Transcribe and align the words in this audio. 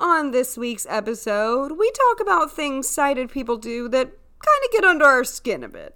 On 0.00 0.30
this 0.30 0.56
week's 0.56 0.86
episode, 0.88 1.72
we 1.72 1.90
talk 1.90 2.20
about 2.20 2.50
things 2.50 2.88
sighted 2.88 3.30
people 3.30 3.58
do 3.58 3.86
that 3.90 4.06
kind 4.06 4.64
of 4.64 4.72
get 4.72 4.82
under 4.82 5.04
our 5.04 5.24
skin 5.24 5.62
a 5.62 5.68
bit. 5.68 5.94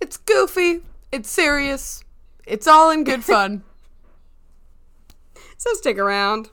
It's 0.00 0.16
goofy. 0.16 0.80
It's 1.12 1.28
serious. 1.28 2.02
It's 2.46 2.66
all 2.66 2.90
in 2.90 3.04
good 3.04 3.22
fun. 3.22 3.62
So 5.56 5.72
stick 5.74 5.98
around. 5.98 6.50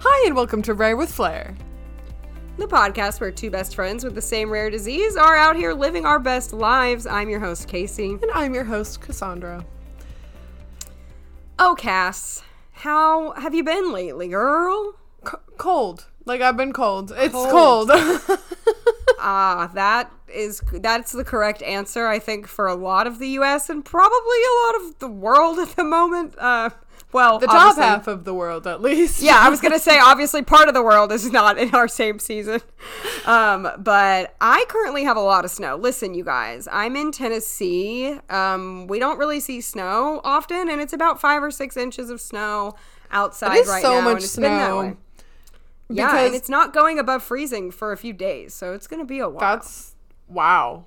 Hi, 0.00 0.26
and 0.26 0.36
welcome 0.36 0.62
to 0.62 0.72
Rare 0.72 0.96
with 0.96 1.12
Flair. 1.12 1.56
The 2.58 2.66
podcast 2.66 3.20
where 3.20 3.30
two 3.30 3.50
best 3.50 3.76
friends 3.76 4.02
with 4.02 4.16
the 4.16 4.20
same 4.20 4.50
rare 4.50 4.68
disease 4.68 5.16
are 5.16 5.36
out 5.36 5.54
here 5.54 5.72
living 5.72 6.04
our 6.04 6.18
best 6.18 6.52
lives. 6.52 7.06
I'm 7.06 7.28
your 7.28 7.38
host, 7.38 7.68
Casey. 7.68 8.10
And 8.10 8.30
I'm 8.34 8.52
your 8.52 8.64
host, 8.64 9.00
Cassandra. 9.00 9.64
Oh, 11.60 11.76
Cass, 11.78 12.42
how 12.72 13.30
have 13.34 13.54
you 13.54 13.62
been 13.62 13.92
lately, 13.92 14.26
girl? 14.26 14.96
C- 15.24 15.36
cold. 15.56 16.06
Like, 16.24 16.40
I've 16.40 16.56
been 16.56 16.72
cold. 16.72 17.12
It's 17.16 17.32
cold. 17.32 17.90
Cold. 17.90 18.38
Ah, 19.20 19.68
that 19.74 20.12
is 20.32 20.62
that's 20.72 21.10
the 21.10 21.24
correct 21.24 21.60
answer, 21.62 22.06
I 22.06 22.20
think, 22.20 22.46
for 22.46 22.68
a 22.68 22.76
lot 22.76 23.08
of 23.08 23.18
the 23.18 23.30
U.S. 23.30 23.68
and 23.68 23.84
probably 23.84 24.38
a 24.44 24.66
lot 24.66 24.74
of 24.76 24.98
the 25.00 25.08
world 25.08 25.58
at 25.58 25.70
the 25.70 25.82
moment. 25.82 26.38
Uh, 26.38 26.70
well, 27.12 27.38
the 27.38 27.46
top 27.46 27.76
half 27.76 28.06
of 28.06 28.24
the 28.24 28.34
world, 28.34 28.66
at 28.66 28.80
least. 28.82 29.22
Yeah, 29.22 29.36
I 29.38 29.48
was 29.48 29.60
gonna 29.60 29.78
say 29.78 29.98
obviously 30.02 30.42
part 30.42 30.68
of 30.68 30.74
the 30.74 30.82
world 30.82 31.10
is 31.12 31.30
not 31.32 31.58
in 31.58 31.74
our 31.74 31.88
same 31.88 32.18
season, 32.18 32.60
um, 33.26 33.68
but 33.78 34.34
I 34.40 34.64
currently 34.68 35.04
have 35.04 35.16
a 35.16 35.20
lot 35.20 35.44
of 35.44 35.50
snow. 35.50 35.76
Listen, 35.76 36.14
you 36.14 36.24
guys, 36.24 36.68
I'm 36.70 36.96
in 36.96 37.12
Tennessee. 37.12 38.18
Um, 38.28 38.86
we 38.88 38.98
don't 38.98 39.18
really 39.18 39.40
see 39.40 39.60
snow 39.60 40.20
often, 40.24 40.68
and 40.68 40.80
it's 40.80 40.92
about 40.92 41.20
five 41.20 41.42
or 41.42 41.50
six 41.50 41.76
inches 41.76 42.10
of 42.10 42.20
snow 42.20 42.74
outside 43.10 43.56
It 43.56 43.60
is 43.60 43.68
right 43.68 43.82
so 43.82 43.94
now. 43.94 44.00
much 44.02 44.14
and 44.16 44.22
it's 44.24 44.36
been 44.36 44.42
that 44.44 44.66
snow. 44.66 44.80
way. 44.80 44.96
Yeah, 45.90 46.06
Because 46.08 46.26
and 46.26 46.34
it's 46.34 46.48
not 46.50 46.74
going 46.74 46.98
above 46.98 47.22
freezing 47.22 47.70
for 47.70 47.92
a 47.92 47.96
few 47.96 48.12
days, 48.12 48.52
so 48.52 48.74
it's 48.74 48.86
gonna 48.86 49.06
be 49.06 49.18
a 49.20 49.28
while. 49.28 49.40
that's 49.40 49.94
wow. 50.28 50.84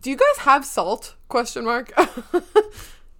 Do 0.00 0.10
you 0.10 0.16
guys 0.16 0.38
have 0.38 0.64
salt? 0.64 1.14
Question 1.28 1.64
mark. 1.64 1.92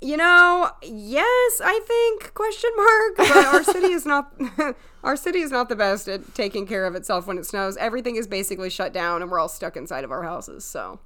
You 0.03 0.17
know, 0.17 0.69
yes, 0.83 1.61
I 1.64 1.81
think 1.86 2.34
question 2.34 2.70
mark. 2.77 3.17
But 3.17 3.47
our 3.47 3.62
city 3.62 3.92
is 3.92 4.05
not 4.05 4.33
our 5.05 5.17
city 5.17 5.41
is 5.41 5.50
not 5.53 5.69
the 5.69 5.77
best 5.77 6.08
at 6.08 6.34
taking 6.34 6.67
care 6.67 6.86
of 6.86 6.95
itself 6.97 7.27
when 7.27 7.39
it 7.39 7.47
snows. 7.47 7.77
Everything 7.77 8.17
is 8.17 8.27
basically 8.27 8.69
shut 8.69 8.92
down, 8.92 9.23
and 9.23 9.30
we're 9.30 9.39
all 9.39 9.48
stuck 9.48 9.77
inside 9.77 10.03
of 10.05 10.11
our 10.11 10.25
houses. 10.25 10.64
So 10.64 10.98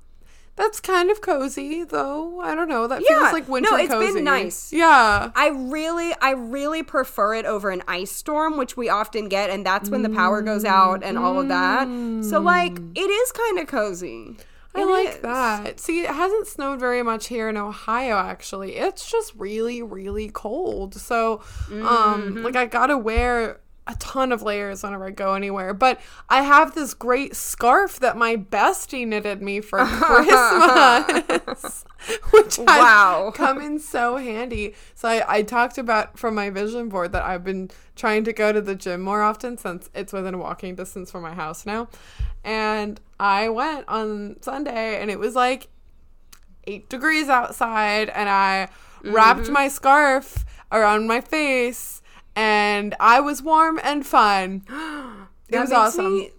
That's 0.56 0.80
kind 0.80 1.10
of 1.10 1.20
cozy, 1.20 1.84
though. 1.84 2.40
I 2.40 2.54
don't 2.54 2.70
know. 2.70 2.86
That 2.86 3.02
Yeah. 3.02 3.18
feels 3.18 3.32
like 3.34 3.46
winter 3.46 3.70
No, 3.70 3.76
it's 3.76 3.90
been 3.92 4.00
cozy. 4.00 4.22
nice. 4.22 4.72
Yeah. 4.72 5.30
I 5.36 5.48
really, 5.48 6.14
I 6.22 6.30
really 6.30 6.82
prefer 6.82 7.34
it 7.34 7.44
over 7.44 7.68
an 7.68 7.82
ice 7.86 8.10
storm, 8.10 8.56
which 8.56 8.74
we 8.74 8.88
often 8.88 9.28
get, 9.28 9.50
and 9.50 9.66
that's 9.66 9.90
when 9.90 10.00
the 10.00 10.08
power 10.08 10.40
goes 10.40 10.64
out 10.64 11.02
and 11.04 11.18
all 11.18 11.38
of 11.38 11.48
that. 11.48 11.86
So 12.24 12.40
like, 12.40 12.72
mm. 12.72 12.96
it 12.96 13.10
is 13.10 13.32
kind 13.32 13.58
of 13.58 13.66
cozy. 13.66 14.36
I 14.76 14.82
It 14.82 14.86
like 14.86 15.08
is. 15.16 15.20
that. 15.22 15.80
See, 15.80 16.02
it 16.02 16.10
hasn't 16.10 16.46
snowed 16.46 16.78
very 16.80 17.02
much 17.02 17.28
here 17.28 17.48
in 17.48 17.56
Ohio 17.56 18.16
actually. 18.16 18.76
It's 18.76 19.10
just 19.10 19.34
really 19.36 19.82
really 19.82 20.28
cold. 20.28 20.94
So, 20.94 21.38
Mm-hmm. 21.68 21.86
um 21.86 22.42
like 22.42 22.56
I 22.56 22.66
got 22.66 22.86
to 22.88 22.98
wear 22.98 23.60
a 23.88 23.94
ton 23.96 24.32
of 24.32 24.42
layers 24.42 24.82
whenever 24.82 25.06
I 25.06 25.10
go 25.10 25.34
anywhere. 25.34 25.72
But 25.72 26.00
I 26.28 26.42
have 26.42 26.74
this 26.74 26.92
great 26.94 27.36
scarf 27.36 28.00
that 28.00 28.16
my 28.16 28.36
bestie 28.36 29.06
knitted 29.06 29.40
me 29.42 29.60
for 29.60 29.78
Christmas. 29.86 31.84
which 32.30 32.58
Wow. 32.58 33.32
come 33.34 33.60
in 33.60 33.78
so 33.78 34.16
handy. 34.16 34.74
So 34.94 35.08
I, 35.08 35.36
I 35.38 35.42
talked 35.42 35.78
about 35.78 36.18
from 36.18 36.34
my 36.34 36.50
vision 36.50 36.88
board 36.88 37.12
that 37.12 37.22
I've 37.24 37.44
been 37.44 37.70
trying 37.94 38.24
to 38.24 38.32
go 38.32 38.52
to 38.52 38.60
the 38.60 38.74
gym 38.74 39.00
more 39.02 39.22
often 39.22 39.56
since 39.58 39.88
it's 39.94 40.12
within 40.12 40.38
walking 40.38 40.74
distance 40.74 41.10
from 41.10 41.22
my 41.22 41.34
house 41.34 41.64
now. 41.66 41.88
And 42.44 43.00
I 43.18 43.48
went 43.48 43.88
on 43.88 44.36
Sunday 44.42 45.00
and 45.00 45.10
it 45.10 45.18
was 45.18 45.34
like 45.34 45.68
eight 46.66 46.88
degrees 46.88 47.28
outside 47.28 48.08
and 48.10 48.28
I 48.28 48.68
Mm-hmm. 49.02 49.14
wrapped 49.14 49.50
my 49.50 49.68
scarf 49.68 50.46
around 50.72 51.06
my 51.06 51.20
face 51.20 52.00
and 52.36 52.94
I 53.00 53.20
was 53.20 53.42
warm 53.42 53.80
and 53.82 54.06
fun. 54.06 54.62
It 55.48 55.52
That 55.52 55.60
was 55.60 55.70
awesome. 55.70 56.14
me 56.16 56.30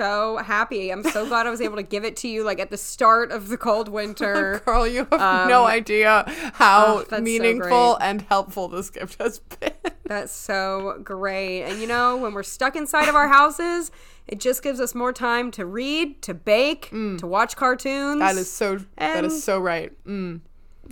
so 0.00 0.38
happy. 0.38 0.90
I'm 0.90 1.02
so 1.02 1.26
glad 1.26 1.46
I 1.46 1.50
was 1.50 1.60
able 1.60 1.76
to 1.76 1.82
give 1.82 2.04
it 2.04 2.16
to 2.16 2.28
you, 2.28 2.42
like 2.42 2.58
at 2.58 2.70
the 2.70 2.76
start 2.78 3.32
of 3.32 3.48
the 3.48 3.58
cold 3.58 3.88
winter. 3.88 4.62
Girl, 4.66 4.86
you 4.86 5.06
have 5.10 5.48
no 5.48 5.66
idea 5.66 6.24
how 6.54 6.86
oh, 6.86 6.98
that's 6.98 7.10
so 7.10 7.20
meaningful 7.20 7.96
and 7.96 8.22
helpful 8.22 8.68
this 8.68 8.88
gift 8.88 9.20
has 9.20 9.38
been. 9.38 9.72
That's 10.04 10.32
so 10.32 11.00
great. 11.04 11.62
And 11.62 11.80
you 11.80 11.86
know, 11.86 12.16
when 12.16 12.34
we're 12.34 12.42
stuck 12.42 12.74
inside 12.74 13.08
of 13.08 13.14
our 13.14 13.28
houses, 13.28 13.92
it 14.26 14.40
just 14.40 14.60
gives 14.60 14.80
us 14.80 14.92
more 14.92 15.12
time 15.12 15.52
to 15.52 15.64
read, 15.64 16.20
to 16.22 16.34
bake, 16.34 16.90
to 16.90 17.26
watch 17.26 17.54
cartoons. 17.54 18.16
Mm. 18.16 18.18
That 18.18 18.36
is 18.36 18.50
so. 18.50 18.80
that 18.96 19.24
is 19.24 19.44
so 19.44 19.60
right. 19.60 19.92
Mm. 20.04 20.40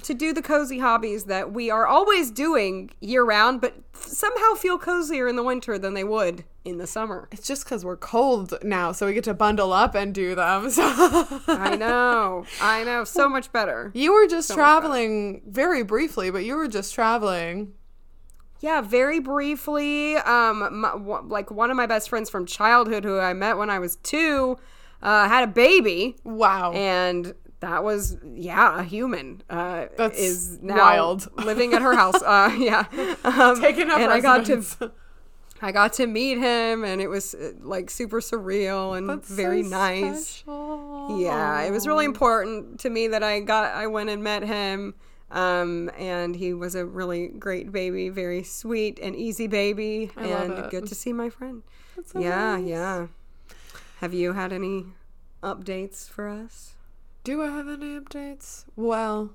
To 0.02 0.14
do 0.14 0.32
the 0.32 0.42
cozy 0.42 0.78
hobbies 0.78 1.24
that 1.24 1.52
we 1.52 1.70
are 1.70 1.86
always 1.86 2.30
doing 2.30 2.90
year 3.00 3.24
round, 3.24 3.60
but 3.60 3.74
somehow 3.94 4.54
feel 4.54 4.78
cozier 4.78 5.28
in 5.28 5.36
the 5.36 5.42
winter 5.42 5.78
than 5.78 5.94
they 5.94 6.04
would 6.04 6.44
in 6.64 6.78
the 6.78 6.86
summer. 6.86 7.28
It's 7.32 7.46
just 7.46 7.64
because 7.64 7.84
we're 7.84 7.96
cold 7.96 8.54
now, 8.62 8.92
so 8.92 9.06
we 9.06 9.14
get 9.14 9.24
to 9.24 9.34
bundle 9.34 9.72
up 9.72 9.94
and 9.94 10.14
do 10.14 10.34
them. 10.34 10.70
So 10.78 10.82
I 11.48 11.76
know. 11.76 12.44
I 12.60 12.84
know. 12.84 13.04
So 13.04 13.28
much 13.28 13.50
better. 13.52 13.90
you 13.94 14.12
were 14.12 14.26
just 14.26 14.48
better. 14.50 14.60
traveling 14.60 15.42
very 15.46 15.82
briefly, 15.82 16.30
but 16.30 16.44
you 16.44 16.54
were 16.56 16.68
just 16.68 16.94
traveling. 16.94 17.72
Yeah, 18.60 18.80
very 18.80 19.20
briefly. 19.20 20.16
Um, 20.16 20.80
my, 20.80 20.90
w- 20.92 21.22
like 21.26 21.50
one 21.50 21.70
of 21.70 21.76
my 21.76 21.86
best 21.86 22.08
friends 22.08 22.28
from 22.28 22.44
childhood, 22.44 23.04
who 23.04 23.18
I 23.18 23.32
met 23.32 23.56
when 23.56 23.70
I 23.70 23.78
was 23.78 23.96
two, 23.96 24.56
uh, 25.00 25.28
had 25.28 25.44
a 25.44 25.46
baby, 25.46 26.16
Wow. 26.24 26.72
and 26.72 27.34
that 27.60 27.82
was 27.82 28.16
yeah, 28.34 28.80
a 28.80 28.82
human. 28.82 29.42
Uh, 29.50 29.86
That's 29.96 30.18
is 30.18 30.62
now 30.62 30.76
wild. 30.76 31.28
living 31.44 31.74
at 31.74 31.82
her 31.82 31.94
house. 31.94 32.22
Uh, 32.22 32.54
yeah, 32.58 32.84
um, 33.24 33.60
Taking 33.60 33.90
up 33.90 33.98
and 33.98 34.12
I 34.12 34.20
got 34.20 34.44
to. 34.46 34.92
I 35.60 35.72
got 35.72 35.94
to 35.94 36.06
meet 36.06 36.38
him, 36.38 36.84
and 36.84 37.00
it 37.00 37.08
was 37.08 37.34
uh, 37.34 37.50
like 37.60 37.90
super 37.90 38.20
surreal 38.20 38.96
and 38.96 39.08
That's 39.08 39.28
very 39.28 39.64
so 39.64 39.70
nice. 39.70 40.28
special. 40.28 41.20
Yeah, 41.20 41.62
it 41.62 41.72
was 41.72 41.86
really 41.86 42.04
important 42.04 42.78
to 42.80 42.90
me 42.90 43.08
that 43.08 43.24
I 43.24 43.40
got 43.40 43.74
I 43.74 43.86
went 43.88 44.10
and 44.10 44.22
met 44.22 44.42
him. 44.44 44.94
Um, 45.30 45.90
and 45.98 46.34
he 46.34 46.54
was 46.54 46.74
a 46.74 46.86
really 46.86 47.28
great 47.28 47.70
baby, 47.70 48.08
very 48.08 48.42
sweet 48.42 48.98
and 48.98 49.14
easy 49.14 49.46
baby, 49.46 50.10
I 50.16 50.24
and 50.24 50.70
good 50.70 50.86
to 50.86 50.94
see 50.94 51.12
my 51.12 51.28
friend. 51.28 51.62
That's 51.96 52.12
so 52.12 52.20
yeah, 52.20 52.56
nice. 52.56 52.66
yeah. 52.66 53.06
Have 54.00 54.14
you 54.14 54.32
had 54.32 54.54
any 54.54 54.86
updates 55.42 56.08
for 56.08 56.28
us? 56.28 56.76
Do 57.24 57.42
I 57.42 57.48
have 57.48 57.68
any 57.68 57.98
updates? 57.98 58.64
Well, 58.74 59.34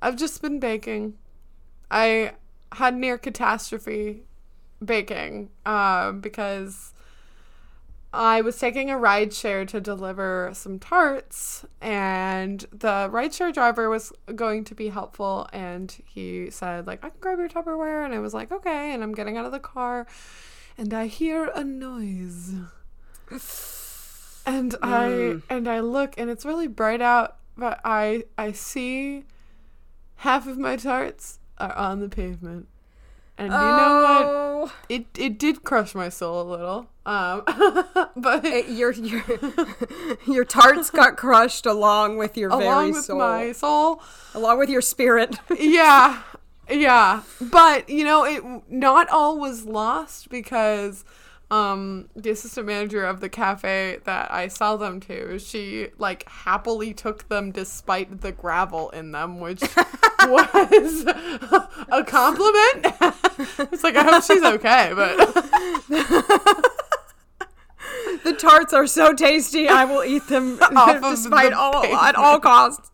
I've 0.00 0.16
just 0.16 0.42
been 0.42 0.58
baking. 0.58 1.14
I 1.90 2.32
had 2.72 2.96
near 2.96 3.18
catastrophe 3.18 4.24
baking 4.84 5.50
um, 5.64 6.20
because 6.20 6.92
I 8.12 8.40
was 8.42 8.58
taking 8.58 8.90
a 8.90 8.98
ride 8.98 9.32
share 9.32 9.64
to 9.66 9.80
deliver 9.80 10.50
some 10.52 10.78
tarts, 10.78 11.64
and 11.80 12.64
the 12.70 13.08
ride 13.10 13.32
share 13.32 13.52
driver 13.52 13.88
was 13.88 14.12
going 14.34 14.64
to 14.64 14.74
be 14.74 14.88
helpful, 14.88 15.48
and 15.52 15.96
he 16.04 16.50
said 16.50 16.86
like, 16.86 17.02
"I 17.04 17.08
can 17.08 17.20
grab 17.20 17.38
your 17.38 17.48
Tupperware," 17.48 18.04
and 18.04 18.14
I 18.14 18.18
was 18.18 18.34
like, 18.34 18.52
"Okay," 18.52 18.92
and 18.92 19.02
I'm 19.02 19.14
getting 19.14 19.38
out 19.38 19.46
of 19.46 19.52
the 19.52 19.60
car, 19.60 20.06
and 20.76 20.92
I 20.92 21.06
hear 21.06 21.46
a 21.54 21.64
noise. 21.64 22.54
And 24.46 24.74
I 24.82 25.36
and 25.48 25.68
I 25.68 25.80
look 25.80 26.14
and 26.18 26.28
it's 26.30 26.44
really 26.44 26.66
bright 26.68 27.00
out, 27.00 27.36
but 27.56 27.80
I 27.84 28.24
I 28.36 28.52
see 28.52 29.24
half 30.16 30.46
of 30.46 30.58
my 30.58 30.76
tarts 30.76 31.38
are 31.58 31.74
on 31.76 32.00
the 32.00 32.08
pavement. 32.08 32.68
And 33.38 33.46
you 33.52 33.58
know 33.58 34.02
what? 34.02 34.26
oh, 34.26 34.72
It 34.88 35.06
it 35.16 35.38
did 35.38 35.62
crush 35.64 35.94
my 35.94 36.08
soul 36.08 36.42
a 36.42 36.48
little. 36.50 36.86
Um 37.06 37.42
but 38.16 38.44
it- 38.44 38.68
your 38.68 38.92
your 38.92 39.22
your 40.26 40.44
tarts 40.44 40.90
got 40.90 41.16
crushed 41.24 41.66
along 41.66 42.18
with 42.18 42.36
your 42.36 42.50
along 42.50 42.62
very 42.62 42.92
with 42.92 43.04
soul, 43.04 43.18
my 43.18 43.52
soul, 43.52 44.02
along 44.34 44.58
with 44.58 44.68
your 44.68 44.82
spirit. 44.82 45.36
yeah. 45.58 46.22
Yeah. 46.70 47.22
But, 47.40 47.88
you 47.90 48.04
know, 48.04 48.24
it 48.24 48.42
not 48.70 49.08
all 49.08 49.38
was 49.38 49.64
lost 49.66 50.28
because 50.30 51.04
um 51.52 52.08
the 52.16 52.30
assistant 52.30 52.66
manager 52.66 53.04
of 53.04 53.20
the 53.20 53.28
cafe 53.28 53.98
that 54.04 54.32
I 54.32 54.48
sell 54.48 54.78
them 54.78 55.00
to, 55.00 55.38
she 55.38 55.88
like 55.98 56.26
happily 56.26 56.94
took 56.94 57.28
them 57.28 57.52
despite 57.52 58.22
the 58.22 58.32
gravel 58.32 58.88
in 58.90 59.12
them, 59.12 59.38
which 59.38 59.60
was 60.20 61.04
a 61.04 62.04
compliment. 62.06 62.86
it's 63.70 63.84
like 63.84 63.96
I 63.96 64.02
hope 64.02 64.24
she's 64.24 64.42
okay, 64.42 64.92
but 64.94 65.16
the 68.24 68.32
tarts 68.32 68.72
are 68.72 68.86
so 68.86 69.12
tasty. 69.12 69.68
I 69.68 69.84
will 69.84 70.04
eat 70.04 70.26
them 70.28 70.58
Off 70.62 70.96
of 70.96 71.02
despite 71.02 71.50
the 71.50 71.58
all 71.58 71.84
at 71.84 72.14
all 72.14 72.40
costs. 72.40 72.90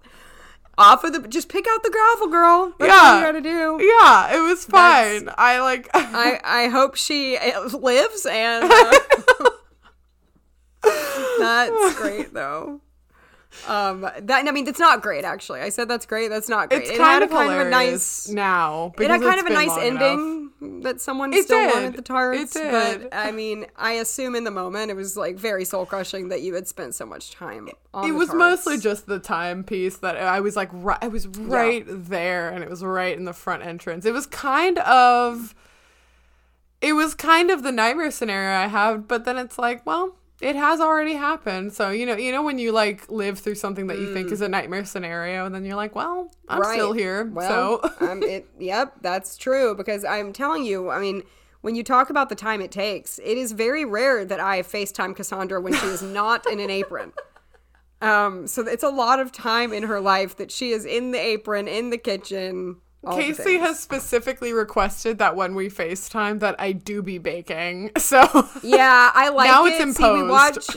Off 0.78 1.02
of 1.04 1.12
the 1.12 1.26
just 1.28 1.48
pick 1.48 1.66
out 1.68 1.82
the 1.82 1.90
gravel, 1.90 2.28
girl. 2.28 2.72
That's 2.78 2.90
all 2.92 2.98
Yeah. 2.98 3.18
you 3.18 3.24
gotta 3.26 3.40
do. 3.40 3.84
Yeah, 3.84 4.36
it 4.36 4.40
was 4.40 4.64
That's- 4.66 5.20
fine. 5.24 5.34
I 5.36 5.60
like. 5.60 5.90
I 5.94 6.40
I 6.44 6.68
hope 6.68 6.94
she 6.96 7.36
uh, 7.36 7.68
lives 7.76 8.24
and. 8.26 8.72
Uh, 10.84 10.90
that's 11.40 11.94
great 11.98 12.32
though. 12.32 12.80
Um, 13.66 14.02
that 14.02 14.46
I 14.46 14.50
mean, 14.50 14.64
that's 14.64 14.78
not 14.78 15.00
great 15.02 15.24
actually. 15.24 15.60
I 15.60 15.70
said 15.70 15.88
that's 15.88 16.04
great. 16.06 16.28
That's 16.28 16.48
not 16.48 16.68
great. 16.68 16.82
it's 16.82 16.90
it 16.90 16.98
kind 16.98 17.14
had 17.14 17.22
of 17.22 17.30
a 17.30 17.34
kind 17.34 17.52
of 17.60 17.66
a 17.66 17.70
nice. 17.70 18.28
now. 18.28 18.92
It 18.98 19.10
had 19.10 19.20
kind 19.22 19.40
of 19.40 19.46
a 19.46 19.50
nice 19.50 19.68
long 19.68 19.86
enough. 19.86 20.02
ending 20.02 20.82
that 20.82 21.00
someone 21.00 21.32
It 21.32 21.44
still 21.44 21.58
did. 21.60 21.72
wanted 21.74 21.96
the 21.96 22.02
tarts. 22.02 22.54
It 22.56 22.70
But. 22.70 23.14
I 23.14 23.30
mean, 23.30 23.66
I 23.76 23.92
assume 23.92 24.34
in 24.34 24.44
the 24.44 24.50
moment 24.50 24.90
it 24.90 24.94
was 24.94 25.16
like 25.16 25.36
very 25.36 25.64
soul 25.64 25.86
crushing 25.86 26.28
that 26.28 26.42
you 26.42 26.54
had 26.54 26.68
spent 26.68 26.94
so 26.94 27.06
much 27.06 27.30
time 27.30 27.68
on. 27.94 28.06
It 28.08 28.12
was 28.12 28.28
tarts. 28.28 28.38
mostly 28.38 28.78
just 28.78 29.06
the 29.06 29.18
time 29.18 29.64
piece 29.64 29.96
that 29.98 30.16
I 30.16 30.40
was 30.40 30.54
like, 30.56 30.68
right, 30.72 30.98
I 31.00 31.08
was 31.08 31.26
right 31.28 31.84
there, 31.86 32.50
and 32.50 32.62
it 32.62 32.68
was 32.68 32.82
right 32.84 33.16
in 33.16 33.24
the 33.24 33.32
front 33.32 33.62
entrance. 33.64 34.04
It 34.04 34.12
was 34.12 34.26
kind 34.26 34.78
of, 34.80 35.54
it 36.80 36.92
was 36.92 37.14
kind 37.14 37.50
of 37.50 37.62
the 37.62 37.72
nightmare 37.72 38.10
scenario 38.10 38.56
I 38.58 38.66
have, 38.66 39.08
but 39.08 39.24
then 39.24 39.38
it's 39.38 39.58
like, 39.58 39.86
well, 39.86 40.16
it 40.40 40.54
has 40.56 40.80
already 40.80 41.14
happened. 41.14 41.72
So 41.72 41.90
you 41.90 42.06
know, 42.06 42.16
you 42.16 42.32
know 42.32 42.42
when 42.42 42.58
you 42.58 42.72
like 42.72 43.10
live 43.10 43.38
through 43.38 43.56
something 43.56 43.86
that 43.88 43.98
you 43.98 44.12
think 44.14 44.30
is 44.32 44.40
a 44.40 44.48
nightmare 44.48 44.84
scenario, 44.84 45.46
and 45.46 45.54
then 45.54 45.64
you're 45.64 45.76
like, 45.76 45.94
well, 45.94 46.30
I'm 46.48 46.60
Mm. 46.60 46.64
Right. 46.64 46.74
still 46.74 46.92
here. 46.92 47.24
Well, 47.24 47.80
so 47.80 47.90
um, 48.06 48.22
it, 48.22 48.48
yep, 48.58 48.94
that's 49.00 49.36
true 49.36 49.74
because 49.74 50.04
I'm 50.04 50.32
telling 50.32 50.64
you, 50.64 50.90
I 50.90 51.00
mean, 51.00 51.22
when 51.60 51.74
you 51.74 51.82
talk 51.82 52.08
about 52.10 52.28
the 52.28 52.34
time 52.36 52.60
it 52.60 52.70
takes, 52.70 53.18
it 53.18 53.36
is 53.36 53.52
very 53.52 53.84
rare 53.84 54.24
that 54.24 54.38
I 54.40 54.62
FaceTime 54.62 55.16
Cassandra 55.16 55.60
when 55.60 55.74
she 55.74 55.86
is 55.86 56.02
not 56.20 56.46
in 56.50 56.60
an 56.60 56.70
apron. 56.70 57.12
Um, 58.00 58.46
so 58.46 58.62
it's 58.64 58.84
a 58.84 58.90
lot 58.90 59.18
of 59.18 59.32
time 59.32 59.72
in 59.72 59.82
her 59.82 60.00
life 60.00 60.36
that 60.36 60.52
she 60.52 60.70
is 60.70 60.84
in 60.84 61.10
the 61.10 61.18
apron, 61.18 61.66
in 61.66 61.90
the 61.90 61.98
kitchen. 61.98 62.76
Casey 63.12 63.58
has 63.58 63.78
specifically 63.78 64.52
requested 64.52 65.18
that 65.18 65.36
when 65.36 65.54
we 65.54 65.68
FaceTime 65.70 66.40
that 66.40 66.56
I 66.58 66.72
do 66.72 67.00
be 67.02 67.18
baking. 67.18 67.90
So 67.98 68.22
Yeah, 68.62 69.10
I 69.14 69.28
like 69.28 69.48
Now 69.48 69.66
it. 69.66 69.74
it's 69.80 69.96
See, 69.96 70.02
we 70.02 70.20
imposed. 70.20 70.30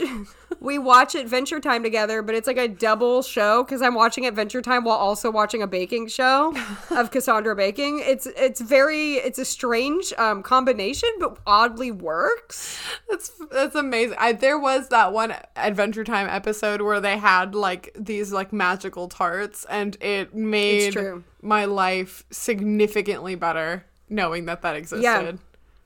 we 0.62 0.78
watch 0.78 1.16
Adventure 1.16 1.58
Time 1.58 1.82
together, 1.82 2.22
but 2.22 2.36
it's 2.36 2.46
like 2.46 2.56
a 2.56 2.68
double 2.68 3.22
show 3.22 3.64
because 3.64 3.82
I'm 3.82 3.94
watching 3.94 4.26
Adventure 4.26 4.62
Time 4.62 4.84
while 4.84 4.96
also 4.96 5.30
watching 5.30 5.60
a 5.60 5.66
baking 5.66 6.06
show 6.06 6.54
of 6.90 7.10
Cassandra 7.10 7.56
baking. 7.56 7.98
It's 7.98 8.26
it's 8.26 8.60
very 8.60 9.14
it's 9.14 9.38
a 9.38 9.44
strange 9.44 10.12
um, 10.18 10.42
combination, 10.42 11.08
but 11.18 11.38
oddly 11.46 11.90
works. 11.90 12.78
That's 13.10 13.32
that's 13.50 13.74
amazing. 13.74 14.16
I, 14.20 14.32
there 14.32 14.58
was 14.58 14.88
that 14.88 15.12
one 15.12 15.34
Adventure 15.56 16.04
Time 16.04 16.28
episode 16.28 16.80
where 16.80 17.00
they 17.00 17.18
had 17.18 17.54
like 17.54 17.90
these 17.98 18.32
like 18.32 18.52
magical 18.52 19.08
tarts, 19.08 19.66
and 19.68 19.96
it 20.00 20.32
made 20.32 20.92
true. 20.92 21.24
my 21.42 21.64
life 21.64 22.24
significantly 22.30 23.34
better 23.34 23.84
knowing 24.08 24.44
that 24.44 24.62
that 24.62 24.76
existed. 24.76 25.38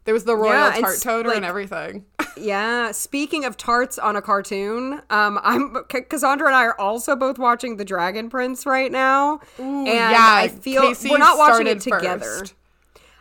There 0.06 0.14
was 0.14 0.24
the 0.24 0.34
royal 0.36 0.70
Yeah, 0.70 0.80
tart 0.80 1.00
toter 1.02 1.28
like- 1.28 1.36
and 1.36 1.44
everything. 1.44 2.04
Yeah. 2.38 2.92
Speaking 2.92 3.46
of 3.46 3.56
tarts 3.56 3.98
on 3.98 4.14
a 4.14 4.20
cartoon, 4.20 5.00
um, 5.08 5.40
I'm 5.42 5.74
Cassandra 5.88 6.46
and 6.48 6.54
I 6.54 6.64
are 6.66 6.78
also 6.78 7.16
both 7.16 7.38
watching 7.38 7.78
The 7.78 7.84
Dragon 7.84 8.28
Prince 8.28 8.66
right 8.66 8.92
now, 8.92 9.40
and 9.56 9.86
yeah, 9.86 10.34
I 10.42 10.48
feel 10.48 10.82
Casey 10.82 11.08
we're 11.08 11.16
not 11.16 11.38
watching 11.38 11.66
it 11.66 11.80
together. 11.80 12.18
first. 12.40 12.54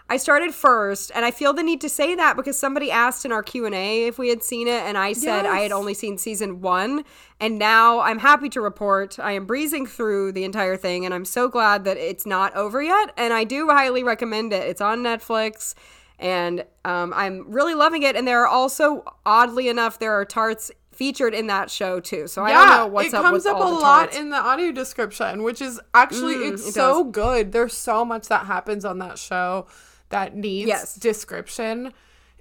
I 0.09 0.17
started 0.17 0.53
first, 0.53 1.11
and 1.15 1.23
I 1.23 1.31
feel 1.31 1.53
the 1.53 1.63
need 1.63 1.79
to 1.81 1.89
say 1.89 2.13
that 2.13 2.35
because 2.35 2.59
somebody 2.59 2.91
asked 2.91 3.23
in 3.25 3.31
our 3.31 3.41
Q 3.41 3.65
and 3.65 3.73
A 3.73 4.03
if 4.05 4.19
we 4.19 4.27
had 4.27 4.43
seen 4.43 4.67
it, 4.67 4.83
and 4.83 4.97
I 4.97 5.13
said 5.13 5.45
I 5.45 5.59
had 5.61 5.71
only 5.71 5.93
seen 5.93 6.17
season 6.17 6.59
one, 6.59 7.05
and 7.39 7.57
now 7.57 8.01
I'm 8.01 8.19
happy 8.19 8.49
to 8.49 8.59
report 8.59 9.17
I 9.17 9.31
am 9.31 9.45
breezing 9.45 9.85
through 9.87 10.33
the 10.33 10.43
entire 10.43 10.75
thing, 10.75 11.05
and 11.05 11.13
I'm 11.13 11.25
so 11.25 11.47
glad 11.47 11.85
that 11.85 11.95
it's 11.95 12.25
not 12.25 12.53
over 12.53 12.81
yet, 12.83 13.13
and 13.15 13.33
I 13.33 13.45
do 13.45 13.69
highly 13.69 14.03
recommend 14.03 14.51
it. 14.51 14.67
It's 14.67 14.81
on 14.81 14.99
Netflix, 14.99 15.73
and 16.19 16.65
um, 16.83 17.13
I'm 17.15 17.51
really 17.51 17.75
loving 17.75 18.03
it, 18.03 18.15
and 18.15 18.27
there 18.27 18.41
are 18.41 18.47
also, 18.47 19.03
oddly 19.25 19.67
enough, 19.67 19.99
there 19.99 20.13
are 20.13 20.25
tarts 20.25 20.71
featured 20.91 21.33
in 21.33 21.47
that 21.47 21.69
show 21.69 21.99
too. 21.99 22.25
So 22.27 22.43
I 22.43 22.51
don't 22.53 22.69
know 22.69 22.87
what's 22.87 23.09
it 23.09 23.13
up 23.13 23.19
It 23.19 23.27
comes 23.27 23.45
up 23.45 23.57
a 23.57 23.63
lot 23.63 24.15
in 24.15 24.29
the 24.29 24.37
audio 24.37 24.71
description, 24.71 25.43
which 25.43 25.61
is 25.61 25.79
actually 25.93 26.35
Mm, 26.35 26.53
it's 26.53 26.69
it 26.69 26.73
so 26.73 27.03
good. 27.03 27.51
There's 27.51 27.73
so 27.73 28.05
much 28.05 28.29
that 28.29 28.45
happens 28.45 28.85
on 28.85 28.99
that 28.99 29.17
show 29.17 29.67
that 30.09 30.35
needs 30.37 30.67
Yes. 30.69 30.93
Mm-hmm. 30.93 31.01
description. 31.01 31.93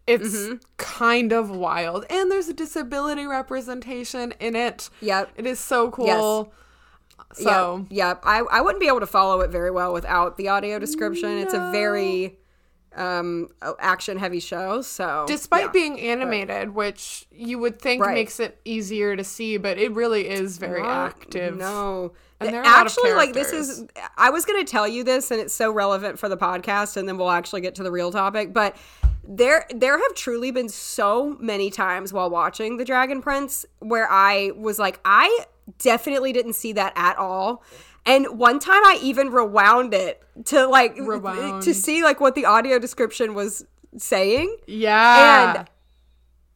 It's 0.06 0.48
kind 0.76 1.32
of 1.32 1.50
wild, 1.50 2.04
and 2.10 2.30
there's 2.30 2.48
a 2.48 2.52
disability 2.52 3.24
representation 3.26 4.34
in 4.38 4.54
it. 4.54 4.90
Yep. 5.00 5.30
it 5.36 5.46
is 5.46 5.58
so 5.58 5.90
cool. 5.90 6.52
So 7.32 7.86
yeah, 7.90 8.08
yeah. 8.10 8.14
I, 8.22 8.40
I 8.40 8.60
wouldn't 8.60 8.80
be 8.80 8.86
able 8.86 9.00
to 9.00 9.06
follow 9.06 9.40
it 9.40 9.50
very 9.50 9.70
well 9.70 9.92
without 9.92 10.36
the 10.36 10.48
audio 10.48 10.78
description. 10.78 11.38
It's 11.38 11.54
a 11.54 11.70
very 11.72 12.36
um 12.96 13.48
action 13.78 14.18
heavy 14.18 14.40
show. 14.40 14.82
So 14.82 15.24
despite 15.26 15.66
yeah. 15.66 15.70
being 15.72 16.00
animated, 16.00 16.74
which 16.74 17.26
you 17.30 17.58
would 17.58 17.80
think 17.80 18.02
Right. 18.02 18.14
makes 18.14 18.40
it 18.40 18.60
easier 18.64 19.16
to 19.16 19.24
see, 19.24 19.56
but 19.56 19.78
it 19.78 19.92
really 19.92 20.28
is 20.28 20.58
very 20.58 20.82
Not- 20.82 21.10
active. 21.16 21.56
No. 21.56 22.12
And 22.40 22.52
there 22.52 22.60
are 22.60 22.64
a 22.64 22.68
lot 22.68 22.80
of 22.80 22.86
actually 22.92 23.14
like 23.14 23.32
this 23.32 23.52
is 23.52 23.84
I 24.16 24.30
was 24.30 24.44
going 24.44 24.64
to 24.64 24.70
tell 24.70 24.86
you 24.86 25.02
this 25.04 25.30
and 25.30 25.40
it's 25.40 25.54
so 25.54 25.72
relevant 25.72 26.18
for 26.18 26.28
the 26.28 26.36
podcast 26.36 26.96
and 26.96 27.08
then 27.08 27.16
we'll 27.16 27.30
actually 27.30 27.62
get 27.62 27.74
to 27.76 27.82
the 27.82 27.90
real 27.92 28.10
topic, 28.12 28.52
but 28.52 28.76
there 29.26 29.66
there 29.74 29.96
have 29.98 30.14
truly 30.14 30.50
been 30.50 30.68
so 30.68 31.36
many 31.40 31.70
times 31.70 32.12
while 32.12 32.28
watching 32.28 32.76
The 32.76 32.84
Dragon 32.84 33.22
Prince 33.22 33.64
where 33.78 34.06
I 34.10 34.50
was 34.56 34.78
like 34.78 35.00
I 35.04 35.46
definitely 35.78 36.32
didn't 36.34 36.52
see 36.54 36.72
that 36.74 36.92
at 36.96 37.16
all. 37.16 37.62
And 38.06 38.38
one 38.38 38.58
time 38.58 38.84
I 38.84 38.98
even 39.02 39.30
rewound 39.30 39.94
it 39.94 40.22
to 40.46 40.66
like 40.66 40.96
Rewound. 40.98 41.62
to 41.62 41.72
see 41.74 42.02
like 42.02 42.20
what 42.20 42.34
the 42.34 42.44
audio 42.44 42.78
description 42.78 43.34
was 43.34 43.64
saying. 43.96 44.54
Yeah. 44.66 45.54
And 45.58 45.68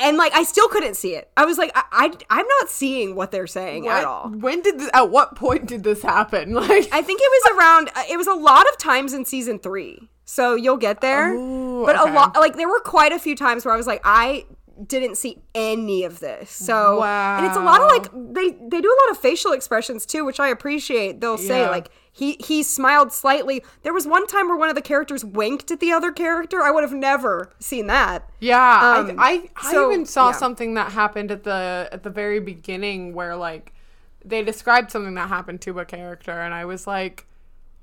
and 0.01 0.17
like 0.17 0.33
I 0.35 0.43
still 0.45 0.69
couldn't 0.69 0.95
see 0.95 1.15
it. 1.15 1.31
I 1.37 1.45
was 1.45 1.59
like, 1.59 1.73
I, 1.75 1.83
I 1.91 2.13
I'm 2.31 2.47
not 2.61 2.71
seeing 2.71 3.15
what 3.15 3.31
they're 3.31 3.47
saying 3.47 3.85
What- 3.85 3.97
at 3.97 4.05
all. 4.05 4.29
When 4.31 4.61
did 4.63 4.79
this, 4.79 4.91
at 4.93 5.11
what 5.11 5.35
point 5.37 5.67
did 5.67 5.85
this 5.85 6.03
happen? 6.03 6.53
Like 6.59 6.89
I 6.93 7.03
think 7.03 7.21
it 7.23 7.31
was 7.31 7.59
around. 7.59 7.91
It 8.11 8.17
was 8.17 8.27
a 8.27 8.35
lot 8.35 8.69
of 8.69 8.77
times 8.79 9.13
in 9.15 9.25
season 9.25 9.59
three, 9.59 10.09
so 10.25 10.55
you'll 10.55 10.77
get 10.77 11.01
there. 11.01 11.33
Ooh, 11.33 11.85
but 11.87 11.99
okay. 11.99 12.11
a 12.11 12.13
lot, 12.15 12.35
like 12.37 12.57
there 12.57 12.69
were 12.69 12.81
quite 12.81 13.13
a 13.13 13.19
few 13.19 13.35
times 13.35 13.65
where 13.65 13.73
I 13.73 13.77
was 13.77 13.87
like, 13.87 14.01
I 14.05 14.45
didn't 14.87 15.17
see 15.17 15.43
any 15.55 16.05
of 16.05 16.21
this. 16.21 16.51
So 16.51 17.03
and 17.03 17.47
it's 17.47 17.57
a 17.57 17.61
lot 17.61 17.81
of 17.81 17.89
like 17.89 18.11
they 18.13 18.51
they 18.51 18.81
do 18.81 18.89
a 18.89 18.99
lot 19.07 19.11
of 19.11 19.19
facial 19.19 19.53
expressions 19.53 20.07
too, 20.07 20.25
which 20.25 20.39
I 20.41 20.49
appreciate. 20.49 21.21
They'll 21.21 21.39
say 21.39 21.61
Yeah. 21.63 21.71
like 21.71 21.91
he 22.13 22.37
he 22.45 22.63
smiled 22.63 23.13
slightly. 23.13 23.65
There 23.83 23.93
was 23.93 24.07
one 24.07 24.27
time 24.27 24.49
where 24.49 24.57
one 24.57 24.69
of 24.69 24.75
the 24.75 24.83
characters 24.83 25.25
winked 25.25 25.71
at 25.71 25.81
the 25.81 25.91
other 25.93 26.13
character. 26.13 26.63
I 26.63 26.71
would 26.71 26.83
have 26.85 26.93
never 26.93 27.53
seen 27.59 27.87
that. 27.89 28.29
Yeah, 28.41 29.05
Um, 29.09 29.17
I, 29.19 29.33
I, 29.33 29.51
I 29.57 29.73
so, 29.73 29.91
even 29.93 30.07
saw 30.07 30.29
yeah. 30.31 30.37
something 30.37 30.75
that 30.75 30.93
happened 30.93 31.31
at 31.31 31.45
the 31.45 31.89
at 31.93 32.03
the 32.03 32.11
very 32.11 32.41
beginning 32.41 33.15
where 33.15 33.37
like 33.37 33.73
they 34.25 34.43
described 34.43 34.91
something 34.91 35.15
that 35.15 35.29
happened 35.29 35.61
to 35.63 35.79
a 35.79 35.85
character, 35.85 36.33
and 36.33 36.53
I 36.53 36.65
was 36.65 36.87
like, 36.87 37.27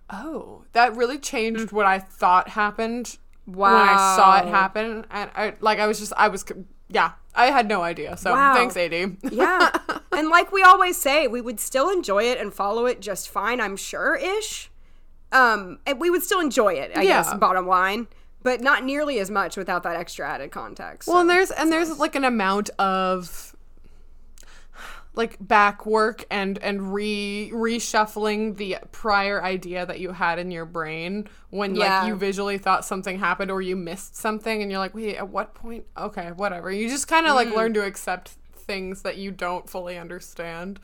oh, 0.10 0.63
that 0.74 0.96
really 0.96 1.17
changed 1.17 1.72
what 1.72 1.86
I 1.86 2.00
thought 2.00 2.50
happened 2.50 3.17
when 3.46 3.72
I 3.72 4.15
saw 4.15 4.39
it 4.39 4.48
happen, 4.48 5.05
and 5.12 5.29
I 5.36 5.53
like 5.62 5.79
I 5.79 5.88
was 5.88 6.00
just 6.00 6.13
I 6.17 6.27
was 6.27 6.43
yeah 6.89 7.12
I 7.38 7.48
had 7.48 7.68
no 7.68 7.82
idea. 7.82 8.15
So 8.15 8.32
Wow. 8.32 8.54
thanks, 8.54 8.77
Ad. 8.77 8.94
Yeah. 9.30 9.70
and 10.13 10.30
like 10.30 10.54
we 10.54 10.63
always 10.63 10.96
say, 10.96 11.27
we 11.27 11.42
would 11.42 11.60
still 11.60 11.89
enjoy 11.89 12.24
it 12.24 12.39
and 12.39 12.54
follow 12.54 12.86
it 12.86 13.01
just 13.01 13.27
fine, 13.27 13.60
I'm 13.60 13.75
sure 13.75 14.15
ish. 14.15 14.72
Um, 15.34 15.80
and 15.86 16.00
we 16.00 16.10
would 16.10 16.24
still 16.24 16.39
enjoy 16.39 16.74
it, 16.75 16.92
I 16.96 17.01
Yeah. 17.01 17.24
guess, 17.24 17.34
bottom 17.34 17.68
line. 17.68 18.08
But 18.42 18.62
not 18.62 18.84
nearly 18.86 19.20
as 19.20 19.32
much 19.32 19.58
without 19.58 19.82
that 19.84 19.96
extra 19.96 20.30
added 20.30 20.51
context. 20.51 21.08
Well, 21.08 21.18
so. 21.18 21.22
and 21.22 21.30
there's 21.30 21.51
and 21.51 21.72
there's 21.72 21.98
like 22.00 22.15
an 22.15 22.24
amount 22.24 22.70
of 22.80 23.54
like 25.15 25.38
back 25.39 25.86
work 25.86 26.25
and 26.29 26.57
and 26.60 26.93
re 26.93 27.50
reshuffling 27.53 28.57
the 28.57 28.77
prior 28.91 29.43
idea 29.43 29.86
that 29.86 30.00
you 30.00 30.12
had 30.12 30.39
in 30.39 30.51
your 30.51 30.65
brain 30.65 31.27
when 31.50 31.75
Yeah. 31.75 32.00
like 32.00 32.07
you 32.07 32.15
visually 32.15 32.57
thought 32.57 32.86
something 32.86 33.19
happened 33.19 33.51
or 33.51 33.62
you 33.62 33.75
missed 33.75 34.15
something 34.15 34.62
and 34.62 34.69
you're 34.72 34.79
like 34.79 34.93
wait 34.95 35.15
at 35.15 35.29
what 35.29 35.53
point 35.53 35.86
okay 35.98 36.31
whatever 36.36 36.72
you 36.72 36.89
just 36.89 37.07
kind 37.07 37.25
of 37.27 37.36
like 37.36 37.48
Mm. 37.50 37.55
learn 37.55 37.74
to 37.75 37.84
accept 37.86 38.31
things 38.55 39.03
that 39.03 39.17
you 39.17 39.31
don't 39.31 39.69
fully 39.69 39.98
understand 39.98 40.79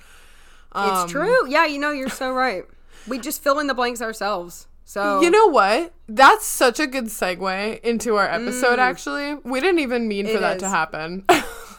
it's 0.74 1.00
um, 1.02 1.10
true. 1.10 1.50
Yeah, 1.50 1.66
you 1.66 1.80
know, 1.80 1.92
you're 1.92 2.08
so 2.08 2.32
right. 2.32 2.64
We 3.06 3.20
just 3.20 3.44
fill 3.44 3.60
in 3.60 3.68
the 3.68 3.74
blanks 3.74 4.02
ourselves. 4.02 4.68
So 4.92 5.22
you 5.22 5.32
know 5.32 5.48
what 5.48 5.94
that's 6.10 6.46
such 6.46 6.82
a 6.82 6.86
good 6.86 7.06
segue 7.06 7.80
into 7.80 8.18
our 8.18 8.28
episode 8.28 8.78
actually 8.78 9.36
we 9.36 9.62
didn't 9.62 9.80
even 9.80 10.10
mean 10.10 10.26
for 10.26 10.34
Mm. 10.34 10.42
That 10.42 10.60
to 10.60 10.68
happen 10.68 11.24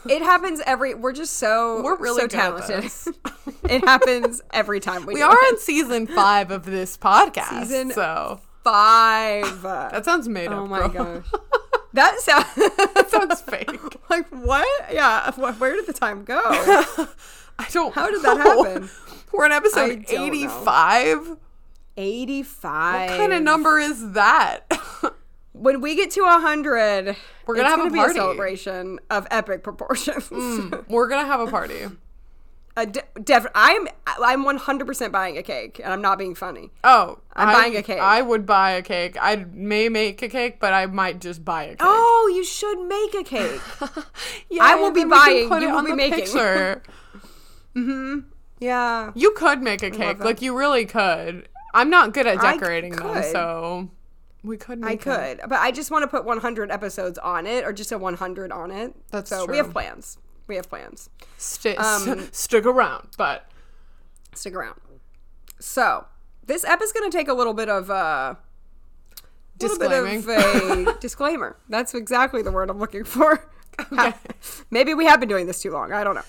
it 0.09 0.23
happens 0.23 0.61
every. 0.67 0.95
We're 0.95 1.13
just 1.13 1.35
so 1.35 1.83
We're 1.83 1.97
really 1.97 2.23
so 2.23 2.27
talented. 2.27 2.91
it 3.69 3.85
happens 3.85 4.43
every 4.53 4.81
time 4.81 5.07
we. 5.07 5.15
We 5.15 5.23
are 5.23 5.33
it. 5.33 5.53
on 5.53 5.59
season 5.59 6.07
five 6.07 6.51
of 6.51 6.65
this 6.65 6.97
podcast. 6.97 7.61
Season 7.61 7.91
so 7.93 8.41
five. 8.65 9.63
that 9.63 10.05
sounds 10.05 10.29
made 10.29 10.49
oh 10.49 10.53
up. 10.53 10.59
Oh 10.61 10.67
my 10.67 10.89
girl. 10.89 11.21
gosh. 11.21 11.41
That 11.95 12.21
sounds 12.21 12.47
That 12.95 13.11
sounds 13.11 13.43
fake. 13.43 13.69
like 14.09 14.27
what? 14.29 14.67
Yeah. 14.91 15.31
Where 15.33 15.77
did 15.77 15.87
the 15.87 15.93
time 15.93 16.25
go? 16.25 16.41
I 16.43 17.69
don't. 17.71 17.95
How 17.95 18.11
did 18.11 18.23
that 18.23 18.39
happen? 18.39 18.89
We're 19.31 19.45
in 19.45 19.53
episode 19.53 20.07
don't 20.07 21.27
know. 21.29 21.39
Eighty-five. 22.03 23.11
Eighty-five. 23.11 23.11
What 23.11 23.19
kind 23.19 23.33
of 23.33 23.43
number 23.43 23.79
is 23.79 24.13
that? 24.13 24.61
When 25.55 25.81
we 25.83 25.95
get 25.95 26.11
to 26.13 26.25
hundred, 26.25 27.15
We're 27.47 27.55
gonna 27.55 27.69
it's 27.69 27.77
have 27.77 27.87
a 27.87 27.91
be 27.91 27.97
party. 27.99 28.13
a 28.13 28.15
celebration 28.15 28.99
of 29.11 29.27
epic 29.31 29.63
proportions. 29.63 30.29
We're 30.89 31.09
gonna 31.09 31.27
have 31.27 31.41
a 31.41 31.47
party. 31.47 31.83
Uh, 32.75 32.87
de- 32.87 33.03
def- 33.23 33.47
I'm 33.55 33.87
I'm 34.07 34.45
100% 34.47 35.13
buying 35.13 35.37
a 35.37 35.43
cake, 35.43 35.79
and 35.85 35.93
I'm 35.93 36.01
not 36.01 36.19
being 36.19 36.35
funny. 36.35 36.71
Oh, 36.83 37.19
I'm 37.37 37.49
I- 37.51 37.53
buying 37.53 37.77
a 37.77 37.83
cake. 37.83 38.01
I 38.01 38.23
would 38.23 38.45
buy 38.47 38.71
a 38.73 38.83
cake. 38.83 39.17
I 39.21 39.45
may 39.53 39.91
make 39.91 40.23
a 40.23 40.29
cake, 40.29 40.59
but 40.59 40.73
I 40.73 40.87
might 40.87 41.21
just 41.21 41.45
buy 41.45 41.65
a 41.65 41.69
cake. 41.73 41.77
Oh, 41.81 42.33
you 42.35 42.45
should 42.45 42.83
make 42.89 43.15
a 43.15 43.23
cake. 43.23 43.61
yeah, 44.51 44.65
I 44.65 44.75
will 44.77 44.91
be 44.91 45.01
then 45.01 45.11
we 45.11 45.17
can 45.17 45.49
buying, 45.51 45.63
you 45.63 45.71
will 45.71 45.85
be 45.85 45.93
making. 45.95 46.21
picture. 46.25 46.83
yeah. 48.59 49.13
you 49.15 49.33
could 49.33 49.63
make 49.63 49.83
a 49.83 49.91
cake, 49.91 50.25
like 50.25 50.41
you 50.43 50.57
really 50.59 50.87
could. 50.87 51.49
I'm 51.75 51.91
not 51.91 52.13
good 52.13 52.27
at 52.27 52.41
decorating 52.41 52.95
them, 52.97 53.23
so 53.23 53.89
we 54.43 54.57
could. 54.57 54.85
I 54.85 54.93
it. 54.93 55.01
could, 55.01 55.41
but 55.49 55.59
I 55.59 55.71
just 55.71 55.91
want 55.91 56.03
to 56.03 56.09
put 56.09 56.25
100 56.25 56.71
episodes 56.71 57.19
on 57.19 57.47
it, 57.47 57.65
or 57.65 57.73
just 57.73 57.93
a 57.93 57.99
100 57.99 58.53
on 58.53 58.71
it. 58.71 58.95
That's 59.11 59.31
so 59.31 59.47
we 59.47 59.57
have 59.57 59.71
plans. 59.73 60.19
We 60.47 60.57
have 60.57 60.69
plans. 60.69 61.09
Sti- 61.39 61.75
Um, 61.77 62.29
stick 62.33 62.67
around, 62.67 63.09
but 63.17 63.49
Stick 64.35 64.55
around. 64.55 64.81
So 65.61 66.07
this 66.45 66.65
ep 66.65 66.81
is 66.83 66.93
going 66.93 67.11
to 67.11 67.17
take 67.17 67.29
a 67.29 67.35
little 67.35 67.55
bit 67.55 67.69
of 67.69 67.91
uh, 67.91 68.35
little 69.61 69.79
bit 69.79 69.93
of 69.93 70.29
a 70.29 70.97
disclaimer. 71.01 71.57
That's 71.69 71.95
exactly 71.95 72.43
the 72.43 72.51
word 72.51 72.71
I'm 72.71 72.79
looking 72.79 73.05
for. 73.05 73.49
Maybe 74.71 74.95
we 74.95 75.05
have 75.07 75.21
been 75.21 75.29
doing 75.29 75.47
this 75.47 75.63
too 75.63 75.71
long. 75.71 75.93
I 75.93 76.03
don't 76.05 76.15
know. 76.15 76.23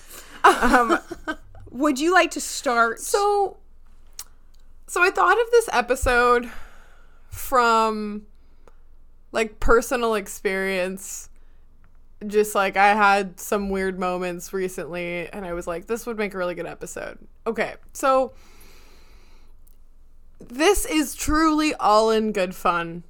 Um, 0.44 0.98
would 1.70 1.98
you 1.98 2.12
like 2.12 2.30
to 2.32 2.40
start? 2.40 3.00
So, 3.00 3.56
so 4.86 5.02
I 5.02 5.10
thought 5.10 5.40
of 5.40 5.50
this 5.50 5.68
episode 5.72 6.50
from 7.28 8.22
like 9.32 9.60
personal 9.60 10.14
experience. 10.14 11.28
Just 12.26 12.54
like 12.54 12.76
I 12.76 12.94
had 12.94 13.38
some 13.38 13.68
weird 13.68 13.98
moments 13.98 14.52
recently, 14.52 15.28
and 15.28 15.44
I 15.44 15.52
was 15.52 15.66
like, 15.66 15.86
this 15.86 16.06
would 16.06 16.16
make 16.16 16.32
a 16.32 16.38
really 16.38 16.54
good 16.54 16.66
episode. 16.66 17.18
Okay, 17.46 17.74
so 17.92 18.32
this 20.38 20.86
is 20.86 21.14
truly 21.14 21.74
all 21.74 22.10
in 22.10 22.32
good 22.32 22.54
fun, 22.54 23.04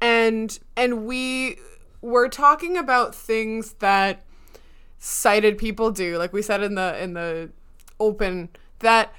and 0.00 0.58
and 0.76 1.06
we 1.06 1.58
were 2.00 2.28
talking 2.28 2.76
about 2.76 3.14
things 3.14 3.74
that 3.74 4.24
sighted 4.98 5.58
people 5.58 5.90
do, 5.92 6.18
like 6.18 6.32
we 6.32 6.42
said 6.42 6.62
in 6.62 6.74
the 6.74 7.00
in 7.00 7.12
the 7.12 7.50
open 8.00 8.48
that 8.80 9.12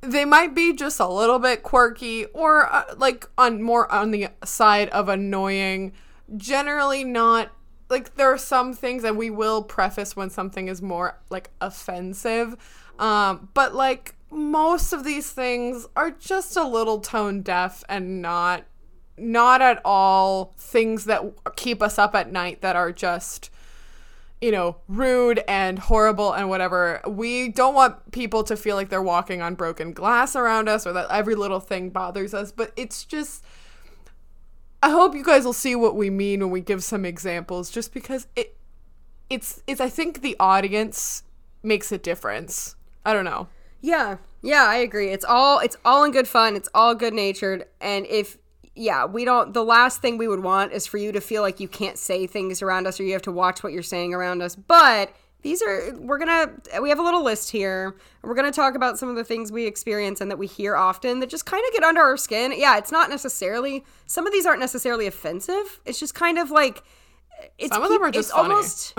they 0.00 0.24
might 0.24 0.54
be 0.54 0.72
just 0.72 1.00
a 1.00 1.08
little 1.08 1.38
bit 1.38 1.62
quirky 1.62 2.24
or 2.26 2.72
uh, 2.72 2.84
like 2.96 3.28
on 3.36 3.62
more 3.62 3.90
on 3.92 4.10
the 4.10 4.28
side 4.44 4.88
of 4.90 5.08
annoying. 5.08 5.92
Generally 6.36 7.04
not 7.04 7.50
like 7.90 8.14
there 8.14 8.32
are 8.32 8.38
some 8.38 8.72
things 8.72 9.02
that 9.02 9.16
we 9.16 9.28
will 9.28 9.62
preface 9.62 10.16
when 10.16 10.30
something 10.30 10.68
is 10.68 10.80
more 10.80 11.18
like 11.28 11.50
offensive 11.60 12.56
um 12.98 13.48
but 13.52 13.74
like 13.74 14.14
most 14.30 14.92
of 14.92 15.02
these 15.02 15.32
things 15.32 15.86
are 15.96 16.12
just 16.12 16.56
a 16.56 16.64
little 16.64 17.00
tone 17.00 17.42
deaf 17.42 17.82
and 17.88 18.22
not 18.22 18.64
not 19.18 19.60
at 19.60 19.80
all 19.84 20.54
things 20.56 21.04
that 21.04 21.22
keep 21.56 21.82
us 21.82 21.98
up 21.98 22.14
at 22.14 22.32
night 22.32 22.60
that 22.62 22.76
are 22.76 22.92
just 22.92 23.50
you 24.40 24.50
know, 24.50 24.76
rude 24.88 25.42
and 25.46 25.78
horrible 25.78 26.32
and 26.32 26.48
whatever. 26.48 27.00
We 27.06 27.48
don't 27.48 27.74
want 27.74 28.12
people 28.12 28.42
to 28.44 28.56
feel 28.56 28.76
like 28.76 28.88
they're 28.88 29.02
walking 29.02 29.42
on 29.42 29.54
broken 29.54 29.92
glass 29.92 30.34
around 30.34 30.68
us 30.68 30.86
or 30.86 30.92
that 30.94 31.08
every 31.10 31.34
little 31.34 31.60
thing 31.60 31.90
bothers 31.90 32.32
us, 32.32 32.50
but 32.50 32.72
it's 32.76 33.04
just 33.04 33.44
I 34.82 34.90
hope 34.90 35.14
you 35.14 35.22
guys 35.22 35.44
will 35.44 35.52
see 35.52 35.76
what 35.76 35.94
we 35.94 36.08
mean 36.08 36.40
when 36.40 36.50
we 36.50 36.60
give 36.60 36.82
some 36.82 37.04
examples 37.04 37.70
just 37.70 37.92
because 37.92 38.26
it 38.34 38.56
it's 39.28 39.62
it's 39.66 39.80
I 39.80 39.88
think 39.88 40.22
the 40.22 40.36
audience 40.40 41.22
makes 41.62 41.92
a 41.92 41.98
difference. 41.98 42.76
I 43.04 43.12
don't 43.12 43.24
know. 43.26 43.48
Yeah, 43.82 44.16
yeah, 44.42 44.64
I 44.64 44.76
agree. 44.76 45.08
It's 45.08 45.24
all 45.24 45.58
it's 45.58 45.76
all 45.84 46.04
in 46.04 46.12
good 46.12 46.28
fun. 46.28 46.56
It's 46.56 46.68
all 46.74 46.94
good 46.94 47.12
natured, 47.12 47.66
and 47.80 48.06
if 48.06 48.38
yeah, 48.80 49.04
we 49.04 49.26
don't. 49.26 49.52
The 49.52 49.62
last 49.62 50.00
thing 50.00 50.16
we 50.16 50.26
would 50.26 50.42
want 50.42 50.72
is 50.72 50.86
for 50.86 50.96
you 50.96 51.12
to 51.12 51.20
feel 51.20 51.42
like 51.42 51.60
you 51.60 51.68
can't 51.68 51.98
say 51.98 52.26
things 52.26 52.62
around 52.62 52.86
us, 52.86 52.98
or 52.98 53.02
you 53.02 53.12
have 53.12 53.22
to 53.22 53.32
watch 53.32 53.62
what 53.62 53.74
you're 53.74 53.82
saying 53.82 54.14
around 54.14 54.40
us. 54.40 54.56
But 54.56 55.14
these 55.42 55.60
are 55.60 55.94
we're 55.98 56.16
gonna 56.16 56.50
we 56.80 56.88
have 56.88 56.98
a 56.98 57.02
little 57.02 57.22
list 57.22 57.50
here. 57.50 57.96
We're 58.22 58.34
gonna 58.34 58.50
talk 58.50 58.74
about 58.74 58.98
some 58.98 59.10
of 59.10 59.16
the 59.16 59.24
things 59.24 59.52
we 59.52 59.66
experience 59.66 60.22
and 60.22 60.30
that 60.30 60.38
we 60.38 60.46
hear 60.46 60.76
often 60.76 61.20
that 61.20 61.28
just 61.28 61.44
kind 61.44 61.62
of 61.68 61.74
get 61.74 61.84
under 61.84 62.00
our 62.00 62.16
skin. 62.16 62.54
Yeah, 62.56 62.78
it's 62.78 62.90
not 62.90 63.10
necessarily 63.10 63.84
some 64.06 64.26
of 64.26 64.32
these 64.32 64.46
aren't 64.46 64.60
necessarily 64.60 65.06
offensive. 65.06 65.80
It's 65.84 66.00
just 66.00 66.14
kind 66.14 66.38
of 66.38 66.50
like. 66.50 66.82
It's 67.58 67.72
Some 67.74 67.82
of 67.82 67.88
them 67.90 68.02
are 68.02 68.10
just 68.10 68.30
it's 68.30 68.34
funny. 68.36 68.50
almost 68.50 68.94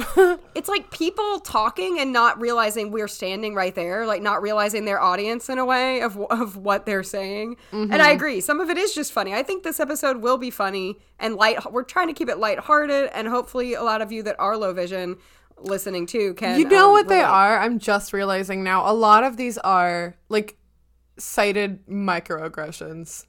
it's 0.56 0.70
like 0.70 0.92
people 0.92 1.40
talking 1.40 2.00
and 2.00 2.12
not 2.14 2.40
realizing 2.42 2.92
we're 2.92 3.08
standing 3.08 3.56
right 3.56 3.74
there, 3.76 4.06
like 4.06 4.22
not 4.22 4.42
realizing 4.42 4.86
their 4.86 5.02
audience 5.02 5.50
in 5.50 5.58
a 5.58 5.66
way 5.66 6.02
of 6.02 6.18
of 6.30 6.58
what 6.58 6.86
they're 6.86 7.04
saying. 7.04 7.58
And 7.72 7.92
Mm-hmm. 7.92 8.02
I 8.02 8.12
agree, 8.12 8.42
some 8.42 8.60
of 8.60 8.70
it 8.70 8.78
is 8.78 8.94
just 8.94 9.12
funny. 9.12 9.34
I 9.34 9.44
think 9.44 9.64
this 9.64 9.80
episode 9.80 10.18
will 10.18 10.38
be 10.38 10.50
funny 10.50 10.98
and 11.20 11.36
light. 11.36 11.72
We're 11.72 11.84
trying 11.84 12.08
to 12.08 12.14
keep 12.14 12.30
it 12.30 12.38
lighthearted, 12.38 13.10
and 13.14 13.28
hopefully, 13.28 13.74
a 13.74 13.84
lot 13.84 14.02
of 14.02 14.12
you 14.12 14.24
that 14.24 14.36
are 14.40 14.58
low 14.58 14.74
vision 14.74 15.18
listening 15.60 16.06
too 16.08 16.34
can. 16.36 16.60
You 16.60 16.68
know 16.68 16.88
um, 16.88 16.92
what 16.94 17.08
they 17.08 17.22
are? 17.22 17.60
I'm 17.60 17.78
just 17.80 18.14
realizing 18.14 18.64
now. 18.64 18.90
A 18.90 18.94
lot 18.94 19.24
of 19.24 19.38
these 19.38 19.58
are 19.60 20.16
like 20.30 20.58
sighted 21.18 21.86
microaggressions. 21.88 23.26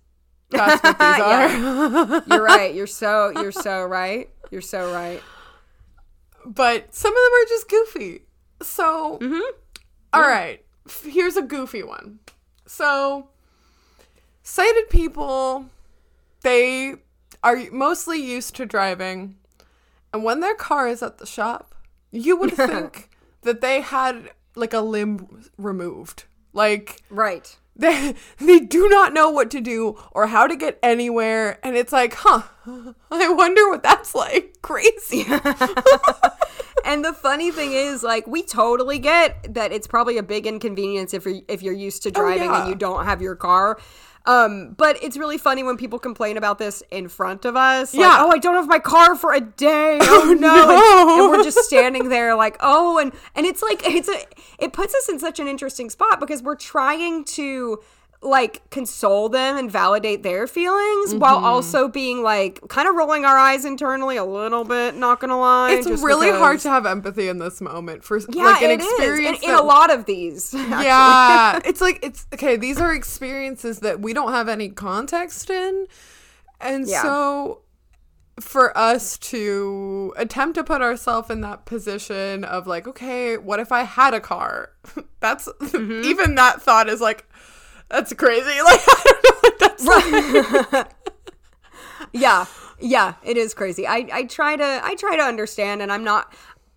That's 0.50 0.82
what 0.82 0.98
these 0.98 1.20
are. 1.20 2.22
You're 2.26 2.44
right. 2.44 2.74
You're 2.74 2.86
so 2.86 3.30
you're 3.40 3.52
so 3.52 3.84
right. 3.84 4.28
You're 4.52 4.60
so 4.60 4.92
right. 4.92 5.22
but 6.44 6.94
some 6.94 7.10
of 7.10 7.16
them 7.16 7.32
are 7.42 7.48
just 7.48 7.68
goofy. 7.68 8.22
So, 8.62 9.18
mm-hmm. 9.20 9.40
all 10.12 10.22
right, 10.22 10.62
f- 10.86 11.04
here's 11.08 11.36
a 11.36 11.42
goofy 11.42 11.82
one. 11.82 12.20
So, 12.66 13.28
sighted 14.42 14.90
people, 14.90 15.66
they 16.42 16.94
are 17.42 17.56
mostly 17.72 18.22
used 18.22 18.54
to 18.56 18.66
driving, 18.66 19.36
and 20.12 20.22
when 20.22 20.40
their 20.40 20.54
car 20.54 20.86
is 20.86 21.02
at 21.02 21.16
the 21.18 21.26
shop, 21.26 21.74
you 22.10 22.36
would 22.36 22.52
think 22.56 23.08
that 23.42 23.62
they 23.62 23.80
had 23.80 24.30
like 24.54 24.74
a 24.74 24.80
limb 24.80 25.44
removed. 25.56 26.24
Like, 26.52 27.02
Right. 27.08 27.56
They 27.82 28.14
they 28.38 28.60
do 28.60 28.88
not 28.88 29.12
know 29.12 29.30
what 29.30 29.50
to 29.50 29.60
do 29.60 29.98
or 30.12 30.28
how 30.28 30.46
to 30.46 30.56
get 30.56 30.78
anywhere 30.82 31.58
and 31.62 31.76
it's 31.76 31.92
like 31.92 32.14
huh 32.14 32.42
i 33.10 33.28
wonder 33.28 33.68
what 33.68 33.82
that's 33.82 34.14
like 34.14 34.56
crazy 34.62 35.26
And 36.84 37.04
the 37.04 37.12
funny 37.12 37.52
thing 37.52 37.72
is, 37.72 38.02
like, 38.02 38.26
we 38.26 38.42
totally 38.42 38.98
get 38.98 39.54
that 39.54 39.72
it's 39.72 39.86
probably 39.86 40.18
a 40.18 40.22
big 40.22 40.46
inconvenience 40.46 41.14
if 41.14 41.24
you're 41.24 41.40
if 41.48 41.62
you're 41.62 41.72
used 41.74 42.02
to 42.02 42.08
oh, 42.08 42.12
driving 42.12 42.50
Oh, 42.50 42.54
yeah. 42.54 42.60
and 42.62 42.68
you 42.68 42.74
don't 42.74 43.04
have 43.04 43.22
your 43.22 43.36
car. 43.36 43.78
Um, 44.24 44.74
but 44.78 45.02
it's 45.02 45.16
really 45.16 45.36
funny 45.38 45.62
when 45.64 45.76
people 45.76 45.98
complain 45.98 46.36
about 46.36 46.58
this 46.58 46.82
in 46.90 47.08
front 47.08 47.44
of 47.44 47.56
us. 47.56 47.92
Like, 47.92 48.00
Yeah. 48.02 48.18
oh, 48.20 48.30
I 48.30 48.38
don't 48.38 48.54
have 48.54 48.68
my 48.68 48.78
car 48.78 49.16
for 49.16 49.32
a 49.32 49.40
day. 49.40 49.98
Oh, 50.14 50.32
no. 50.38 50.54
no. 50.54 51.08
And, 51.10 51.20
and 51.22 51.30
we're 51.30 51.42
just 51.42 51.58
standing 51.58 52.08
there 52.08 52.34
like, 52.36 52.56
oh, 52.60 52.98
and 52.98 53.12
and 53.34 53.46
it's 53.46 53.62
like 53.62 53.82
it's 53.84 54.08
a 54.08 54.22
it 54.58 54.72
puts 54.72 54.94
us 54.94 55.08
in 55.08 55.18
such 55.18 55.40
an 55.40 55.48
interesting 55.48 55.90
spot 55.90 56.20
because 56.20 56.42
we're 56.42 56.54
trying 56.54 57.24
to 57.24 57.80
like 58.24 58.62
console 58.70 59.28
them 59.28 59.56
and 59.58 59.68
validate 59.70 60.22
their 60.22 60.46
feelings 60.46 61.12
while 61.14 61.36
Mm-hmm. 61.38 61.44
also 61.44 61.88
being 61.88 62.22
like 62.22 62.60
kind 62.68 62.88
of 62.88 62.94
rolling 62.94 63.24
our 63.24 63.36
eyes 63.36 63.64
internally 63.64 64.16
a 64.16 64.24
little 64.24 64.62
bit 64.64 64.94
not 64.94 65.18
gonna 65.18 65.38
lie 65.40 65.72
it's 65.72 65.88
really 65.88 66.30
hard 66.30 66.60
to 66.60 66.70
have 66.70 66.86
empathy 66.86 67.26
in 67.28 67.38
this 67.38 67.60
moment 67.60 68.04
for 68.04 68.18
yeah, 68.30 68.44
like 68.44 68.62
an 68.62 68.70
it 68.70 68.80
is. 68.80 68.86
experience 68.86 69.38
In, 69.42 69.50
in 69.50 69.56
that- 69.56 69.62
a 69.64 69.66
lot 69.66 69.92
of 69.92 70.04
these. 70.04 70.54
actually. 70.54 70.84
yeah 70.84 71.58
it's 71.64 71.80
like 71.80 71.98
it's 72.04 72.26
okay 72.32 72.56
these 72.56 72.78
are 72.80 72.94
experiences 72.94 73.80
that 73.80 74.00
we 74.00 74.12
don't 74.12 74.30
have 74.32 74.48
any 74.48 74.68
context 74.68 75.50
in 75.50 75.86
and 76.60 76.86
Yeah. 76.86 77.02
so 77.02 77.62
for 78.40 78.76
us 78.78 79.18
to 79.18 80.14
attempt 80.16 80.54
to 80.54 80.64
put 80.64 80.80
ourselves 80.80 81.28
in 81.28 81.40
that 81.42 81.64
position 81.66 82.44
of 82.44 82.66
like 82.66 82.86
okay 82.86 83.36
what 83.36 83.58
if 83.60 83.72
i 83.72 83.82
had 83.82 84.14
a 84.14 84.20
car 84.20 84.70
that's 85.20 85.48
Mm-hmm. 85.60 86.04
even 86.04 86.34
that 86.36 86.62
thought 86.62 86.88
is 86.88 87.00
like 87.00 87.26
that's 87.92 88.12
crazy 88.14 88.60
like 88.64 88.80
i 88.88 89.02
don't 89.04 89.24
know 89.24 89.38
what 89.40 89.58
that's 89.60 90.74
like. 90.74 90.88
yeah, 92.12 92.46
yeah, 92.80 93.14
it 93.22 93.36
is 93.36 93.54
crazy. 93.54 93.86
I, 93.86 94.08
I 94.12 94.22
try 94.24 94.56
to 94.56 94.80
I 94.82 94.94
try 94.96 95.16
to 95.16 95.22
understand, 95.22 95.82
and 95.82 95.92
I'm 95.92 96.04
not. 96.04 96.34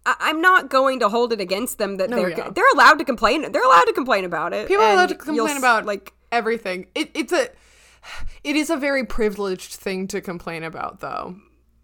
I'm 0.07 0.39
not 0.39 0.69
going 0.69 0.99
to 0.99 1.09
hold 1.09 1.33
it 1.33 1.41
against 1.41 1.79
them 1.79 1.97
that 1.97 2.11
they're 2.11 2.29
yeah. 2.29 2.51
they're 2.51 2.69
allowed 2.75 2.99
to 2.99 3.05
complain. 3.05 3.51
They're 3.51 3.63
allowed 3.63 3.85
to 3.85 3.93
complain 3.93 4.23
about 4.23 4.53
it. 4.53 4.67
people 4.67 4.83
are 4.83 4.93
allowed 4.93 5.09
to 5.09 5.15
complain 5.15 5.57
about 5.57 5.87
like 5.87 6.13
everything 6.31 6.85
it, 6.93 7.09
it's 7.15 7.33
a 7.33 7.49
it 8.43 8.55
is 8.55 8.69
a 8.69 8.77
very 8.77 9.03
privileged 9.03 9.73
thing 9.73 10.07
to 10.09 10.21
complain 10.21 10.63
about 10.63 10.99
though. 10.99 11.37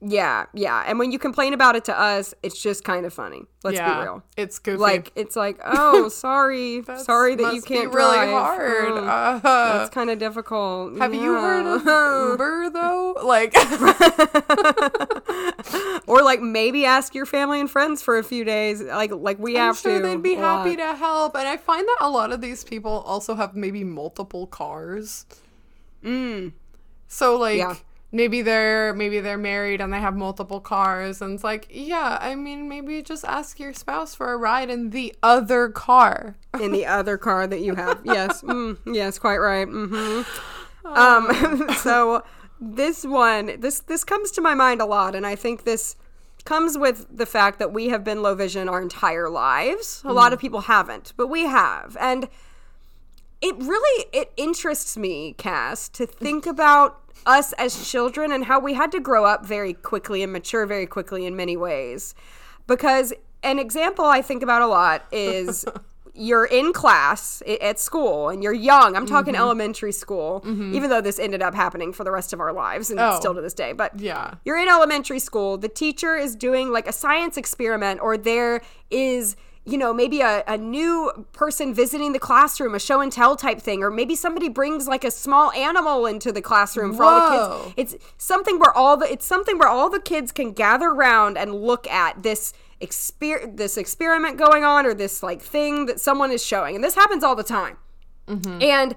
Yeah, 0.04 0.46
yeah. 0.54 0.84
And 0.88 0.98
when 0.98 1.12
you 1.12 1.20
complain 1.20 1.54
about 1.54 1.76
it 1.76 1.86
to 1.86 2.00
us, 2.00 2.34
it's 2.42 2.60
just 2.60 2.84
kind 2.84 3.06
of 3.06 3.14
funny. 3.14 3.44
Let's 3.64 3.78
yeah, 3.78 3.94
be 3.94 4.02
real. 4.02 4.24
It's 4.36 4.58
goofy. 4.58 4.80
Like 4.80 5.12
it's 5.16 5.36
like, 5.36 5.60
oh, 5.64 6.10
sorry, 6.28 6.82
sorry 6.98 7.36
that 7.36 7.44
you 7.44 7.54
must 7.58 7.68
be 7.68 7.76
can't 7.76 7.94
really 7.94 8.16
drive. 8.16 8.30
hard. 8.30 8.92
Oh, 8.94 9.06
Uh, 9.06 9.40
That's 9.78 9.92
kind 9.94 10.10
of 10.10 10.18
difficult. 10.18 10.98
have 10.98 11.14
you 11.14 11.34
heard 11.36 11.68
of 11.68 11.86
Yeah. 11.86 12.30
Uber 12.32 12.70
though? 12.72 13.14
Like 13.24 13.54
or 16.08 16.22
like 16.24 16.42
maybe 16.42 16.86
ask 16.86 17.14
your 17.14 17.26
family 17.26 17.60
and 17.60 17.70
friends 17.70 18.02
for 18.02 18.18
a 18.18 18.24
few 18.24 18.44
days, 18.44 18.82
like 18.82 19.12
like 19.12 19.38
we 19.40 19.58
I'm 19.58 19.68
have 19.68 19.78
sure 19.78 20.00
to. 20.00 20.08
they'd 20.08 20.22
be 20.24 20.36
happy 20.36 20.76
to 20.78 20.96
help. 20.96 21.36
And 21.36 21.48
I 21.48 21.58
find 21.58 21.88
that 21.88 21.98
a 22.02 22.10
lot 22.10 22.32
of 22.32 22.42
these 22.42 22.64
people 22.64 23.04
also 23.06 23.36
have 23.36 23.56
maybe 23.56 23.84
multiple 23.84 24.48
cars. 24.48 25.26
Mm. 26.04 26.54
So 27.08 27.38
like 27.38 27.58
Yeah. 27.60 27.76
Maybe 28.12 28.42
they're 28.42 28.94
maybe 28.94 29.20
they're 29.20 29.38
married 29.38 29.80
and 29.82 29.94
they 29.94 30.00
have 30.00 30.16
multiple 30.16 30.60
cars 30.60 31.22
and 31.22 31.36
it's 31.36 31.44
like, 31.44 31.68
yeah, 31.70 32.18
I 32.22 32.36
mean 32.36 32.68
maybe 32.68 33.02
just 33.02 33.24
ask 33.26 33.60
your 33.60 33.74
spouse 33.74 34.14
for 34.16 34.34
a 34.34 34.38
ride 34.38 34.70
in 34.70 34.90
the 34.90 35.16
other 35.24 35.70
car. 35.70 36.36
in 36.60 36.72
the 36.72 36.86
other 37.00 37.18
car 37.18 37.48
that 37.48 37.62
you 37.62 37.76
have. 37.76 38.02
Yes, 38.04 38.42
mm, 38.44 38.78
yes, 38.86 39.18
quite 39.20 39.38
right. 39.38 39.68
hmm 39.68 40.22
Um, 40.86 41.70
so 41.78 42.24
this 42.60 43.06
one, 43.06 43.60
this 43.60 43.80
this 43.80 44.04
comes 44.04 44.32
to 44.32 44.42
my 44.42 44.54
mind 44.56 44.82
a 44.82 44.86
lot, 44.86 45.16
and 45.16 45.26
I 45.26 45.36
think 45.36 45.64
this 45.64 45.96
comes 46.44 46.78
with 46.78 47.06
the 47.16 47.26
fact 47.26 47.60
that 47.60 47.72
we 47.72 47.90
have 47.90 48.04
been 48.04 48.22
low 48.24 48.34
vision 48.36 48.68
our 48.68 48.82
entire 48.82 49.30
lives. 49.30 50.02
A 50.06 50.12
lot 50.12 50.34
of 50.34 50.40
people 50.40 50.62
haven't, 50.62 51.14
but 51.16 51.28
we 51.28 51.44
have, 51.46 51.96
and 52.00 52.28
it 53.42 53.56
really 53.58 54.06
it 54.12 54.32
interests 54.38 54.98
me, 54.98 55.34
Cass, 55.38 55.88
to 55.90 56.06
think 56.06 56.46
about 56.46 57.01
us 57.26 57.54
as 57.54 57.90
children 57.90 58.32
and 58.32 58.46
how 58.46 58.60
we 58.60 58.74
had 58.74 58.92
to 58.94 59.00
grow 59.00 59.26
up 59.26 59.46
very 59.46 59.74
quickly 59.74 60.24
and 60.24 60.32
mature 60.34 60.66
very 60.66 60.86
quickly 60.86 61.26
in 61.26 61.36
many 61.36 61.56
ways. 61.58 62.14
Because 62.68 63.14
an 63.44 63.60
example 63.60 64.06
I 64.06 64.22
think 64.22 64.44
about 64.44 64.62
a 64.62 64.68
lot 64.68 65.06
is 65.12 65.66
you're 66.14 66.46
in 66.46 66.74
class 66.74 67.42
at 67.62 67.80
school 67.80 68.28
and 68.30 68.44
you're 68.44 68.54
young. 68.54 68.96
I'm 68.98 69.06
talking 69.06 69.34
Mm-hmm. 69.34 69.42
elementary 69.42 69.94
school, 69.94 70.44
even 70.46 70.90
though 70.90 71.00
this 71.02 71.18
ended 71.20 71.42
up 71.42 71.56
happening 71.56 71.94
for 71.94 72.04
the 72.04 72.12
rest 72.12 72.34
of 72.34 72.40
our 72.42 72.52
lives 72.52 72.92
and 72.92 73.00
Oh. 73.00 73.18
still 73.18 73.34
to 73.34 73.40
this 73.42 73.54
day. 73.54 73.72
But 73.72 73.98
Yeah. 74.00 74.34
you're 74.44 74.58
in 74.60 74.68
elementary 74.68 75.20
school, 75.20 75.58
the 75.58 75.70
teacher 75.70 76.18
is 76.18 76.36
doing 76.36 76.70
like 76.70 76.86
a 76.88 76.92
science 76.92 77.38
experiment, 77.38 78.02
or 78.02 78.18
there 78.18 78.62
is, 78.90 79.38
you 79.64 79.78
know, 79.78 79.94
maybe 79.94 80.22
a, 80.22 80.44
a 80.48 80.58
new 80.58 81.12
person 81.34 81.74
visiting 81.74 82.14
the 82.14 82.20
classroom, 82.20 82.74
a 82.74 82.80
show 82.80 83.00
and 83.00 83.12
tell 83.12 83.36
type 83.36 83.60
thing, 83.60 83.84
or 83.84 83.92
maybe 83.92 84.16
somebody 84.16 84.50
brings 84.50 84.88
like 84.88 85.04
a 85.04 85.12
small 85.12 85.52
animal 85.52 86.08
into 86.08 86.32
the 86.32 86.42
classroom 86.42 86.96
for 86.96 87.04
all 87.04 87.30
the 87.30 87.70
kids. 87.70 87.74
It's 87.78 88.06
something 88.18 88.58
where 88.58 88.76
all 88.76 88.98
the 88.98 89.12
it's 89.12 89.26
something 89.26 89.60
where 89.60 89.70
all 89.70 89.90
the 89.90 90.00
kids 90.00 90.32
can 90.32 90.54
gather 90.54 90.88
around 90.88 91.38
and 91.38 91.54
look 91.54 91.88
at 91.88 92.24
this 92.24 92.54
exper- 92.82 93.56
this 93.56 93.78
experiment 93.78 94.38
going 94.38 94.64
on 94.64 94.86
or 94.86 94.96
this 94.96 95.22
like 95.22 95.42
thing 95.42 95.86
that 95.86 96.00
someone 96.00 96.32
is 96.32 96.44
showing. 96.44 96.76
And 96.76 96.84
this 96.84 96.96
happens 96.96 97.24
all 97.24 97.36
the 97.36 97.44
time. 97.44 97.78
Mm-hmm. 98.28 98.64
And 98.64 98.96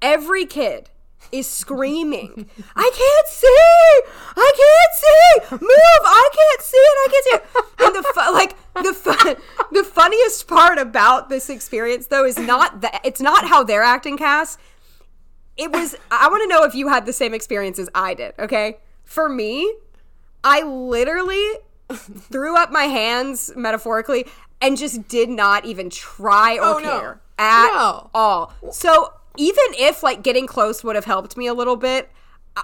every 0.00 0.46
kid 0.46 0.88
is 1.32 1.46
screaming, 1.48 2.46
I 2.74 2.90
can't 2.94 3.28
see! 3.28 4.12
I 4.36 4.52
can't 4.56 5.50
see! 5.50 5.56
Move! 5.64 6.02
I 6.04 6.28
can't 6.32 6.62
see 6.62 6.76
it! 6.76 6.96
I 6.98 7.08
can't 7.10 7.24
see 7.24 7.34
it! 7.34 7.86
And 7.86 7.94
the 7.94 8.02
fu- 8.02 8.32
like 8.32 8.56
the 8.74 8.92
fun, 8.94 9.36
the 9.72 9.84
funniest 9.84 10.46
part 10.48 10.78
about 10.78 11.28
this 11.28 11.48
experience 11.50 12.06
though 12.08 12.24
is 12.24 12.38
not 12.38 12.80
that 12.82 13.00
it's 13.04 13.20
not 13.20 13.46
how 13.46 13.62
they're 13.64 13.82
acting, 13.82 14.16
Cass. 14.16 14.58
It 15.56 15.72
was 15.72 15.96
I 16.10 16.28
want 16.28 16.42
to 16.42 16.48
know 16.48 16.64
if 16.64 16.74
you 16.74 16.88
had 16.88 17.06
the 17.06 17.12
same 17.12 17.32
experience 17.34 17.78
as 17.78 17.88
I 17.94 18.14
did, 18.14 18.34
okay? 18.38 18.78
For 19.04 19.28
me, 19.28 19.72
I 20.44 20.62
literally 20.62 21.44
threw 21.90 22.56
up 22.56 22.70
my 22.72 22.84
hands 22.84 23.52
metaphorically 23.56 24.26
and 24.60 24.76
just 24.76 25.06
did 25.08 25.28
not 25.28 25.64
even 25.64 25.88
try 25.90 26.56
or 26.56 26.76
Oh, 26.76 26.78
no. 26.78 26.98
care 27.00 27.20
at 27.38 27.66
No. 27.72 28.10
all. 28.14 28.52
So 28.72 29.12
even 29.36 29.64
if 29.78 30.02
like 30.02 30.22
getting 30.22 30.46
close 30.46 30.82
would 30.84 30.96
have 30.96 31.04
helped 31.04 31.36
me 31.36 31.46
a 31.46 31.54
little 31.54 31.76
bit, 31.76 32.10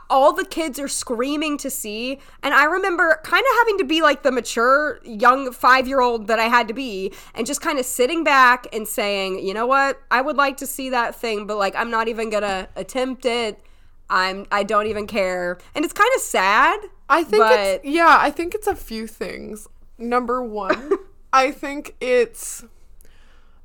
all 0.09 0.33
the 0.33 0.45
kids 0.45 0.79
are 0.79 0.89
screaming 0.89 1.59
to 1.59 1.69
see, 1.69 2.19
and 2.43 2.55
I 2.55 2.65
remember 2.65 3.21
kind 3.25 3.43
of 3.43 3.57
having 3.59 3.79
to 3.79 3.85
be 3.85 4.01
like 4.01 4.23
the 4.23 4.33
mature 4.33 5.01
young 5.05 5.53
five 5.53 5.87
year 5.87 6.01
old 6.01 6.29
that 6.29 6.39
I 6.39 6.45
had 6.45 6.69
to 6.69 6.75
be, 6.75 7.13
and 7.35 7.47
just 7.47 7.61
kind 7.61 7.79
of 7.79 7.85
sitting 7.85 8.25
back 8.25 8.67
and 8.73 8.89
saying, 8.89 9.47
you 9.47 9.53
know 9.53 9.67
what, 9.67 10.01
I 10.11 10.23
would 10.23 10.37
like 10.37 10.57
to 10.59 10.67
see 10.67 10.91
that 10.91 11.15
thing, 11.15 11.47
but 11.47 11.59
like 11.59 11.77
I'm 11.77 11.91
not 11.91 12.09
even 12.09 12.31
gonna 12.31 12.69
attempt 12.77 13.27
it. 13.27 13.61
I'm 14.09 14.47
I 14.51 14.63
don't 14.63 14.87
even 14.87 15.07
care, 15.07 15.59
and 15.75 15.85
it's 15.85 15.95
kind 15.95 16.11
of 16.17 16.23
sad. 16.23 16.81
I 17.09 17.25
think 17.25 17.43
but 17.43 17.59
it's 17.59 17.85
yeah, 17.85 18.17
I 18.19 18.31
think 18.31 18.55
it's 18.55 18.67
a 18.67 18.77
few 18.77 19.07
things. 19.07 19.69
Number 19.99 20.43
one, 20.43 20.93
I 21.33 21.51
think 21.51 21.97
it's 22.01 22.65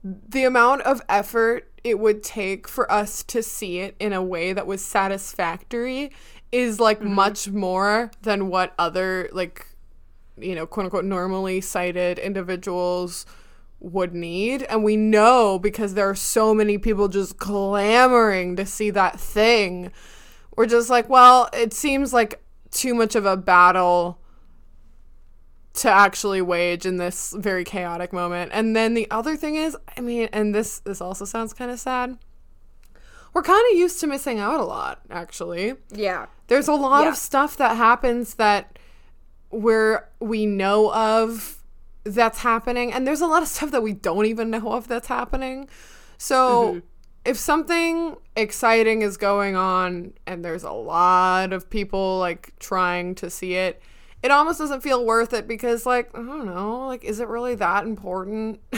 the 0.04 0.44
amount 0.44 0.82
of 0.84 1.02
effort 1.10 1.70
it 1.90 2.00
would 2.00 2.24
take 2.24 2.68
for 2.68 2.92
us 2.92 3.24
to 3.24 3.42
see 3.42 3.80
it 3.80 3.96
in 4.00 4.14
a 4.14 4.22
way 4.22 4.54
that 4.54 4.68
was 4.68 4.84
satisfactory 4.84 6.12
is 6.52 6.80
like 6.80 7.00
mm-hmm. 7.00 7.14
much 7.14 7.50
more 7.50 8.12
than 8.22 8.50
what 8.50 8.74
other 8.78 9.30
like 9.32 9.68
you 10.38 10.56
know 10.56 10.66
quote 10.66 10.86
unquote 10.86 11.06
normally 11.06 11.62
sighted 11.62 12.20
individuals 12.20 13.26
would 13.80 14.14
need. 14.14 14.64
And 14.64 14.84
we 14.84 14.96
know 14.98 15.60
because 15.60 15.94
there 15.94 16.10
are 16.10 16.16
so 16.16 16.54
many 16.54 16.78
people 16.78 17.08
just 17.08 17.38
clamoring 17.38 18.56
to 18.56 18.66
see 18.66 18.90
that 18.90 19.20
thing. 19.20 19.92
We're 20.56 20.66
just 20.66 20.90
like 20.90 21.10
well 21.10 21.50
it 21.54 21.74
seems 21.74 22.14
like 22.14 22.42
too 22.72 22.94
much 22.94 23.16
of 23.16 23.26
a 23.26 23.38
battle 23.38 24.20
to 25.78 25.90
actually 25.92 26.42
wage 26.42 26.86
in 26.86 26.98
this 26.98 27.34
very 27.38 27.64
chaotic 27.64 28.12
moment. 28.14 28.52
And 28.54 28.76
then 28.76 28.94
the 28.94 29.10
other 29.12 29.36
thing 29.36 29.56
is, 29.56 29.78
I 29.98 30.02
mean, 30.02 30.30
and 30.34 30.54
this 30.54 30.80
this 30.80 31.02
also 31.02 31.26
sounds 31.26 31.54
kind 31.54 31.72
of 31.72 31.80
sad. 31.80 32.18
We're 33.34 33.44
kind 33.44 33.64
of 33.72 33.78
used 33.78 34.00
to 34.00 34.08
missing 34.08 34.40
out 34.40 34.60
a 34.60 34.64
lot, 34.66 35.02
actually. 35.12 35.76
yeah, 35.92 36.26
There's 36.48 36.68
a 36.68 36.74
lot 36.74 37.04
Yeah. 37.04 37.10
of 37.10 37.18
stuff 37.18 37.58
that 37.58 37.78
happens 37.78 38.36
that 38.36 38.80
where 39.50 40.10
we 40.20 40.46
know 40.46 40.92
of 40.94 41.64
that's 42.04 42.40
happening 42.40 42.92
and 42.94 43.06
there's 43.06 43.22
a 43.22 43.28
lot 43.28 43.42
of 43.44 43.48
stuff 43.50 43.70
that 43.72 43.84
we 43.84 43.94
don't 43.94 44.26
even 44.26 44.50
know 44.50 44.72
of 44.72 44.88
that's 44.88 45.08
happening. 45.08 45.70
So 46.18 46.38
mm-hmm. 46.74 46.80
if 47.26 47.38
something 47.38 48.16
exciting 48.36 49.02
is 49.04 49.18
going 49.18 49.56
on 49.56 50.14
and 50.26 50.44
there's 50.44 50.64
a 50.64 50.72
lot 50.72 51.54
of 51.54 51.70
people 51.70 52.18
like 52.18 52.54
trying 52.60 53.14
to 53.16 53.30
see 53.30 53.54
it, 53.56 53.82
it 54.24 54.32
almost 54.32 54.60
doesn't 54.60 54.82
feel 54.82 55.06
worth 55.06 55.34
it 55.34 55.48
because 55.48 55.86
like, 55.86 56.10
I 56.14 56.20
don't 56.20 56.46
know, 56.46 56.88
like 56.88 57.04
is 57.04 57.20
it 57.20 57.28
really 57.28 57.56
that 57.56 57.86
important? 57.86 58.60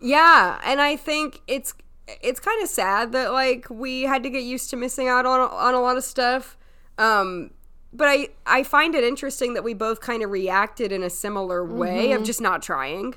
Yeah, 0.00 0.58
and 0.64 0.80
I 0.80 0.96
think 0.96 1.42
it's 1.46 1.74
it's 2.22 2.40
kind 2.40 2.60
of 2.62 2.68
sad 2.68 3.12
that 3.12 3.32
like 3.32 3.68
we 3.70 4.02
had 4.02 4.22
to 4.24 4.30
get 4.30 4.42
used 4.42 4.70
to 4.70 4.76
missing 4.76 5.08
out 5.08 5.26
on 5.26 5.40
on 5.40 5.74
a 5.74 5.80
lot 5.80 5.96
of 5.96 6.04
stuff. 6.04 6.56
Um 6.98 7.50
but 7.92 8.08
I 8.08 8.28
I 8.46 8.62
find 8.62 8.94
it 8.94 9.04
interesting 9.04 9.54
that 9.54 9.62
we 9.62 9.74
both 9.74 10.00
kind 10.00 10.22
of 10.22 10.30
reacted 10.30 10.90
in 10.90 11.02
a 11.02 11.10
similar 11.10 11.64
way 11.64 12.12
of 12.12 12.24
just 12.24 12.40
not 12.40 12.62
trying. 12.62 13.14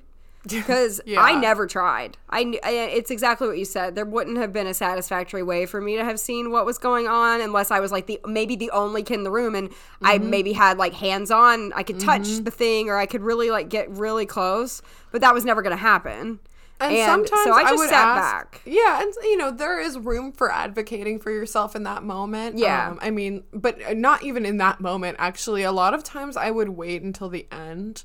Because 0.47 0.99
I 1.07 1.31
Mm-hmm. 1.33 1.41
Never 1.41 1.67
tried. 1.67 2.17
I, 2.29 2.59
I 2.63 2.71
it's 2.71 3.09
exactly 3.11 3.47
what 3.47 3.57
you 3.57 3.65
said. 3.65 3.95
There 3.95 4.05
wouldn't 4.05 4.37
have 4.37 4.51
been 4.51 4.67
a 4.67 4.73
satisfactory 4.73 5.41
way 5.43 5.65
for 5.65 5.79
me 5.79 5.95
to 5.95 6.03
have 6.03 6.19
seen 6.19 6.51
what 6.51 6.65
was 6.65 6.77
going 6.77 7.07
on 7.07 7.39
unless 7.41 7.71
I 7.71 7.79
was 7.79 7.91
like 7.93 8.07
the 8.07 8.19
maybe 8.25 8.55
the 8.57 8.69
only 8.71 9.03
kid 9.03 9.15
in 9.15 9.23
the 9.23 9.31
room 9.31 9.55
and 9.55 9.69
I 10.01 10.17
Mm-hmm. 10.17 10.29
maybe 10.29 10.53
had 10.53 10.77
like 10.77 10.93
hands 10.93 11.31
on. 11.31 11.71
I 11.73 11.83
could 11.83 11.99
touch 11.99 12.27
the 12.43 12.51
thing 12.51 12.89
or 12.89 12.97
I 12.97 13.05
could 13.05 13.21
really 13.21 13.49
like 13.51 13.69
get 13.69 13.89
really 13.89 14.25
close. 14.25 14.81
But 15.11 15.21
that 15.21 15.33
was 15.33 15.45
never 15.45 15.61
going 15.61 15.75
to 15.75 15.81
happen. 15.81 16.39
And, 16.79 16.93
And 16.93 17.05
sometimes 17.05 17.43
so 17.43 17.53
I 17.53 17.61
just 17.63 17.77
would 17.77 17.89
sat 17.89 18.07
ask, 18.17 18.51
back. 18.51 18.61
Yeah, 18.65 19.01
and 19.01 19.13
you 19.23 19.37
know 19.37 19.51
there 19.51 19.79
is 19.79 19.97
room 19.97 20.33
for 20.33 20.51
advocating 20.51 21.19
for 21.19 21.31
yourself 21.31 21.75
in 21.75 21.83
that 21.83 22.03
moment. 22.03 22.57
Yeah. 22.57 22.89
um, 22.89 22.99
I 23.01 23.11
mean, 23.11 23.43
but 23.53 23.95
not 23.95 24.23
even 24.23 24.45
in 24.45 24.57
that 24.57 24.81
moment. 24.81 25.15
Actually, 25.19 25.63
a 25.63 25.71
lot 25.71 25.93
of 25.93 26.03
times 26.03 26.35
I 26.35 26.51
would 26.51 26.69
wait 26.69 27.01
until 27.01 27.29
the 27.29 27.45
end 27.51 28.03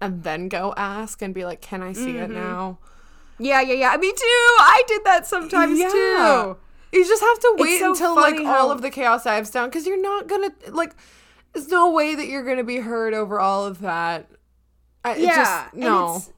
and 0.00 0.22
then 0.22 0.48
go 0.48 0.72
ask 0.76 1.22
and 1.22 1.34
be 1.34 1.44
like, 1.44 1.60
"Can 1.60 1.82
I 1.82 1.92
see 1.92 2.12
Mm-hmm. 2.14 2.22
it 2.22 2.30
now?" 2.30 2.78
Yeah, 3.38 3.60
yeah, 3.62 3.74
yeah. 3.74 3.96
Me 3.96 4.10
too. 4.12 4.16
I 4.60 4.82
did 4.86 5.04
that 5.04 5.26
sometimes 5.26 5.78
too. 5.78 6.56
You 6.92 7.04
just 7.06 7.22
have 7.22 7.38
to 7.40 7.54
wait 7.58 7.78
so 7.80 7.92
until 7.92 8.16
like 8.16 8.34
funny 8.34 8.46
all 8.46 8.70
of 8.70 8.82
the 8.82 8.90
chaos 8.90 9.24
dives 9.24 9.50
down 9.50 9.68
because 9.68 9.86
you're 9.86 10.00
not 10.00 10.26
gonna 10.26 10.50
like. 10.68 10.92
There's 11.52 11.68
no 11.68 11.90
way 11.90 12.14
that 12.14 12.26
you're 12.26 12.44
gonna 12.44 12.64
be 12.64 12.76
heard 12.78 13.14
over 13.14 13.40
all 13.40 13.64
of 13.66 13.80
that. 13.80 14.28
I, 15.04 15.16
Yeah, 15.16 15.34
just, 15.36 15.72
and 15.74 15.80
no. 15.82 16.04
it's- 16.16 16.30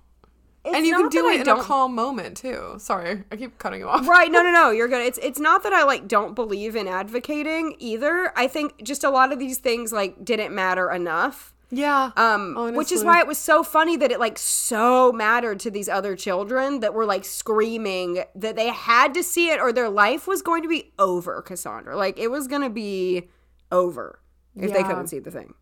And, 0.65 0.87
you 0.87 0.95
can 0.97 1.09
do 1.09 1.27
I 1.29 1.33
it 1.35 1.41
in 1.41 1.49
a 1.49 1.61
calm 1.61 1.93
moment 1.95 2.37
too. 2.37 2.75
Sorry, 2.79 3.25
I 3.33 3.37
keep 3.37 3.59
cutting 3.59 3.81
you 3.81 3.89
off. 3.89 4.07
right 4.07 4.31
no 4.31 4.43
no 4.45 4.53
no 4.61 4.71
you're 4.71 4.87
good 4.89 5.05
it's 5.05 5.19
it's 5.19 5.41
not 5.41 5.65
that 5.65 5.73
i 5.73 5.83
like 5.83 6.07
don't 6.07 6.35
believe 6.37 6.77
in 6.77 6.87
advocating 6.87 7.75
either 7.81 8.33
i 8.37 8.47
think 8.47 8.81
just 8.85 9.03
a 9.03 9.11
lot 9.11 9.33
of 9.33 9.41
these 9.41 9.59
things 9.59 9.93
like 9.93 10.25
didn't 10.25 10.55
matter 10.55 10.89
enough 10.93 11.52
Yeah. 11.75 12.11
Um, 12.19 12.75
which 12.75 12.93
is 12.93 13.03
why 13.03 13.19
it 13.21 13.27
was 13.27 13.39
so 13.39 13.63
funny 13.63 13.97
that 13.97 14.13
it 14.13 14.21
like 14.21 14.37
so 14.37 15.11
mattered 15.11 15.59
to 15.61 15.71
these 15.71 15.89
other 15.89 16.15
children 16.15 16.81
that 16.81 16.93
were 16.93 17.07
like 17.07 17.25
screaming 17.25 18.23
that 18.35 18.57
they 18.57 18.69
had 18.69 19.15
to 19.15 19.23
see 19.23 19.49
it 19.49 19.59
or 19.59 19.73
their 19.73 19.89
life 19.89 20.27
was 20.27 20.43
going 20.43 20.63
to 20.63 20.69
be 20.69 20.93
over, 20.99 21.41
Cassandra. 21.41 21.97
Like 21.97 22.19
it 22.19 22.31
was 22.31 22.47
going 22.47 22.61
to 22.61 22.71
be 22.71 23.31
over 23.73 24.21
if 24.55 24.71
they 24.71 24.83
couldn't 24.83 25.09
see 25.09 25.19
the 25.19 25.31
thing. 25.31 25.55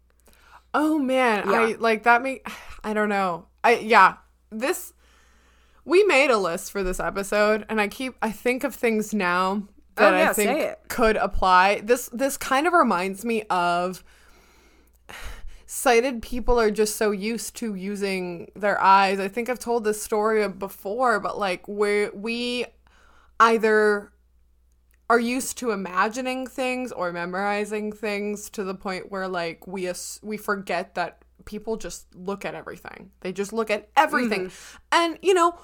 Oh 0.75 0.99
man, 0.99 1.49
Yeah. 1.49 1.61
I 1.61 1.73
like 1.79 2.03
that 2.03 2.23
make 2.23 2.47
I 2.85 2.93
don't 2.93 3.09
know. 3.09 3.47
I 3.63 3.79
yeah, 3.79 4.17
this 4.51 4.93
we 5.85 6.03
made 6.05 6.31
a 6.33 6.39
list 6.39 6.73
for 6.73 6.83
this 6.83 6.99
episode 6.99 7.65
and 7.69 7.81
I 7.81 7.87
keep 7.87 8.17
I 8.21 8.33
think 8.33 8.65
of 8.65 8.75
things 8.75 9.15
now 9.15 9.63
that 9.95 10.13
Oh, 10.13 10.17
yeah, 10.17 10.31
I 10.31 10.33
think 10.33 10.89
could 10.89 11.17
apply. 11.17 11.83
This 11.83 12.11
this 12.13 12.37
kind 12.37 12.67
of 12.67 12.73
reminds 12.73 13.25
me 13.25 13.45
of 13.49 14.03
sighted 15.73 16.21
people 16.21 16.59
are 16.59 16.73
just 16.73 16.97
so 16.97 17.13
used 17.13 17.55
to 17.55 17.77
using 17.77 18.51
their 18.57 18.81
eyes. 18.83 19.21
I 19.21 19.29
think 19.29 19.49
I've 19.49 19.61
told 19.61 19.85
this 19.85 20.03
story 20.03 20.47
before, 20.49 21.21
but 21.21 21.39
like 21.39 21.63
where 21.69 22.11
we 22.13 22.67
either 23.39 24.11
are 25.09 25.21
used 25.21 25.59
to 25.59 25.71
imagining 25.71 26.49
things 26.49 26.91
or 26.91 27.13
memorizing 27.13 27.93
things 27.93 28.51
to 28.51 28.65
the 28.65 28.75
point 28.75 29.13
where 29.13 29.29
like 29.29 29.65
we 29.69 29.87
ass- 29.87 30.19
we 30.25 30.37
forget 30.37 30.97
that 30.97 31.25
people 31.45 31.77
just 31.77 32.13
look 32.17 32.45
at 32.45 32.57
everything. 32.57 33.13
They 33.21 33.33
just 33.33 33.53
look 33.53 33.71
at 33.71 33.91
everything. 33.97 34.47
Mm-hmm. 34.47 34.77
And 34.91 35.19
you 35.23 35.35
know, 35.35 35.57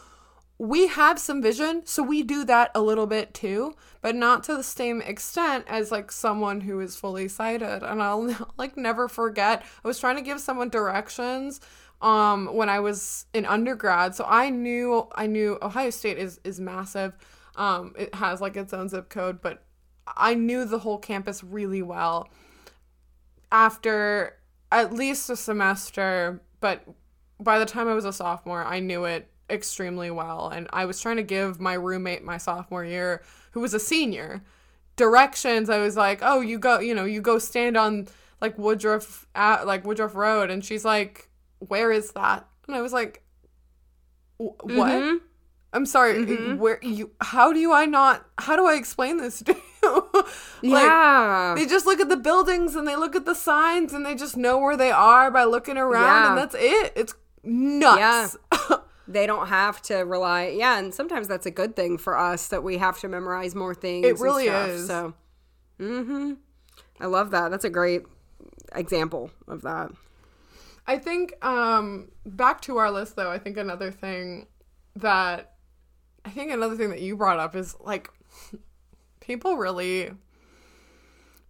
we 0.58 0.86
have 0.86 1.18
some 1.18 1.42
vision, 1.42 1.82
so 1.84 2.02
we 2.02 2.22
do 2.22 2.44
that 2.44 2.70
a 2.74 2.80
little 2.80 3.06
bit 3.06 3.34
too, 3.34 3.74
but 4.00 4.14
not 4.14 4.42
to 4.44 4.56
the 4.56 4.62
same 4.62 5.02
extent 5.02 5.66
as 5.68 5.90
like 5.90 6.10
someone 6.10 6.62
who 6.62 6.80
is 6.80 6.96
fully 6.96 7.28
sighted. 7.28 7.82
And 7.82 8.02
I'll 8.02 8.50
like 8.56 8.76
never 8.76 9.08
forget. 9.08 9.62
I 9.84 9.88
was 9.88 9.98
trying 9.98 10.16
to 10.16 10.22
give 10.22 10.40
someone 10.40 10.68
directions 10.68 11.60
um 12.02 12.54
when 12.54 12.68
I 12.68 12.80
was 12.80 13.26
in 13.34 13.44
undergrad. 13.46 14.14
So 14.14 14.24
I 14.26 14.50
knew 14.50 15.08
I 15.14 15.26
knew 15.26 15.58
Ohio 15.60 15.90
State 15.90 16.18
is 16.18 16.40
is 16.44 16.58
massive. 16.58 17.14
Um 17.56 17.94
it 17.98 18.14
has 18.14 18.40
like 18.40 18.56
its 18.56 18.72
own 18.72 18.88
zip 18.88 19.10
code, 19.10 19.42
but 19.42 19.62
I 20.06 20.34
knew 20.34 20.64
the 20.64 20.78
whole 20.78 20.98
campus 20.98 21.44
really 21.44 21.82
well 21.82 22.30
after 23.52 24.38
at 24.72 24.92
least 24.92 25.30
a 25.30 25.36
semester, 25.36 26.42
but 26.60 26.82
by 27.38 27.58
the 27.58 27.66
time 27.66 27.88
I 27.88 27.94
was 27.94 28.04
a 28.04 28.12
sophomore, 28.12 28.64
I 28.64 28.80
knew 28.80 29.04
it 29.04 29.30
extremely 29.50 30.10
well. 30.10 30.48
And 30.48 30.68
I 30.72 30.84
was 30.84 31.00
trying 31.00 31.16
to 31.16 31.22
give 31.22 31.60
my 31.60 31.74
roommate 31.74 32.24
my 32.24 32.38
sophomore 32.38 32.84
year, 32.84 33.22
who 33.52 33.60
was 33.60 33.74
a 33.74 33.80
senior, 33.80 34.42
directions. 34.96 35.70
I 35.70 35.78
was 35.78 35.96
like, 35.96 36.20
oh, 36.22 36.40
you 36.40 36.58
go, 36.58 36.78
you 36.80 36.94
know, 36.94 37.04
you 37.04 37.20
go 37.20 37.38
stand 37.38 37.76
on 37.76 38.08
like 38.40 38.58
Woodruff, 38.58 39.26
at, 39.34 39.66
like 39.66 39.84
Woodruff 39.84 40.14
Road. 40.14 40.50
And 40.50 40.64
she's 40.64 40.84
like, 40.84 41.28
where 41.58 41.90
is 41.92 42.12
that? 42.12 42.46
And 42.66 42.76
I 42.76 42.82
was 42.82 42.92
like, 42.92 43.22
"Wh- 44.38 44.64
what? 44.64 44.90
Mhm. 44.92 45.18
I'm 45.72 45.86
sorry. 45.86 46.14
Mm-hmm. 46.14 46.52
Eh, 46.52 46.54
where 46.56 46.78
you? 46.82 47.10
How 47.20 47.52
do 47.52 47.58
you? 47.58 47.72
I 47.72 47.84
not? 47.86 48.24
How 48.38 48.56
do 48.56 48.66
I 48.66 48.74
explain 48.74 49.18
this 49.18 49.42
to 49.42 49.54
you? 49.82 50.08
like, 50.14 50.26
yeah. 50.82 51.54
they 51.56 51.66
just 51.66 51.86
look 51.86 52.00
at 52.00 52.08
the 52.08 52.16
buildings 52.16 52.74
and 52.76 52.88
they 52.88 52.96
look 52.96 53.14
at 53.14 53.24
the 53.26 53.34
signs 53.34 53.92
and 53.92 54.04
they 54.04 54.14
just 54.14 54.36
know 54.36 54.58
where 54.58 54.76
they 54.76 54.90
are 54.90 55.30
by 55.30 55.44
looking 55.44 55.76
around 55.76 56.02
Yeah. 56.04 56.28
and 56.30 56.38
that's 56.38 56.54
it. 56.58 56.92
It's 56.96 57.14
nuts. 57.44 58.36
they 59.08 59.26
don't 59.26 59.48
have 59.48 59.80
to 59.82 59.96
rely 59.98 60.48
yeah 60.48 60.78
and 60.78 60.92
sometimes 60.94 61.28
that's 61.28 61.46
a 61.46 61.50
good 61.50 61.76
thing 61.76 61.96
for 61.98 62.18
us 62.18 62.48
that 62.48 62.62
we 62.62 62.78
have 62.78 62.98
to 62.98 63.08
memorize 63.08 63.54
more 63.54 63.74
things 63.74 64.04
It 64.06 64.18
really 64.18 64.46
stuff, 64.46 64.68
is. 64.68 64.86
so. 64.86 65.14
Mm-hmm. 65.80 66.32
I 67.00 67.06
love 67.06 67.30
that. 67.32 67.50
That's 67.50 67.64
a 67.64 67.70
great 67.70 68.02
example 68.74 69.30
of 69.46 69.62
that. 69.62 69.90
I 70.86 70.98
think 70.98 71.34
um 71.44 72.08
back 72.24 72.60
to 72.62 72.78
our 72.78 72.90
list 72.90 73.16
though, 73.16 73.30
I 73.30 73.38
think 73.38 73.56
another 73.56 73.90
thing 73.90 74.46
that 74.96 75.52
I 76.24 76.30
think 76.30 76.50
another 76.50 76.74
thing 76.76 76.90
that 76.90 77.00
you 77.00 77.16
brought 77.16 77.38
up 77.38 77.54
is 77.54 77.76
like 77.80 78.08
people 79.20 79.56
really 79.56 80.10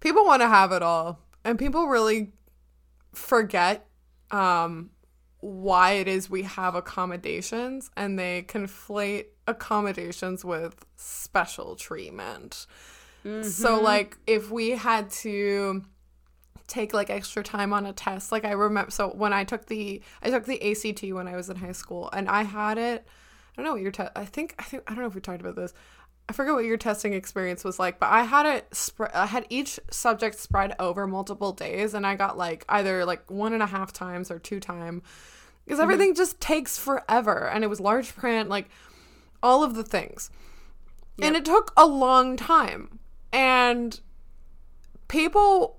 people 0.01 0.25
want 0.25 0.42
to 0.42 0.49
have 0.49 0.73
it 0.73 0.83
all 0.83 1.21
and 1.45 1.59
people 1.59 1.87
really 1.87 2.33
forget 3.14 3.87
um 4.31 4.90
why 5.46 5.92
it 5.92 6.09
is 6.09 6.28
we 6.28 6.42
have 6.42 6.74
accommodations 6.74 7.88
and 7.96 8.18
they 8.18 8.42
conflate 8.48 9.26
accommodations 9.46 10.44
with 10.44 10.85
special 10.96 11.76
treatment. 11.76 12.66
So 13.22 13.30
mm-hmm. 13.30 13.85
like 13.85 14.18
if 14.26 14.50
we 14.50 14.70
had 14.70 15.11
to 15.11 15.85
take 16.66 16.92
like 16.92 17.11
extra 17.11 17.44
time 17.44 17.72
on 17.72 17.87
a 17.87 17.92
test. 17.92 18.32
Like 18.32 18.44
I 18.44 18.52
remember 18.52 18.90
so 18.90 19.11
when 19.11 19.32
I 19.32 19.44
took 19.44 19.66
the 19.66 20.02
I 20.20 20.30
took 20.30 20.46
the 20.46 20.61
ACT 20.70 21.04
when 21.12 21.28
I 21.28 21.37
was 21.37 21.48
in 21.48 21.56
high 21.56 21.72
school 21.72 22.11
and 22.12 22.28
I 22.28 22.42
had 22.42 22.76
it 22.76 23.06
I 23.06 23.56
don't 23.56 23.66
know 23.66 23.72
what 23.72 23.82
your 23.82 23.92
test 23.92 24.12
I 24.16 24.24
think 24.24 24.54
I 24.59 24.64
think 24.64 24.82
I 24.88 24.94
don't 24.94 25.02
know 25.02 25.09
if 25.09 25.14
we 25.14 25.20
talked 25.20 25.40
about 25.40 25.54
this. 25.54 25.72
I 26.28 26.32
forget 26.32 26.54
what 26.54 26.64
your 26.64 26.76
testing 26.76 27.12
experience 27.12 27.62
was 27.62 27.78
like, 27.78 28.00
but 28.00 28.11
I 28.11 28.24
had 28.24 28.46
it 28.46 28.74
spread. 28.74 29.12
I 29.14 29.26
had 29.26 29.46
each 29.48 29.78
subject 29.90 30.38
spread 30.40 30.74
over 30.80 31.06
multiple 31.06 31.52
days, 31.52 31.94
and 31.94 32.04
I 32.04 32.16
got 32.16 32.37
like 32.37 32.64
either 32.68 33.04
like 33.04 33.30
one 33.30 33.52
and 33.52 33.62
a 33.62 33.66
half 33.66 33.92
times 33.92 34.30
or 34.30 34.40
two 34.40 34.59
time, 34.59 35.02
because 35.66 35.81
everything 35.81 36.14
just 36.14 36.40
takes 36.40 36.79
forever, 36.79 37.48
and 37.48 37.62
it 37.62 37.66
was 37.66 37.81
large 37.81 38.14
print, 38.16 38.48
like 38.48 38.68
all 39.42 39.62
of 39.62 39.74
the 39.74 39.83
things, 39.85 40.31
and 41.20 41.35
it 41.37 41.44
took 41.44 41.72
a 41.76 41.85
long 41.87 42.37
time, 42.37 42.98
and 43.33 44.00
people 45.09 45.79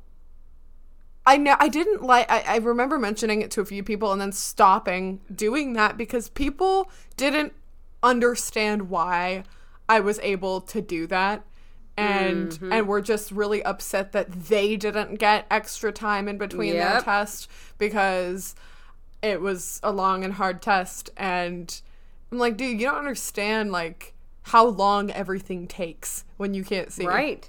I 1.25 1.37
know 1.37 1.55
I 1.59 1.67
didn't 1.67 2.03
like 2.03 2.29
I, 2.31 2.43
I 2.47 2.57
remember 2.57 2.97
mentioning 2.97 3.41
it 3.41 3.51
to 3.51 3.61
a 3.61 3.65
few 3.65 3.83
people 3.83 4.11
and 4.11 4.21
then 4.21 4.31
stopping 4.31 5.19
doing 5.33 5.73
that 5.73 5.97
because 5.97 6.29
people 6.29 6.89
didn't 7.17 7.53
understand 8.01 8.89
why 8.89 9.43
I 9.89 9.99
was 9.99 10.19
able 10.19 10.61
to 10.61 10.81
do 10.81 11.07
that 11.07 11.43
and 11.97 12.51
Mm-hmm. 12.51 12.71
and 12.71 12.87
were 12.87 13.01
just 13.01 13.31
really 13.31 13.61
upset 13.63 14.11
that 14.13 14.31
they 14.31 14.77
didn't 14.77 15.15
get 15.15 15.47
extra 15.51 15.91
time 15.91 16.27
in 16.27 16.37
between 16.37 16.73
their 16.73 16.93
Yep. 16.93 17.03
test 17.03 17.49
because 17.77 18.55
it 19.21 19.41
was 19.41 19.79
a 19.83 19.91
long 19.91 20.23
and 20.23 20.33
hard 20.33 20.61
test 20.61 21.09
and 21.17 21.81
I'm 22.31 22.37
like 22.37 22.57
dude 22.57 22.79
you 22.79 22.87
don't 22.87 22.97
understand 22.97 23.71
like 23.71 24.13
how 24.47 24.65
long 24.65 25.11
everything 25.11 25.67
takes 25.67 26.23
when 26.37 26.53
you 26.53 26.63
can't 26.63 26.91
see 26.91 27.05
Right. 27.05 27.45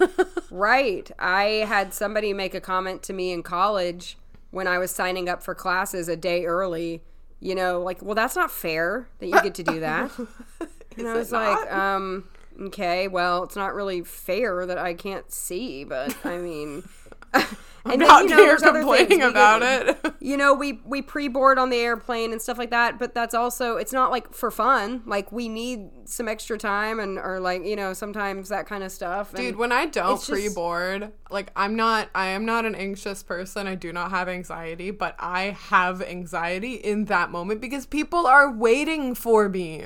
right. 0.50 1.08
I 1.18 1.44
had 1.68 1.94
somebody 1.94 2.32
make 2.32 2.54
a 2.54 2.60
comment 2.60 3.04
to 3.04 3.12
me 3.12 3.30
in 3.30 3.44
college 3.44 4.18
when 4.50 4.66
I 4.66 4.78
was 4.78 4.90
signing 4.90 5.28
up 5.28 5.44
for 5.44 5.54
classes 5.54 6.08
a 6.08 6.16
day 6.16 6.46
early. 6.46 7.02
You 7.38 7.54
know, 7.54 7.80
like, 7.80 8.02
well, 8.02 8.16
that's 8.16 8.34
not 8.34 8.50
fair 8.50 9.08
that 9.20 9.26
you 9.26 9.40
get 9.42 9.54
to 9.54 9.62
do 9.62 9.80
that. 9.80 10.10
and 10.98 11.08
I 11.08 11.14
was 11.14 11.30
like, 11.30 11.72
um, 11.72 12.24
okay, 12.60 13.06
well, 13.06 13.44
it's 13.44 13.56
not 13.56 13.72
really 13.72 14.02
fair 14.02 14.66
that 14.66 14.76
I 14.76 14.92
can't 14.94 15.30
see, 15.30 15.84
but 15.84 16.14
I 16.24 16.38
mean. 16.38 16.88
I'm 17.84 17.92
and 17.92 18.02
then, 18.02 18.08
not 18.08 18.24
you 18.24 18.30
know, 18.30 18.36
here 18.36 18.56
complaining. 18.56 19.22
About 19.22 19.62
it 19.62 20.14
you 20.20 20.36
know 20.36 20.54
we 20.54 20.80
we 20.84 21.02
pre-board 21.02 21.58
on 21.58 21.70
the 21.70 21.78
airplane 21.78 22.32
and 22.32 22.40
stuff 22.40 22.58
like 22.58 22.70
that 22.70 22.98
but 22.98 23.14
that's 23.14 23.34
also 23.34 23.76
it's 23.76 23.92
not 23.92 24.10
like 24.10 24.32
for 24.34 24.50
fun 24.50 25.02
like 25.06 25.32
we 25.32 25.48
need 25.48 25.88
some 26.04 26.28
extra 26.28 26.58
time 26.58 27.00
and 27.00 27.18
or 27.18 27.40
like 27.40 27.64
you 27.64 27.76
know 27.76 27.92
sometimes 27.92 28.48
that 28.48 28.66
kind 28.66 28.84
of 28.84 28.92
stuff 28.92 29.34
Dude, 29.34 29.46
and 29.50 29.56
when 29.56 29.72
I 29.72 29.86
don't 29.86 30.20
pre-board, 30.22 31.12
like 31.30 31.52
I'm 31.56 31.76
not 31.76 32.08
I 32.14 32.28
am 32.28 32.44
not 32.44 32.64
an 32.64 32.74
anxious 32.74 33.22
person. 33.22 33.66
I 33.66 33.74
do 33.74 33.92
not 33.92 34.10
have 34.10 34.28
anxiety, 34.28 34.90
but 34.90 35.14
I 35.18 35.56
have 35.68 36.02
anxiety 36.02 36.74
in 36.74 37.06
that 37.06 37.30
moment 37.30 37.60
because 37.60 37.86
people 37.86 38.26
are 38.26 38.50
waiting 38.50 39.14
for 39.14 39.48
me. 39.48 39.84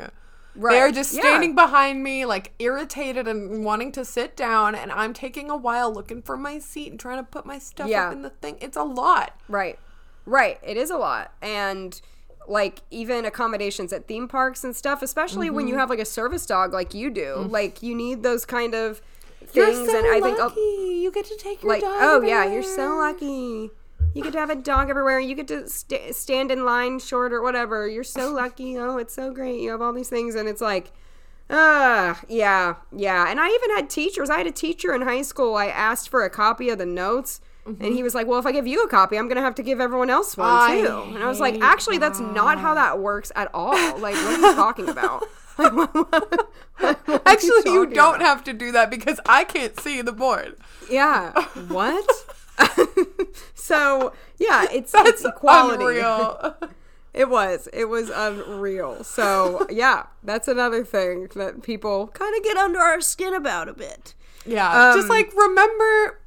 They're 0.56 0.62
Right. 0.86 0.94
just 0.94 1.12
Yeah. 1.12 1.20
standing 1.22 1.54
behind 1.54 2.02
me, 2.02 2.24
like 2.24 2.52
irritated 2.58 3.26
and 3.26 3.64
wanting 3.64 3.90
to 3.92 4.04
sit 4.04 4.36
down, 4.36 4.74
and 4.74 4.92
I'm 4.92 5.12
taking 5.12 5.50
a 5.50 5.56
while 5.56 5.92
looking 5.92 6.22
for 6.22 6.36
my 6.36 6.58
seat 6.58 6.90
and 6.92 7.00
trying 7.00 7.18
to 7.18 7.24
put 7.24 7.44
my 7.44 7.58
stuff 7.58 7.88
Yeah. 7.88 8.06
up 8.08 8.12
in 8.12 8.22
the 8.22 8.30
thing. 8.30 8.58
It's 8.60 8.76
a 8.76 8.84
lot. 8.84 9.32
right 9.48 9.78
right 10.26 10.58
it 10.62 10.78
is 10.78 10.88
a 10.90 10.96
lot 10.96 11.32
and 11.42 12.00
like 12.48 12.80
even 12.90 13.26
accommodations 13.26 13.92
at 13.92 14.08
theme 14.08 14.26
parks 14.26 14.64
and 14.64 14.74
stuff 14.74 15.02
especially 15.02 15.50
when 15.50 15.64
Mm-hmm. 15.66 15.74
you 15.74 15.78
have 15.78 15.90
like 15.90 15.98
a 15.98 16.04
service 16.06 16.46
dog 16.46 16.72
like 16.72 16.94
you 16.94 17.10
do 17.10 17.46
like 17.50 17.82
you 17.82 17.94
need 17.94 18.22
those 18.22 18.46
kind 18.46 18.74
of 18.74 19.02
things 19.46 19.76
so 19.90 19.98
and 19.98 20.06
i 20.06 20.20
think 20.22 20.38
lucky. 20.38 20.60
I'll- 20.60 20.92
you 21.02 21.10
get 21.10 21.26
to 21.26 21.36
take 21.36 21.62
your 21.62 21.72
like 21.72 21.82
dog. 21.82 21.92
oh 22.00 22.22
yeah 22.22 22.46
you're 22.46 22.62
so 22.62 22.96
lucky 22.96 23.70
you 24.14 24.22
get 24.22 24.32
to 24.32 24.38
have 24.38 24.50
a 24.50 24.56
dog 24.56 24.88
everywhere. 24.90 25.20
You 25.20 25.34
get 25.34 25.48
to 25.48 25.68
st- 25.68 26.14
stand 26.14 26.50
in 26.50 26.64
line 26.64 26.98
short 26.98 27.32
or 27.32 27.42
whatever. 27.42 27.88
You're 27.88 28.04
so 28.04 28.32
lucky 28.32 28.78
oh 28.78 28.96
it's 28.98 29.14
so 29.14 29.32
great. 29.32 29.60
You 29.60 29.70
have 29.72 29.82
all 29.82 29.92
these 29.92 30.08
things 30.08 30.34
and 30.34 30.48
it's 30.48 30.60
like 30.60 30.92
ah 31.50 32.20
yeah 32.28 32.76
yeah. 32.90 33.28
And 33.30 33.38
i 33.40 33.48
even 33.48 33.70
had 33.76 33.90
teachers 33.90 34.30
i 34.30 34.38
had 34.38 34.46
a 34.46 34.52
teacher 34.52 34.94
in 34.94 35.02
high 35.02 35.22
school. 35.22 35.54
I 35.56 35.66
asked 35.66 36.08
for 36.08 36.24
a 36.24 36.30
copy 36.30 36.70
of 36.70 36.78
the 36.78 36.86
notes 36.86 37.40
and 37.66 37.82
he 37.82 38.02
was 38.02 38.14
like 38.14 38.26
well 38.26 38.38
if 38.38 38.44
i 38.44 38.52
give 38.52 38.66
you 38.66 38.82
a 38.84 38.88
copy 38.88 39.16
i'm 39.16 39.26
gonna 39.26 39.40
have 39.40 39.54
to 39.54 39.62
give 39.62 39.80
everyone 39.80 40.10
else 40.10 40.36
one 40.36 40.46
I 40.50 40.82
too. 40.82 41.02
And 41.14 41.22
i 41.22 41.26
was 41.26 41.40
like 41.40 41.58
actually 41.62 41.96
that's 41.96 42.20
not 42.20 42.58
how 42.58 42.74
that 42.74 42.98
works 42.98 43.32
at 43.34 43.50
all. 43.54 43.72
Like 43.98 44.14
what 44.16 44.38
are 44.38 44.48
you 44.50 44.54
talking 44.54 44.88
about? 44.88 45.24
Actually, 47.26 47.72
you 47.72 47.84
talking 47.86 47.94
don't 47.94 48.16
about? 48.16 48.20
have 48.22 48.44
to 48.44 48.52
do 48.52 48.72
that 48.72 48.90
because 48.90 49.20
I 49.26 49.44
can't 49.44 49.78
see 49.78 50.02
the 50.02 50.12
board. 50.12 50.56
Yeah. 50.90 51.32
What? 51.68 52.06
so 53.54 54.12
yeah, 54.38 54.66
it's 54.72 54.92
it's 54.96 55.24
equality. 55.24 55.84
Unreal. 55.84 56.56
It 57.14 57.28
was. 57.28 57.68
It 57.72 57.84
was 57.84 58.10
unreal. 58.12 59.04
So 59.04 59.68
yeah, 59.70 60.06
that's 60.24 60.48
another 60.48 60.84
thing 60.84 61.28
that 61.36 61.62
people 61.62 62.08
kind 62.08 62.36
of 62.36 62.42
get 62.42 62.56
under 62.56 62.80
our 62.80 63.00
skin 63.00 63.32
about 63.34 63.68
a 63.68 63.72
bit. 63.72 64.14
Yeah. 64.44 64.92
just 64.96 65.04
Um, 65.04 65.10
like 65.10 65.32
remember 65.32 66.20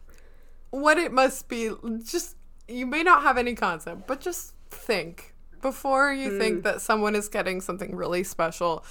what 0.70 0.98
it 0.98 1.12
must 1.12 1.50
be. 1.50 1.72
Just 2.06 2.38
you 2.70 2.86
may 2.86 3.04
not 3.04 3.24
have 3.24 3.38
any 3.38 3.54
concept, 3.54 4.08
but 4.08 4.22
just 4.22 4.54
think 4.72 5.34
before 5.62 6.14
you 6.14 6.30
Mm. 6.32 6.38
think 6.40 6.64
that 6.64 6.80
someone 6.80 7.16
is 7.16 7.28
getting 7.28 7.60
something 7.60 7.94
really 7.94 8.24
special. 8.24 8.86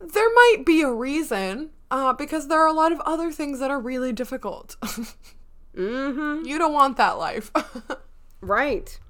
There 0.00 0.32
might 0.32 0.62
be 0.64 0.80
a 0.80 0.90
reason, 0.90 1.68
uh, 1.90 2.14
because 2.14 2.48
there 2.48 2.60
are 2.62 2.66
a 2.66 2.72
lot 2.72 2.92
of 2.92 3.00
other 3.00 3.30
things 3.30 3.60
that 3.60 3.70
are 3.70 3.80
really 3.80 4.14
difficult. 4.14 4.76
Mm-hmm. 5.78 6.44
you 6.46 6.58
don't 6.58 6.72
want 6.72 6.96
that 6.96 7.18
life. 7.18 7.50
Right. 8.40 9.00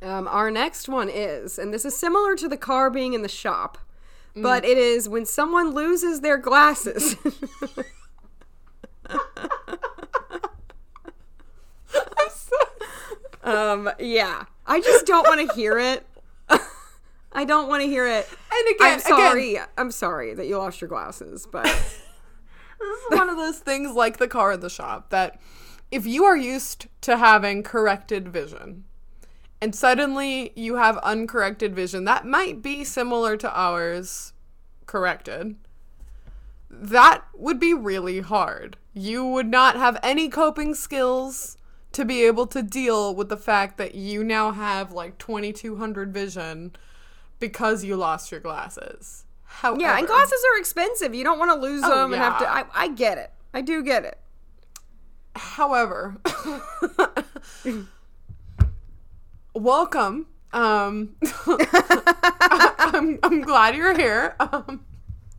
Um, 0.00 0.26
our 0.26 0.50
next 0.50 0.88
one 0.88 1.10
is, 1.10 1.58
and 1.58 1.72
this 1.72 1.84
is 1.84 1.94
similar 1.96 2.34
to 2.36 2.48
the 2.48 2.56
car 2.56 2.90
being 2.90 3.12
in 3.12 3.22
the 3.22 3.28
shop, 3.28 3.78
but 4.34 4.64
it 4.64 4.78
is 4.78 5.08
when 5.08 5.26
someone 5.26 5.72
loses 5.74 6.22
their 6.22 6.38
glasses. 6.38 7.14
um, 13.44 13.90
yeah. 13.98 14.44
I 14.66 14.80
just 14.80 15.04
don't 15.06 15.26
want 15.28 15.46
to 15.48 15.54
hear 15.54 15.78
it. 15.78 16.06
I 17.32 17.44
don't 17.44 17.68
want 17.68 17.82
to 17.82 17.88
hear 17.88 18.06
it. 18.06 18.26
and 18.50 18.74
again, 18.74 18.94
I'm 18.94 19.00
sorry. 19.00 19.58
I'm 19.76 19.90
sorry 19.90 20.32
that 20.34 20.46
you 20.46 20.56
lost 20.58 20.80
your 20.80 20.88
glasses, 20.88 21.46
but 21.50 21.66
one 23.08 23.30
of 23.30 23.36
those 23.36 23.58
things 23.58 23.94
like 23.94 24.18
the 24.18 24.28
car 24.28 24.52
in 24.52 24.60
the 24.60 24.70
shop 24.70 25.10
that 25.10 25.40
if 25.90 26.06
you 26.06 26.24
are 26.24 26.36
used 26.36 26.86
to 27.02 27.16
having 27.16 27.62
corrected 27.62 28.28
vision 28.28 28.84
and 29.60 29.74
suddenly 29.74 30.52
you 30.56 30.76
have 30.76 30.98
uncorrected 30.98 31.74
vision 31.74 32.04
that 32.04 32.26
might 32.26 32.62
be 32.62 32.84
similar 32.84 33.36
to 33.36 33.58
ours 33.58 34.32
corrected 34.86 35.56
that 36.72 37.24
would 37.34 37.60
be 37.60 37.74
really 37.74 38.20
hard. 38.20 38.78
You 38.94 39.24
would 39.26 39.46
not 39.46 39.76
have 39.76 40.00
any 40.02 40.28
coping 40.28 40.74
skills 40.74 41.58
to 41.92 42.04
be 42.04 42.24
able 42.24 42.46
to 42.46 42.62
deal 42.62 43.14
with 43.14 43.28
the 43.28 43.36
fact 43.36 43.76
that 43.76 43.94
you 43.94 44.24
now 44.24 44.52
have 44.52 44.92
like 44.92 45.18
2200 45.18 46.12
vision 46.12 46.72
because 47.38 47.84
you 47.84 47.96
lost 47.96 48.30
your 48.30 48.40
glasses 48.40 49.24
However, 49.52 49.80
yeah, 49.80 49.98
and 49.98 50.06
glasses 50.06 50.42
are 50.52 50.58
expensive. 50.58 51.14
You 51.14 51.22
don't 51.24 51.38
want 51.38 51.50
to 51.52 51.58
lose 51.58 51.82
Oh, 51.84 51.88
them 51.90 52.12
and 52.12 52.22
have 52.22 52.38
to. 52.40 52.48
I, 52.50 52.64
I 52.74 52.88
get 52.88 53.18
it. 53.18 53.30
I 53.54 53.60
do 53.60 53.82
get 53.82 54.04
it. 54.04 54.18
However, 55.36 56.16
welcome. 59.54 60.26
Um, 60.52 61.16
I'm, 61.46 63.18
I'm 63.22 63.40
glad 63.40 63.74
you're 63.74 63.96
here. 63.96 64.36
Um, 64.38 64.84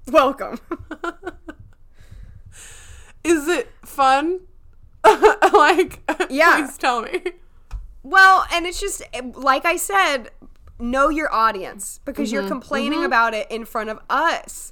Welcome. 0.08 0.58
is 3.24 3.48
it 3.48 3.70
fun? 3.86 4.42
like, 5.04 6.02
Yeah. 6.30 6.58
please 6.66 6.78
tell 6.78 7.04
me. 7.04 7.22
Well, 8.02 8.46
and 8.52 8.66
it's 8.66 8.82
just 8.82 9.02
like 9.36 9.66
I 9.66 9.78
said, 9.78 10.32
know 10.80 11.10
your 11.10 11.32
audience 11.34 12.00
because 12.06 12.30
Mm-hmm. 12.30 12.36
you're 12.42 12.48
complaining 12.48 13.04
about 13.04 13.34
it 13.34 13.50
in 13.52 13.66
front 13.66 13.90
of 13.90 14.00
us. 14.10 14.72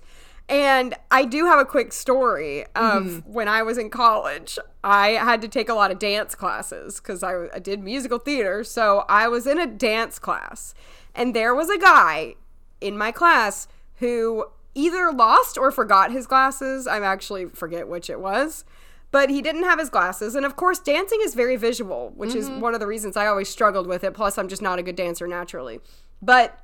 And 0.49 0.95
I 1.09 1.23
do 1.23 1.45
have 1.45 1.59
a 1.59 1.65
quick 1.65 1.93
story 1.93 2.63
of 2.75 3.03
Mm-hmm. 3.03 3.31
when 3.33 3.47
I 3.47 3.63
was 3.63 3.77
in 3.77 3.89
college. 3.89 4.59
I 4.83 5.09
had 5.11 5.41
to 5.43 5.47
take 5.47 5.69
a 5.69 5.73
lot 5.73 5.91
of 5.91 5.99
dance 5.99 6.35
classes 6.35 6.99
because 6.99 7.23
I, 7.23 7.47
I 7.53 7.59
did 7.59 7.81
musical 7.81 8.17
theater. 8.19 8.63
So 8.63 9.05
I 9.07 9.27
was 9.27 9.47
in 9.47 9.59
a 9.59 9.67
dance 9.67 10.19
class, 10.19 10.73
and 11.15 11.33
there 11.35 11.55
was 11.55 11.69
a 11.69 11.77
guy 11.77 12.35
in 12.81 12.97
my 12.97 13.11
class 13.11 13.67
who 13.97 14.45
either 14.73 15.11
lost 15.11 15.57
or 15.57 15.71
forgot 15.71 16.11
his 16.11 16.25
glasses. 16.27 16.87
I 16.87 16.99
actually 16.99 17.45
forget 17.45 17.87
which 17.87 18.09
it 18.09 18.19
was. 18.19 18.65
But 19.11 19.29
he 19.29 19.41
didn't 19.41 19.63
have 19.63 19.77
his 19.77 19.89
glasses. 19.89 20.35
And 20.35 20.45
of 20.45 20.55
course, 20.55 20.79
dancing 20.79 21.19
is 21.21 21.35
very 21.35 21.57
visual, 21.57 22.13
which 22.15 22.33
is 22.33 22.49
one 22.49 22.73
of 22.73 22.79
the 22.79 22.87
reasons 22.87 23.17
I 23.17 23.27
always 23.27 23.49
struggled 23.49 23.85
with 23.85 24.05
it. 24.05 24.13
Plus, 24.13 24.37
I'm 24.37 24.47
just 24.47 24.61
not 24.61 24.79
a 24.79 24.83
good 24.83 24.95
dancer 24.95 25.27
naturally. 25.27 25.81
But 26.21 26.57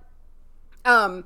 um, 0.86 1.26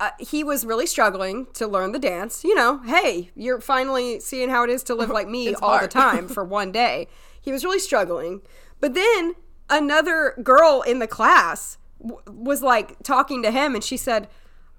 uh, 0.00 0.10
he 0.18 0.42
was 0.42 0.64
really 0.64 0.86
struggling 0.86 1.46
to 1.54 1.66
learn 1.66 1.92
the 1.92 1.98
dance. 1.98 2.44
You 2.44 2.54
know, 2.54 2.78
hey, 2.78 3.30
you're 3.36 3.60
finally 3.60 4.20
seeing 4.20 4.48
how 4.48 4.64
it 4.64 4.70
is 4.70 4.82
to 4.84 4.94
live 4.94 5.10
like 5.10 5.28
me 5.28 5.54
all 5.62 5.78
the 5.78 5.88
time 5.88 6.28
for 6.28 6.44
one 6.44 6.72
day. 6.72 7.08
He 7.40 7.52
was 7.52 7.62
really 7.64 7.78
struggling. 7.78 8.40
But 8.80 8.94
then 8.94 9.34
another 9.68 10.34
girl 10.42 10.82
in 10.86 10.98
the 10.98 11.06
class 11.06 11.78
w- 12.00 12.20
was 12.26 12.62
like 12.62 13.02
talking 13.02 13.42
to 13.42 13.50
him, 13.50 13.74
and 13.74 13.84
she 13.84 13.96
said, 13.96 14.28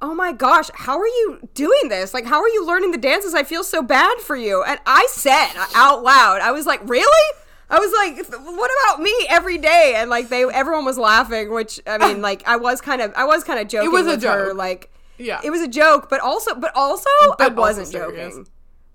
Oh 0.02 0.14
my 0.14 0.34
gosh, 0.34 0.70
how 0.74 1.00
are 1.00 1.08
you 1.08 1.48
doing 1.54 1.88
this? 1.90 2.14
Like, 2.14 2.26
how 2.26 2.42
are 2.42 2.50
you 2.50 2.66
learning 2.66 2.92
the 2.92 2.98
dances? 2.98 3.34
I 3.34 3.44
feel 3.44 3.64
so 3.64 3.82
bad 3.82 4.20
for 4.20 4.36
you. 4.36 4.64
And 4.64 4.80
I 4.86 5.08
said 5.10 5.52
out 5.74 6.04
loud, 6.04 6.42
I 6.42 6.52
was 6.52 6.66
like, 6.66 6.82
Really? 6.88 7.34
I 7.68 7.80
was 7.80 7.92
like, 7.98 8.42
what 8.46 8.70
about 8.84 9.02
me 9.02 9.12
every 9.28 9.58
day? 9.58 9.94
And 9.98 10.08
like 10.10 10.30
they, 10.30 10.44
everyone 10.44 10.86
was 10.86 11.00
laughing, 11.00 11.52
which 11.52 11.80
I 11.88 11.98
mean, 11.98 12.22
like 12.30 12.48
I 12.48 12.58
was 12.58 12.80
kind 12.80 13.02
of, 13.02 13.12
I 13.16 13.26
was 13.26 13.44
kind 13.44 13.60
of 13.60 13.68
joking 13.68 13.90
It 13.90 13.92
was 13.92 14.06
a 14.06 14.12
with 14.12 14.24
her, 14.24 14.48
joke. 14.50 14.58
like, 14.58 14.92
Yeah. 15.18 15.42
it 15.44 15.50
was 15.50 15.62
a 15.62 15.68
joke, 15.68 16.08
but 16.08 16.20
also, 16.22 16.54
but 16.54 16.72
also, 16.76 17.10
I 17.10 17.34
But 17.40 17.42
also 17.54 17.62
wasn't 17.62 17.92
joking. 17.92 18.48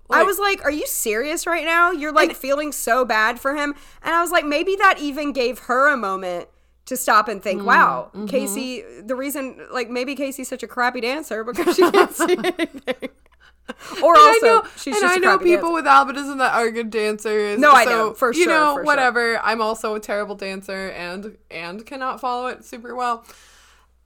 I 0.09 0.23
was 0.23 0.39
like, 0.39 0.63
"Are 0.65 0.71
you 0.71 0.85
serious 0.87 1.47
right 1.47 1.63
now? 1.63 1.91
You're 1.91 2.11
like 2.11 2.35
feeling 2.35 2.73
so 2.73 3.05
bad 3.05 3.39
for 3.39 3.55
him." 3.55 3.73
And 4.03 4.13
I 4.13 4.19
was 4.21 4.29
like, 4.29 4.45
maybe 4.45 4.75
that 4.75 4.97
even 4.99 5.31
gave 5.31 5.59
her 5.59 5.87
a 5.87 5.95
moment 5.95 6.49
to 6.85 6.97
stop 6.97 7.27
and 7.27 7.39
Mm, 7.39 7.43
think, 7.43 7.63
"Wow, 7.63 8.09
mm-hmm. 8.15 8.25
Casey, 8.27 8.83
the 9.01 9.15
reason 9.15 9.67
like 9.71 9.89
maybe 9.89 10.15
Casey's 10.15 10.47
such 10.49 10.63
a 10.63 10.67
crappy 10.67 11.01
dancer 11.01 11.43
because 11.43 11.75
she 11.75 11.89
can't 11.91 12.11
see 12.13 12.33
anything." 12.37 13.09
Or 14.03 14.13
And 14.15 14.17
also, 14.17 14.45
I 14.47 14.49
know, 14.63 14.63
she's 14.75 14.97
and 15.01 15.05
I 15.05 15.15
know 15.17 15.37
people 15.37 15.69
dancer. 15.69 15.73
with 15.73 15.85
albinism 15.85 16.37
that 16.39 16.53
are 16.55 16.69
good 16.71 16.89
dancers. 16.89 17.57
No, 17.59 17.71
I 17.71 17.85
so, 17.85 17.89
know, 17.89 18.13
for 18.13 18.33
You 18.33 18.45
know, 18.47 18.75
sure. 18.75 18.83
whatever. 18.83 19.39
I'm 19.39 19.61
also 19.61 19.95
a 19.95 19.99
terrible 19.99 20.35
dancer 20.35 20.89
and 20.89 21.37
and 21.49 21.85
cannot 21.85 22.19
follow 22.19 22.47
it 22.47 22.65
super 22.65 22.93
well. 22.95 23.23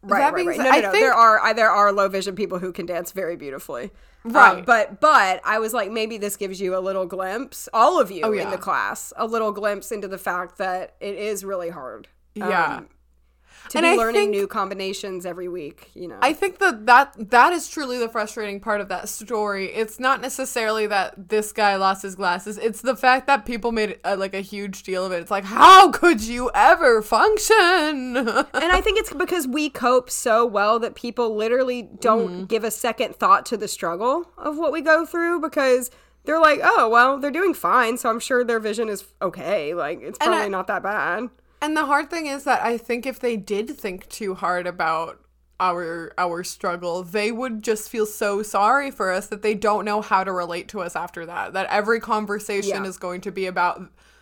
Right, 0.03 0.19
That 0.19 0.33
right, 0.33 0.45
right. 0.45 0.57
said, 0.57 0.63
No, 0.65 0.69
no, 0.69 0.77
I 0.77 0.81
no. 0.81 0.91
think- 0.91 1.01
there 1.03 1.13
are 1.13 1.39
I, 1.41 1.53
there 1.53 1.71
are 1.71 1.91
low 1.91 2.07
vision 2.09 2.35
people 2.35 2.59
who 2.59 2.71
can 2.71 2.85
dance 2.85 3.11
very 3.11 3.35
beautifully. 3.37 3.91
Um, 4.25 4.33
Right. 4.33 4.65
but 4.65 4.99
but 4.99 5.41
I 5.43 5.57
was 5.59 5.73
like, 5.73 5.89
maybe 5.89 6.17
this 6.19 6.35
gives 6.35 6.61
you 6.61 6.75
a 6.77 6.79
little 6.79 7.05
glimpse, 7.07 7.67
all 7.73 7.99
of 7.99 8.11
you 8.11 8.21
Oh, 8.23 8.31
in 8.33 8.39
yeah. 8.39 8.49
the 8.51 8.57
class, 8.59 9.13
a 9.17 9.25
little 9.25 9.51
glimpse 9.51 9.91
into 9.91 10.07
the 10.07 10.17
fact 10.19 10.57
that 10.59 10.93
it 10.99 11.15
is 11.15 11.43
really 11.43 11.69
hard. 11.71 12.07
Um, 12.41 12.49
Yeah. 12.49 12.79
to 13.69 13.77
And 13.79 13.83
be 13.83 13.89
I 13.89 13.95
learning 13.95 14.13
think- 14.25 14.31
new 14.31 14.47
combinations 14.47 15.25
every 15.25 15.47
week. 15.47 15.89
You 15.95 16.07
know. 16.09 16.17
I 16.21 16.33
think 16.33 16.59
that, 16.59 16.85
that 16.85 17.13
that 17.31 17.51
is 17.53 17.67
truly 17.67 17.97
the 17.97 18.07
frustrating 18.09 18.59
part 18.59 18.79
of 18.79 18.89
that 18.89 19.09
story. 19.09 19.73
It's 19.73 19.99
not 19.99 20.21
necessarily 20.21 20.85
that 20.87 21.29
this 21.29 21.51
guy 21.51 21.75
lost 21.75 22.03
his 22.03 22.15
glasses. 22.15 22.57
It's 22.59 22.81
the 22.81 22.95
fact 22.95 23.25
that 23.27 23.43
people 23.45 23.71
made 23.71 23.99
uh 24.03 24.15
like 24.19 24.35
a 24.35 24.41
huge 24.41 24.83
deal 24.83 25.03
of 25.05 25.11
it. 25.11 25.17
It's 25.21 25.31
like, 25.31 25.45
how 25.45 25.89
could 25.91 26.21
you 26.21 26.51
ever 26.53 27.01
function? 27.01 28.17
and 28.17 28.47
I 28.53 28.81
think 28.81 28.99
it's 28.99 29.13
because 29.13 29.47
we 29.47 29.69
cope 29.69 30.09
so 30.09 30.45
well 30.45 30.77
that 30.79 30.95
people 30.95 31.35
literally 31.35 31.81
don't 31.99 32.25
Mm-hmm. 32.29 32.43
give 32.45 32.63
a 32.63 32.71
second 32.71 33.15
thought 33.15 33.45
to 33.47 33.57
the 33.57 33.67
struggle 33.67 34.29
of 34.37 34.57
what 34.57 34.71
we 34.71 34.81
go 34.81 35.05
through 35.05 35.41
because 35.41 35.91
they're 36.23 36.39
like, 36.39 36.59
oh, 36.63 36.89
well, 36.89 37.19
they're 37.19 37.29
doing 37.31 37.53
fine. 37.53 37.97
So 37.97 38.09
I'm 38.09 38.19
sure 38.19 38.43
their 38.43 38.59
vision 38.59 38.89
is 38.89 39.05
okay. 39.21 39.73
Like, 39.75 40.01
it's 40.01 40.17
And 40.19 40.29
I- 40.29 40.33
probably 40.37 40.49
not 40.49 40.67
that 40.67 40.81
bad. 40.83 41.29
And 41.61 41.75
the 41.75 41.85
hard 41.85 42.09
thing 42.09 42.27
is 42.27 42.43
that 42.43 42.61
I 42.61 42.77
think 42.77 43.05
if 43.05 43.19
they 43.19 43.37
did 43.37 43.69
think 43.71 44.07
too 44.09 44.35
hard 44.35 44.67
about 44.67 45.19
our 45.59 46.11
our 46.17 46.43
struggle, 46.43 47.01
they 47.03 47.31
would 47.31 47.63
just 47.63 47.89
feel 47.89 48.05
so 48.05 48.43
sorry 48.43 48.91
for 48.91 49.11
us 49.11 49.27
that 49.27 49.41
they 49.41 49.53
don't 49.55 49.85
know 49.85 50.01
how 50.01 50.23
to 50.23 50.31
relate 50.31 50.67
to 50.69 50.81
us 50.81 50.95
after 50.95 51.25
that. 51.25 51.53
That 51.53 51.67
every 51.69 51.99
conversation 51.99 52.83
Yeah. 52.83 52.89
is 52.89 52.97
going 52.97 53.21
to 53.21 53.31
be 53.31 53.45
about 53.45 53.81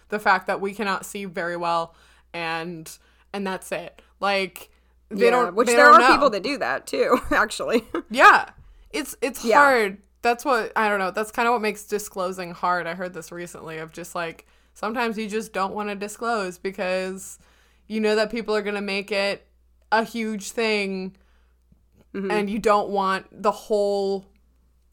the 0.09 0.19
fact 0.19 0.47
that 0.47 0.61
we 0.61 0.73
cannot 0.73 1.05
see 1.05 1.25
very 1.25 1.57
well 1.57 1.95
and 2.33 2.89
and 3.33 3.45
that's 3.47 3.71
it. 3.71 4.01
Like 4.19 4.69
they 5.09 5.25
Yeah, 5.25 5.31
don't 5.31 5.55
which 5.55 5.67
they 5.67 5.75
there 5.75 5.85
don't 5.85 5.95
are 6.01 6.07
know. 6.07 6.13
people 6.15 6.29
that 6.29 6.43
do 6.43 6.57
that 6.59 6.85
too, 6.87 7.19
actually. 7.31 7.83
Yeah. 8.11 8.49
It's 8.91 9.15
it's 9.21 9.43
Yeah. 9.43 9.57
hard. 9.57 9.97
That's 10.21 10.45
what 10.45 10.71
I 10.75 10.87
don't 10.87 10.99
know. 10.99 11.09
That's 11.11 11.31
kind 11.31 11.47
of 11.47 11.53
what 11.53 11.61
makes 11.61 11.83
disclosing 11.83 12.51
hard. 12.51 12.85
I 12.85 12.93
heard 12.93 13.13
this 13.15 13.31
recently 13.31 13.79
of 13.79 13.91
just 13.91 14.13
like 14.13 14.45
sometimes 14.73 15.17
you 15.17 15.27
just 15.29 15.53
don't 15.53 15.73
want 15.73 15.89
to 15.89 15.95
disclose 15.95 16.57
because 16.57 17.39
you 17.87 17.99
know 17.99 18.15
that 18.15 18.31
people 18.31 18.55
are 18.55 18.61
going 18.61 18.75
to 18.75 18.81
make 18.81 19.11
it 19.11 19.47
a 19.91 20.03
huge 20.03 20.51
thing 20.51 21.15
Mm-hmm. 22.15 22.29
and 22.29 22.47
you 22.47 22.59
don't 22.59 22.89
want 22.89 23.25
the 23.31 23.49
whole 23.51 24.27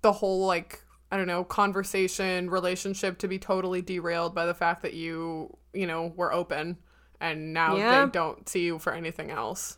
the 0.01 0.11
whole 0.11 0.47
like 0.47 0.83
I 1.13 1.19
don't 1.19 1.27
know, 1.27 1.45
conversation, 1.45 2.49
relationship 2.49 3.19
to 3.19 3.29
be 3.29 3.39
totally 3.39 3.83
derailed 3.83 4.35
by 4.35 4.47
the 4.47 4.55
fact 4.55 4.81
that 4.83 4.95
you, 4.95 5.55
you 5.75 5.87
know, 5.87 6.15
were 6.17 6.33
open 6.33 6.79
and 7.21 7.53
now 7.53 7.77
Yeah. 7.77 8.07
they 8.07 8.11
don't 8.11 8.49
see 8.49 8.65
you 8.65 8.79
for 8.79 8.95
anything 8.95 9.31
else. 9.31 9.77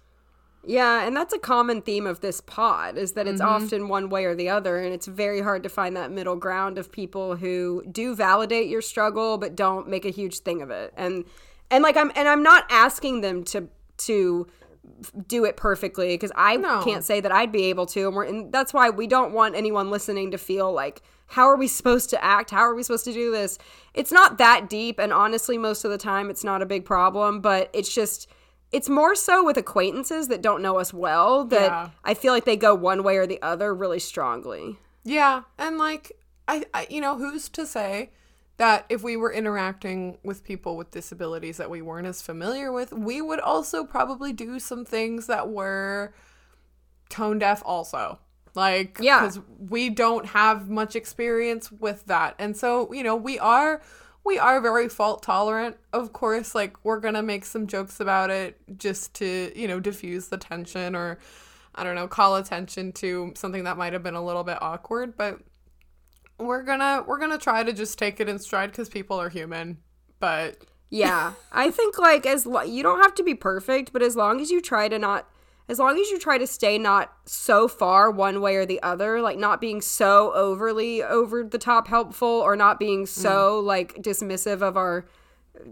Yeah, 0.65 1.05
and 1.05 1.17
that's 1.17 1.33
a 1.33 1.39
common 1.39 1.83
theme 1.83 2.07
of 2.07 2.21
this 2.21 2.41
pod 2.41 2.97
is 2.97 3.13
that 3.13 3.27
it's 3.27 3.43
mm-hmm. 3.43 3.65
often 3.65 3.89
one 3.89 4.09
way 4.09 4.25
or 4.25 4.35
the 4.35 4.49
other 4.49 4.79
and 4.79 4.95
it's 4.95 5.07
very 5.07 5.41
hard 5.41 5.65
to 5.65 5.69
find 5.69 5.97
that 5.97 6.13
middle 6.13 6.37
ground 6.37 6.79
of 6.79 6.93
people 6.93 7.37
who 7.37 7.83
do 7.91 8.15
validate 8.15 8.69
your 8.69 8.81
struggle 8.81 9.39
but 9.39 9.57
don't 9.57 9.89
make 9.89 10.05
a 10.05 10.11
huge 10.11 10.39
thing 10.41 10.63
of 10.63 10.71
it. 10.71 10.93
And 10.97 11.25
and 11.71 11.83
like 11.83 11.97
I'm 11.97 12.13
and 12.15 12.29
I'm 12.29 12.45
not 12.45 12.65
asking 12.71 13.23
them 13.23 13.43
to 13.45 13.69
to 13.99 14.47
do 15.27 15.45
it 15.45 15.57
perfectly 15.57 16.15
because 16.15 16.33
I 16.37 16.57
No. 16.57 16.83
can't 16.85 17.03
say 17.03 17.21
that 17.21 17.33
I'd 17.33 17.51
be 17.51 17.65
able 17.65 17.87
to 17.87 18.07
and, 18.07 18.15
we're, 18.15 18.25
and 18.25 18.53
that's 18.53 18.73
why 18.73 18.89
we 18.91 19.09
don't 19.09 19.33
want 19.33 19.57
anyone 19.57 19.91
listening 19.91 20.31
to 20.31 20.39
feel 20.39 20.73
like 20.73 21.03
how 21.27 21.45
are 21.45 21.57
we 21.57 21.67
supposed 21.67 22.11
to 22.11 22.23
act? 22.23 22.51
How 22.51 22.61
are 22.61 22.75
we 22.75 22.83
supposed 22.83 23.07
to 23.07 23.13
do 23.13 23.33
this? 23.33 23.59
It's 23.95 24.13
not 24.13 24.39
that 24.39 24.69
deep 24.69 25.01
and 25.01 25.13
honestly 25.13 25.59
most 25.59 25.85
of 25.85 25.91
the 25.91 25.99
time 25.99 26.31
it's 26.31 26.45
not 26.45 26.63
a 26.63 26.67
big 26.67 26.85
problem, 26.85 27.41
but 27.41 27.69
it's 27.73 27.93
just 27.93 28.29
it's 28.73 28.89
more 28.89 29.15
so 29.15 29.45
with 29.45 29.57
acquaintances 29.57 30.29
that 30.29 30.41
don't 30.43 30.63
know 30.63 30.79
us 30.79 30.93
well 30.95 31.45
that 31.47 31.71
Yeah. 31.71 31.91
I 32.05 32.15
feel 32.15 32.33
like 32.33 32.45
they 32.45 32.57
go 32.57 32.75
one 32.75 33.03
way 33.03 33.17
or 33.17 33.27
the 33.27 33.41
other 33.43 33.75
really 33.75 33.99
strongly. 33.99 34.79
Yeah, 35.05 35.43
and 35.59 35.79
like 35.79 36.13
I, 36.49 36.65
I 36.75 36.87
you 36.91 37.01
know, 37.01 37.17
who's 37.17 37.49
to 37.51 37.67
say 37.67 38.11
that 38.57 38.85
if 38.89 39.03
we 39.03 39.17
were 39.17 39.33
interacting 39.33 40.19
with 40.23 40.45
people 40.45 40.77
with 40.77 40.91
disabilities 40.91 41.57
that 41.57 41.71
we 41.71 41.83
weren't 41.83 42.07
as 42.07 42.23
familiar 42.23 42.71
with, 42.73 42.93
we 42.93 43.21
would 43.21 43.41
also 43.41 43.85
probably 43.85 44.33
do 44.33 44.59
some 44.59 44.85
things 44.85 45.27
that 45.27 45.49
were 45.49 46.15
tone 47.09 47.39
deaf 47.39 47.63
also. 47.65 48.19
Like 48.55 48.99
Yeah. 49.01 49.21
cuz 49.21 49.41
we 49.59 49.91
don't 49.91 50.27
have 50.27 50.69
much 50.69 50.95
experience 50.97 51.73
with 51.73 52.07
that. 52.07 52.35
And 52.39 52.57
so, 52.57 52.93
you 52.93 53.03
know, 53.03 53.17
we 53.17 53.39
are 53.39 53.81
we 54.25 54.39
are 54.39 54.61
very 54.61 54.89
fault 54.89 55.23
tolerant. 55.23 55.77
Of 55.93 56.13
course, 56.13 56.55
like 56.55 56.77
we're 56.85 57.01
going 57.01 57.15
to 57.15 57.23
make 57.23 57.45
some 57.45 57.67
jokes 57.67 58.01
about 58.01 58.31
it 58.31 58.59
just 58.79 59.15
to, 59.15 59.53
you 59.59 59.67
know, 59.69 59.81
diffuse 59.81 60.29
the 60.29 60.39
tension 60.39 60.95
or 60.95 61.19
I 61.75 61.85
don't 61.85 61.95
know, 61.95 62.07
call 62.09 62.37
attention 62.37 62.93
to 62.95 63.33
something 63.37 63.65
that 63.65 63.79
might 63.79 63.93
have 63.95 64.03
been 64.03 64.15
a 64.15 64.25
little 64.25 64.45
bit 64.45 64.59
awkward, 64.61 65.17
but 65.17 65.41
we're 66.39 66.63
gonna 66.63 67.05
we're 67.07 67.19
gonna 67.19 67.39
try 67.39 67.63
to 67.63 67.73
just 67.73 67.99
take 67.99 68.21
it 68.21 68.29
in 68.29 68.39
stride 68.39 68.71
because 68.71 68.89
people 68.89 69.19
are 69.21 69.29
human. 69.29 69.79
But 70.19 70.57
Yeah, 70.91 71.35
I 71.51 71.71
think 71.71 71.99
like 71.99 72.27
as 72.27 72.45
lo- 72.47 72.63
you 72.63 72.83
don't 72.83 73.01
have 73.01 73.15
to 73.17 73.23
be 73.23 73.35
perfect, 73.35 73.93
but 73.93 74.03
as 74.03 74.17
long 74.17 74.41
as 74.41 74.51
you 74.51 74.61
try 74.61 74.89
to 74.89 74.99
not, 74.99 75.29
as 75.73 75.79
long 75.79 75.99
as 75.99 76.11
you 76.11 76.19
try 76.19 76.37
to 76.37 76.47
stay 76.47 76.77
not 76.77 77.11
so 77.25 77.67
far 77.67 78.11
one 78.11 78.43
way 78.43 78.57
or 78.57 78.67
the 78.67 78.81
other, 78.83 79.23
like 79.23 79.39
not 79.39 79.59
being 79.59 79.81
so 79.81 80.31
overly 80.35 81.03
over 81.03 81.43
the 81.43 81.57
top 81.57 81.89
helpful 81.89 82.29
or 82.29 82.57
not 82.57 82.79
being 82.79 83.07
so 83.07 83.57
mm-hmm. 83.57 83.67
like 83.69 83.95
dismissive 83.95 84.61
of 84.61 84.77
our 84.77 85.07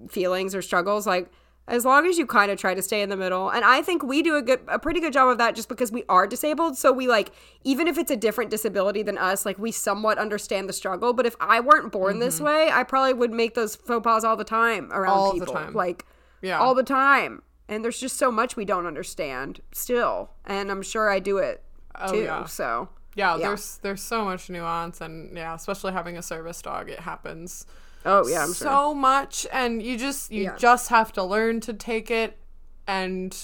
feelings 0.08 0.54
or 0.54 0.62
struggles, 0.62 1.06
like 1.06 1.30
as 1.68 1.84
long 1.84 2.06
as 2.06 2.16
you 2.16 2.24
kind 2.24 2.50
of 2.50 2.58
try 2.58 2.74
to 2.74 2.80
stay 2.80 3.02
in 3.02 3.10
the 3.10 3.16
middle. 3.16 3.50
And 3.50 3.62
i 3.62 3.82
think 3.82 4.02
we 4.02 4.22
do 4.22 4.36
a 4.36 4.42
good 4.42 4.60
a 4.68 4.78
pretty 4.78 5.00
good 5.00 5.12
job 5.12 5.28
of 5.28 5.36
that 5.36 5.54
just 5.54 5.68
because 5.68 5.92
we 5.92 6.02
are 6.08 6.26
disabled. 6.26 6.78
So 6.78 6.92
we 6.92 7.06
like 7.06 7.30
even 7.62 7.86
if 7.86 7.98
it's 7.98 8.10
a 8.10 8.16
different 8.16 8.50
disability 8.50 9.02
than 9.02 9.18
us 9.18 9.44
like 9.44 9.58
we 9.58 9.70
somewhat 9.70 10.16
understand 10.16 10.66
the 10.66 10.72
struggle. 10.72 11.12
But 11.12 11.26
if 11.26 11.36
i 11.40 11.60
weren't 11.60 11.92
born 11.92 12.20
this 12.20 12.36
mm-hmm. 12.36 12.46
way 12.46 12.70
i 12.72 12.84
probably 12.84 13.12
would 13.12 13.32
make 13.32 13.52
those 13.52 13.76
faux 13.76 14.02
pas 14.02 14.24
all 14.24 14.36
the 14.36 14.44
time 14.44 14.90
around 14.92 15.12
All 15.12 15.34
the 15.34 15.40
people. 15.40 15.52
time. 15.52 15.74
like 15.74 16.06
yeah. 16.40 16.58
all 16.58 16.74
the 16.74 16.82
time 16.82 17.42
and 17.70 17.83
there's 17.83 17.98
just 17.98 18.18
so 18.18 18.30
much 18.30 18.54
we 18.56 18.64
don't 18.66 18.85
understand 18.87 19.61
still 19.72 20.30
and 20.44 20.70
i'm 20.70 20.83
sure 20.83 21.09
i 21.09 21.18
do 21.18 21.38
it 21.38 21.62
Oh, 21.94 22.12
too 22.12 22.22
yeah. 22.24 22.44
so 22.44 22.88
yeah, 23.14 23.37
yeah. 23.37 23.48
there's 23.48 23.78
there's 23.78 24.02
so 24.02 24.24
much 24.24 24.48
nuance 24.50 25.00
and 25.00 25.37
yeah, 25.37 25.54
especially 25.54 25.92
having 25.92 26.16
a 26.18 26.22
service 26.22 26.61
dog, 26.62 26.88
it 26.90 27.00
happens 27.00 27.66
oh 28.06 28.26
yeah 28.28 28.42
i'm 28.42 28.52
so 28.54 28.64
sure 28.66 28.94
much 28.94 29.46
and 29.52 29.83
you 29.83 29.96
just 29.98 30.30
you 30.30 30.44
Yeah. 30.44 30.56
just 30.56 30.88
have 30.88 31.12
to 31.14 31.22
learn 31.24 31.61
to 31.61 31.72
take 31.72 32.11
it 32.11 32.37
and 32.87 33.37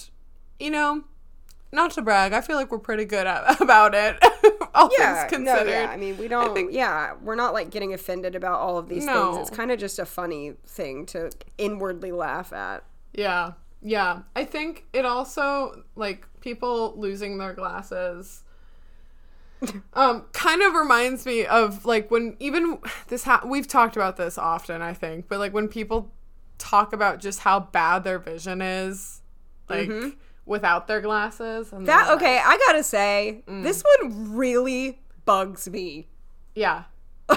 you 0.59 0.71
know, 0.71 1.03
not 1.71 1.91
to 1.91 2.01
brag, 2.01 2.33
I 2.33 2.41
feel 2.41 2.55
like 2.55 2.71
we're 2.71 2.79
pretty 2.79 3.05
good 3.05 3.27
at 3.27 3.61
about 3.61 3.93
it. 3.93 4.17
all 4.73 4.89
yeah, 4.97 5.27
things 5.27 5.43
no, 5.43 5.53
considered. 5.55 5.69
yeah. 5.71 5.89
I 5.91 5.97
mean, 5.97 6.17
we 6.17 6.27
don't. 6.27 6.53
think- 6.55 6.71
yeah, 6.73 7.13
we're 7.21 7.35
not 7.35 7.53
like 7.53 7.69
getting 7.69 7.93
offended 7.93 8.33
about 8.35 8.59
all 8.59 8.77
of 8.79 8.89
these 8.89 9.05
No. 9.05 9.35
things. 9.35 9.47
It's 9.49 9.55
kind 9.55 9.71
of 9.71 9.77
just 9.79 9.99
a 9.99 10.05
funny 10.05 10.53
thing 10.65 11.05
to 11.07 11.29
inwardly 11.59 12.11
laugh 12.11 12.51
at. 12.53 12.83
Yeah. 13.13 13.51
Yeah. 13.81 14.21
I 14.35 14.43
think 14.45 14.85
it 14.93 15.05
also 15.05 15.83
like 15.95 16.27
people 16.41 16.93
losing 16.97 17.37
their 17.37 17.53
glasses 17.53 18.43
um 19.93 20.23
kind 20.33 20.61
of 20.61 20.73
reminds 20.73 21.25
me 21.25 21.45
of 21.45 21.83
like 21.83 22.11
when 22.11 22.35
even 22.39 22.77
this 23.07 23.23
ha- 23.23 23.41
we've 23.45 23.67
talked 23.67 23.95
about 23.95 24.15
this 24.17 24.37
often 24.37 24.81
I 24.81 24.93
think, 24.93 25.27
but 25.27 25.39
like 25.39 25.53
when 25.53 25.67
people 25.67 26.11
talk 26.59 26.93
about 26.93 27.19
just 27.19 27.39
how 27.39 27.59
bad 27.59 28.03
their 28.03 28.19
vision 28.19 28.61
is 28.61 29.21
like 29.69 29.91
without 30.45 30.87
their 30.87 31.01
glasses 31.01 31.71
and 31.71 31.79
Mm-hmm. 31.81 31.85
That 31.87 32.05
they're 32.07 32.15
okay, 32.15 32.35
like- 32.37 32.45
I 32.45 32.57
gotta 32.67 32.83
say, 32.83 33.43
this 33.47 33.83
one 33.99 34.35
really 34.35 34.99
bugs 35.25 35.67
me. 35.69 36.07
yeah. 36.55 36.83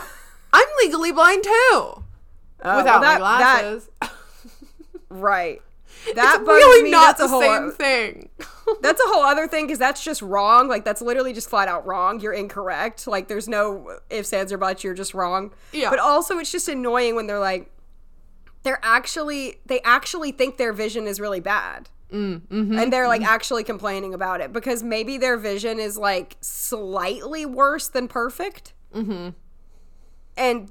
I'm 0.53 0.69
legally 0.83 1.13
blind 1.13 1.43
too. 1.45 2.05
Uh, 2.63 2.75
without 2.79 3.01
well, 3.01 3.13
my 3.15 3.19
glasses. 3.19 3.89
that- 4.01 4.13
right. 5.11 5.63
That 6.15 6.37
it's 6.37 6.47
bugs 6.47 6.49
really 6.49 6.83
me. 6.85 6.91
not 6.91 7.19
that's 7.19 7.21
the 7.21 7.25
a 7.27 7.29
whole, 7.29 7.43
same 7.43 7.71
thing. 7.73 8.29
That's 8.83 9.01
a 9.01 9.09
whole 9.09 9.25
other 9.25 9.49
thing 9.49 9.67
because 9.67 9.81
that's 9.81 10.05
just 10.05 10.23
wrong. 10.23 10.69
Like 10.69 10.85
that's 10.85 11.03
literally 11.03 11.33
just 11.33 11.51
flat 11.51 11.67
out 11.67 11.85
wrong. 11.87 12.21
You're 12.21 12.33
incorrect. 12.33 13.09
Like 13.09 13.27
there's 13.27 13.49
no 13.49 13.99
ifs, 14.11 14.33
ands, 14.33 14.53
or 14.53 14.59
buts. 14.59 14.85
You're 14.85 14.95
just 14.95 15.13
wrong. 15.13 15.53
Yeah. 15.73 15.91
But 15.91 15.99
also, 15.99 16.39
it's 16.39 16.53
just 16.53 16.69
annoying 16.69 17.17
when 17.17 17.27
they're 17.27 17.41
like, 17.41 17.69
they're 18.63 18.79
actually 18.83 19.57
they 19.67 19.81
actually 19.81 20.31
think 20.31 20.57
their 20.57 20.73
vision 20.73 21.07
is 21.09 21.19
really 21.19 21.41
bad. 21.41 21.89
Mm, 22.13 22.41
mm-hmm, 22.43 22.79
and 22.79 22.93
they're 22.93 23.09
like 23.09 23.23
actually 23.23 23.65
complaining 23.65 24.15
about 24.15 24.41
it 24.41 24.53
because 24.53 24.83
maybe 24.83 25.19
their 25.19 25.37
vision 25.37 25.79
is 25.79 25.97
like 25.97 26.37
slightly 26.41 27.45
worse 27.47 27.89
than 27.89 28.09
perfect. 28.09 28.73
Mm-hmm. 28.95 29.31
And 30.37 30.71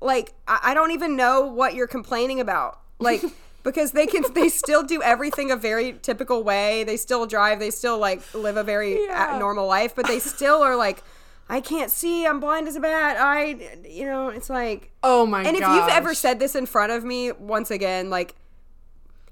like 0.00 0.34
I, 0.46 0.60
I 0.62 0.74
don't 0.74 0.90
even 0.90 1.16
know 1.16 1.42
what 1.42 1.74
you're 1.74 1.86
complaining 1.86 2.40
about. 2.40 2.80
Like 2.98 3.22
because 3.68 3.92
they 3.92 4.06
can 4.06 4.22
they 4.34 4.48
still 4.48 4.82
do 4.82 5.02
everything 5.02 5.50
a 5.50 5.56
very 5.56 5.92
typical 6.02 6.42
way. 6.42 6.84
They 6.84 6.96
still 6.96 7.26
drive, 7.26 7.58
they 7.58 7.70
still 7.70 7.98
like 7.98 8.20
live 8.34 8.56
a 8.56 8.64
very 8.64 8.94
uh, 9.08 9.12
Yeah. 9.12 9.38
normal 9.38 9.66
life, 9.66 9.94
but 9.94 10.06
they 10.06 10.18
still 10.20 10.62
are 10.62 10.76
like 10.76 11.02
I 11.50 11.60
can't 11.62 11.90
see, 11.90 12.26
I'm 12.26 12.40
blind 12.40 12.68
as 12.68 12.76
a 12.76 12.80
bat. 12.80 13.16
I 13.18 13.78
you 13.86 14.04
know, 14.06 14.28
it's 14.28 14.50
like 14.50 14.90
Oh 15.02 15.26
my 15.26 15.42
god. 15.42 15.48
and 15.48 15.56
if 15.56 15.68
you've 15.68 15.88
ever 15.88 16.14
said 16.14 16.38
this 16.40 16.54
in 16.54 16.66
front 16.66 16.92
of 16.92 17.04
me, 17.04 17.32
once 17.32 17.70
again, 17.70 18.10
like, 18.10 18.34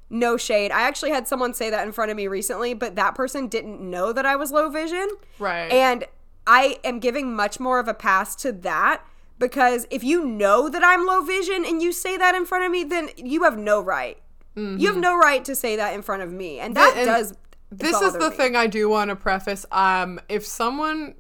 no 0.09 0.37
shade. 0.37 0.71
I 0.71 0.83
actually 0.83 1.11
had 1.11 1.27
someone 1.27 1.53
say 1.53 1.69
that 1.71 1.85
in 1.87 1.93
front 1.93 2.11
of 2.11 2.17
me 2.17 2.29
recently, 2.29 2.75
but 2.75 2.95
that 2.97 3.15
person 3.15 3.49
didn't 3.49 3.81
know 3.81 4.13
that 4.13 4.25
I 4.25 4.37
was 4.37 4.53
low 4.53 4.69
vision. 4.71 5.09
Right. 5.39 5.71
And 5.73 6.05
I 6.47 6.79
am 6.85 7.01
giving 7.01 7.35
much 7.35 7.59
more 7.59 7.81
of 7.81 7.89
a 7.89 7.95
pass 7.95 8.37
to 8.37 8.53
that 8.53 9.03
because 9.39 9.87
if 9.91 10.05
you 10.05 10.25
know 10.25 10.69
that 10.69 10.83
I'm 10.85 11.05
low 11.07 11.23
vision 11.23 11.65
and 11.67 11.83
you 11.83 11.91
say 11.93 12.17
that 12.17 12.35
in 12.37 12.47
front 12.47 12.65
of 12.65 12.71
me, 12.71 12.85
then 12.85 13.11
you 13.17 13.43
have 13.43 13.59
no 13.59 13.81
right. 13.81 14.17
You 14.57 14.89
have 14.89 14.97
no 14.97 15.17
right 15.17 15.45
to 15.45 15.55
say 15.55 15.77
that 15.77 15.95
in 15.95 16.03
front 16.03 16.23
of 16.23 16.33
me. 16.33 16.59
And 16.61 16.75
that 16.77 16.95
and 16.97 17.07
does. 17.07 17.35
this 17.71 18.01
is 18.01 18.15
the 18.15 18.31
me. 18.31 18.37
thing 18.37 18.57
I 18.57 18.67
do 18.67 18.89
want 18.89 19.11
to 19.11 19.17
preface. 19.17 19.67
Um, 19.71 20.19
if 20.29 20.47
someone, 20.47 21.15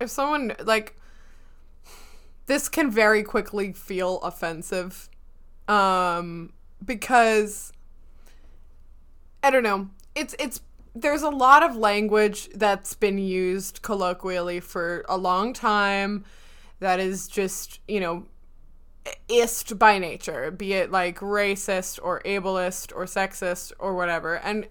if 0.00 0.10
someone 0.10 0.54
like, 0.64 0.96
this 2.46 2.68
can 2.68 2.90
very 2.90 3.22
quickly 3.24 3.72
feel 3.72 4.18
offensive, 4.20 5.10
um, 5.66 6.52
because 6.84 7.72
I 9.42 9.50
don't 9.50 9.64
know. 9.64 9.88
It's 10.14 10.34
it's 10.38 10.60
there's 10.94 11.22
a 11.22 11.30
lot 11.30 11.62
of 11.62 11.76
language 11.76 12.48
that's 12.54 12.94
been 12.94 13.18
used 13.18 13.82
colloquially 13.82 14.60
for 14.60 15.04
a 15.08 15.16
long 15.16 15.52
time 15.52 16.24
that 16.80 17.00
is 17.00 17.28
just 17.28 17.80
you 17.88 18.00
know 18.00 18.24
ist 19.28 19.78
by 19.78 19.98
nature, 19.98 20.50
be 20.50 20.72
it 20.74 20.90
like 20.90 21.18
racist 21.18 21.98
or 22.02 22.20
ableist 22.24 22.92
or 22.94 23.04
sexist 23.04 23.72
or 23.78 23.94
whatever. 23.94 24.36
And 24.36 24.68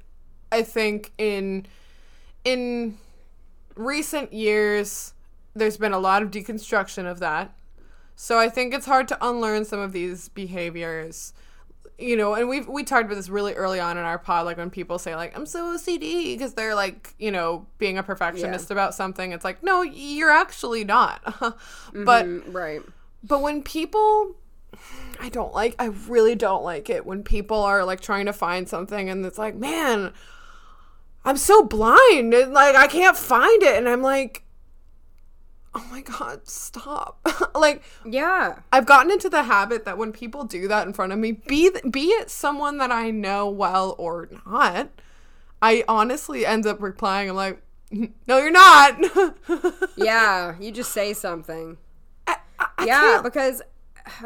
I 0.52 0.63
think 0.63 1.12
in 1.17 1.65
in 2.43 2.97
recent 3.76 4.34
years 4.34 5.13
there's 5.56 5.78
been 5.78 5.93
a 5.93 6.00
lot 6.00 6.21
of 6.21 6.32
deconstruction 6.32 7.10
of 7.10 7.19
that. 7.19 7.54
So 8.15 8.39
I 8.39 8.50
think 8.50 8.73
it's 8.73 8.86
hard 8.86 9.08
to 9.10 9.17
unlearn 9.26 9.65
some 9.65 9.80
of 9.80 9.93
these 9.93 10.30
behaviors. 10.30 11.34
You 12.00 12.15
know, 12.15 12.36
and 12.36 12.47
we've 12.47 12.67
we 12.67 12.84
talked 12.84 13.06
about 13.06 13.15
this 13.15 13.30
really 13.30 13.54
early 13.54 13.80
on 13.80 13.97
in 13.97 14.04
our 14.04 14.19
pod, 14.19 14.45
like 14.45 14.58
when 14.58 14.69
people 14.69 15.00
say 15.00 15.15
like 15.15 15.36
I'm 15.36 15.47
so 15.47 15.76
OCD 15.76 16.36
because 16.36 16.54
they're 16.54 16.76
like 16.76 17.15
you 17.17 17.32
know 17.32 17.65
being 17.80 17.97
a 17.97 18.04
perfectionist 18.04 18.69
about 18.69 18.93
something. 18.93 19.32
It's 19.32 19.43
like 19.43 19.63
no, 19.63 19.82
you're 19.82 20.30
actually 20.32 20.84
not. 20.84 21.21
but 21.93 22.26
Mm, 22.26 22.54
right. 22.54 22.82
But 23.23 23.41
when 23.41 23.63
people 23.63 24.36
I 25.19 25.30
don't 25.30 25.53
like 25.53 25.75
I 25.80 25.86
really 26.08 26.36
don't 26.36 26.63
like 26.63 26.89
it 26.89 27.06
when 27.06 27.23
people 27.23 27.58
are 27.62 27.84
like 27.84 28.01
trying 28.01 28.25
to 28.27 28.34
find 28.34 28.67
something 28.69 29.10
and 29.10 29.25
it's 29.25 29.38
like, 29.38 29.56
"Man, 29.56 30.13
I'm 31.25 31.37
so 31.37 31.63
blind 31.63 32.33
and 32.33 32.54
like 32.54 32.75
I 32.75 32.87
can't 32.87 33.17
find 33.17 33.63
it." 33.63 33.75
And 33.75 33.89
I'm 33.89 34.02
like, 34.02 34.44
"Oh 35.73 35.85
my 35.91 36.02
god, 36.02 36.48
stop." 36.48 37.19
like 37.56 37.83
Yeah. 38.06 38.60
I've 38.71 38.85
gotten 38.85 39.12
into 39.12 39.29
the 39.29 39.44
habit 39.44 39.85
that 39.85 39.98
when 39.98 40.12
people 40.13 40.44
do 40.44 40.67
that 40.67 40.85
in 40.85 40.94
front 40.94 41.13
of 41.13 41.19
me, 41.19 41.31
be 41.31 41.71
th- 41.71 41.91
be 41.91 42.08
it 42.08 42.29
someone 42.29 42.77
that 42.77 42.91
I 42.91 43.10
know 43.10 43.50
well 43.50 43.96
or 43.98 44.29
not, 44.46 44.89
I 45.62 45.83
honestly 45.87 46.46
end 46.46 46.67
up 46.67 46.81
replying, 46.81 47.29
I'm 47.29 47.35
like, 47.35 47.62
no, 47.91 48.37
you're 48.37 48.52
not. 48.52 49.00
Yeah, 49.98 50.56
you 50.60 50.71
just 50.71 50.91
say 50.91 51.13
something. 51.13 51.77
I, 52.78 52.86
yeah, 52.86 53.00
can't- 53.00 53.23
because 53.23 53.62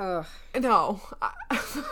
no. 0.59 0.99
I- 1.21 1.33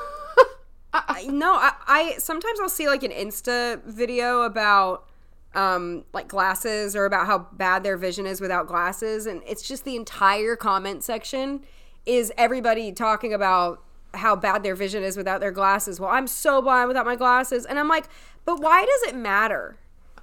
I, 0.91 1.27
no, 1.27 1.53
I, 1.53 1.73
I 1.87 2.15
sometimes 2.17 2.59
I'll 2.59 2.67
see 2.69 2.87
like 2.87 3.03
an 3.03 3.11
Insta 3.11 3.83
video 3.83 4.41
about 4.41 5.05
um 5.55 6.03
like 6.13 6.27
glasses 6.27 6.95
or 6.95 7.05
about 7.05 7.25
how 7.27 7.39
bad 7.53 7.83
their 7.83 7.97
vision 7.97 8.25
is 8.27 8.39
without 8.41 8.67
glasses 8.67 9.25
and 9.25 9.41
it's 9.47 9.67
just 9.67 9.83
the 9.83 9.95
entire 9.95 10.55
comment 10.55 11.03
section 11.03 11.61
is 12.05 12.31
everybody 12.37 12.91
talking 12.91 13.33
about 13.33 13.83
how 14.15 14.35
bad 14.35 14.61
their 14.63 14.75
vision 14.75 15.03
is 15.03 15.15
without 15.17 15.39
their 15.39 15.51
glasses. 15.51 15.99
Well, 15.99 16.09
I'm 16.09 16.25
so 16.27 16.61
blind 16.61 16.87
without 16.87 17.05
my 17.05 17.15
glasses 17.15 17.65
and 17.65 17.77
I'm 17.77 17.87
like, 17.87 18.05
"But 18.45 18.59
why 18.59 18.83
does 18.85 19.13
it 19.13 19.15
matter 19.15 19.77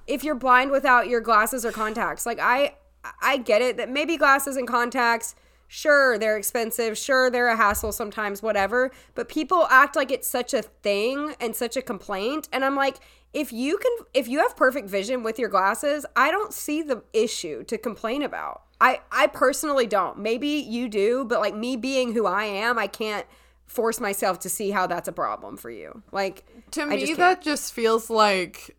if 0.05 0.23
you're 0.23 0.35
blind 0.35 0.71
without 0.71 1.07
your 1.07 1.21
glasses 1.21 1.65
or 1.65 1.71
contacts?" 1.71 2.25
Like 2.25 2.39
I 2.41 2.75
I 3.21 3.37
get 3.37 3.61
it 3.61 3.77
that 3.77 3.89
maybe 3.89 4.17
glasses 4.17 4.57
and 4.57 4.67
contacts 4.67 5.33
Sure, 5.67 6.17
they're 6.17 6.37
expensive. 6.37 6.97
Sure, 6.97 7.29
they're 7.29 7.49
a 7.49 7.57
hassle 7.57 7.91
sometimes, 7.91 8.41
whatever. 8.41 8.91
But 9.15 9.27
people 9.27 9.67
act 9.69 9.95
like 9.95 10.11
it's 10.11 10.27
such 10.27 10.53
a 10.53 10.61
thing 10.61 11.35
and 11.39 11.55
such 11.55 11.75
a 11.75 11.81
complaint. 11.81 12.47
And 12.53 12.63
I'm 12.63 12.75
like, 12.75 12.97
if 13.33 13.51
you 13.51 13.77
can, 13.77 14.05
if 14.13 14.27
you 14.27 14.39
have 14.39 14.55
perfect 14.55 14.89
vision 14.89 15.23
with 15.23 15.37
your 15.37 15.49
glasses, 15.49 16.05
I 16.15 16.31
don't 16.31 16.53
see 16.53 16.81
the 16.81 17.03
issue 17.13 17.63
to 17.65 17.77
complain 17.77 18.23
about. 18.23 18.63
I, 18.79 19.01
I 19.11 19.27
personally 19.27 19.87
don't. 19.87 20.19
Maybe 20.19 20.47
you 20.47 20.87
do, 20.87 21.25
but 21.25 21.39
like 21.39 21.55
me 21.55 21.75
being 21.75 22.13
who 22.13 22.25
I 22.25 22.45
am, 22.45 22.77
I 22.77 22.87
can't 22.87 23.25
force 23.65 23.99
myself 23.99 24.39
to 24.39 24.49
see 24.49 24.71
how 24.71 24.87
that's 24.87 25.07
a 25.07 25.11
problem 25.11 25.57
for 25.57 25.69
you. 25.69 26.03
Like, 26.11 26.45
to 26.71 26.83
I 26.83 26.85
me, 26.85 27.05
just 27.05 27.17
that 27.17 27.41
just 27.41 27.73
feels 27.73 28.09
like, 28.09 28.77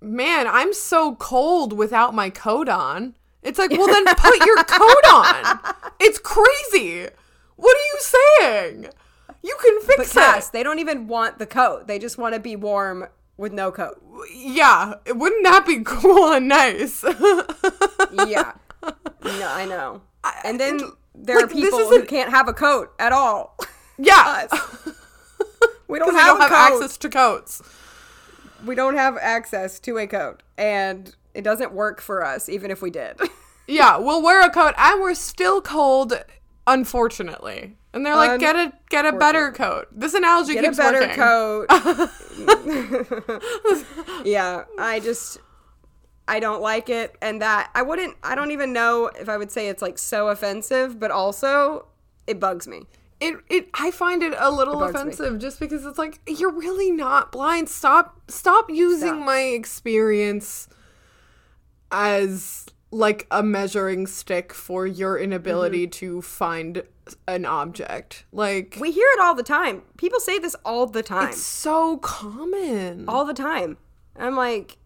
man, 0.00 0.46
I'm 0.46 0.72
so 0.72 1.16
cold 1.16 1.72
without 1.72 2.14
my 2.14 2.30
coat 2.30 2.68
on. 2.68 3.14
It's 3.44 3.58
like, 3.58 3.70
well, 3.70 3.86
then 3.86 4.04
put 4.06 4.44
your 4.44 4.56
coat 4.64 5.04
on. 5.12 5.74
It's 6.00 6.18
crazy. 6.18 7.08
What 7.56 7.76
are 7.76 7.80
you 7.80 7.98
saying? 8.00 8.86
You 9.42 9.56
can 9.60 9.78
but 9.86 9.96
fix 9.96 10.12
Cass, 10.14 10.48
it. 10.48 10.52
they 10.52 10.62
don't 10.62 10.78
even 10.78 11.06
want 11.06 11.38
the 11.38 11.46
coat. 11.46 11.86
They 11.86 11.98
just 11.98 12.16
want 12.16 12.34
to 12.34 12.40
be 12.40 12.56
warm 12.56 13.06
with 13.36 13.52
no 13.52 13.70
coat. 13.70 14.02
Yeah, 14.34 14.94
wouldn't 15.06 15.44
that 15.44 15.66
be 15.66 15.82
cool 15.84 16.32
and 16.32 16.48
nice? 16.48 17.04
yeah. 18.12 18.52
No, 18.82 19.48
I 19.48 19.66
know. 19.68 20.02
And 20.44 20.58
then 20.58 20.80
there 21.14 21.36
are 21.36 21.42
like, 21.42 21.50
this 21.50 21.64
people 21.64 21.88
who 21.88 22.04
can't 22.04 22.30
have 22.30 22.48
a 22.48 22.54
coat 22.54 22.92
at 22.98 23.12
all. 23.12 23.56
yeah, 23.98 24.46
We 25.88 25.98
don't 25.98 26.14
have, 26.14 26.38
we 26.38 26.40
don't 26.40 26.50
have 26.50 26.72
access 26.72 26.96
to 26.96 27.08
coats. 27.08 27.62
We 28.64 28.74
don't 28.74 28.96
have 28.96 29.18
access 29.18 29.78
to 29.80 29.98
a 29.98 30.06
coat, 30.06 30.42
and 30.56 31.14
it 31.34 31.42
doesn't 31.42 31.72
work 31.72 32.00
for 32.00 32.24
us, 32.24 32.48
even 32.48 32.70
if 32.70 32.80
we 32.82 32.90
did. 32.90 33.18
Yeah, 33.66 33.96
we'll 33.96 34.22
wear 34.22 34.42
a 34.42 34.50
coat 34.50 34.74
and 34.76 35.00
we're 35.00 35.14
still 35.14 35.62
cold, 35.62 36.12
unfortunately. 36.66 37.78
And 37.94 38.04
they're 38.04 38.14
like, 38.14 38.38
get 38.38 38.56
a 38.56 38.74
get 38.90 39.06
a 39.06 39.12
better 39.12 39.52
coat. 39.52 39.86
This 39.90 40.12
analogy 40.12 40.52
Get 40.52 40.66
a 40.66 40.72
better 40.72 41.00
working. 41.00 41.16
coat. 41.16 41.66
yeah, 44.26 44.64
I 44.78 45.00
just 45.00 45.38
I 46.28 46.40
don't 46.40 46.60
like 46.60 46.90
it, 46.90 47.16
and 47.22 47.40
that 47.40 47.70
I 47.74 47.82
wouldn't. 47.82 48.16
I 48.22 48.34
don't 48.34 48.50
even 48.50 48.72
know 48.72 49.06
if 49.18 49.28
I 49.28 49.36
would 49.36 49.50
say 49.50 49.68
it's 49.68 49.80
like 49.80 49.96
so 49.96 50.28
offensive, 50.28 50.98
but 51.00 51.10
also 51.10 51.86
it 52.26 52.38
bugs 52.40 52.66
me. 52.68 52.82
It 53.20 53.36
it 53.48 53.68
I 53.74 53.90
find 53.90 54.22
it 54.22 54.34
a 54.36 54.50
little 54.50 54.80
me. 54.80 54.88
offensive 54.88 55.38
just 55.38 55.60
because 55.60 55.86
it's 55.86 55.96
like 55.98 56.20
you're 56.26 56.52
really 56.52 56.90
not 56.90 57.32
blind. 57.32 57.68
Stop 57.68 58.20
stop 58.28 58.68
using 58.68 59.08
Stop. 59.08 59.24
my 59.24 59.40
experience 59.40 60.68
as 61.94 62.66
like 62.90 63.26
a 63.30 63.42
measuring 63.42 64.06
stick 64.06 64.52
for 64.52 64.86
your 64.86 65.16
inability 65.18 65.86
to 65.86 66.20
find 66.22 66.82
an 67.28 67.44
object. 67.44 68.24
Like 68.32 68.76
We 68.80 68.90
hear 68.92 69.06
it 69.14 69.20
all 69.20 69.34
the 69.34 69.42
time. 69.42 69.82
People 69.96 70.20
say 70.20 70.38
this 70.38 70.54
all 70.64 70.86
the 70.86 71.02
time. 71.02 71.28
it's 71.28 71.40
so 71.42 71.98
common. 71.98 73.04
all 73.08 73.24
the 73.24 73.34
time. 73.34 73.78
I'm 74.16 74.36
like, 74.36 74.76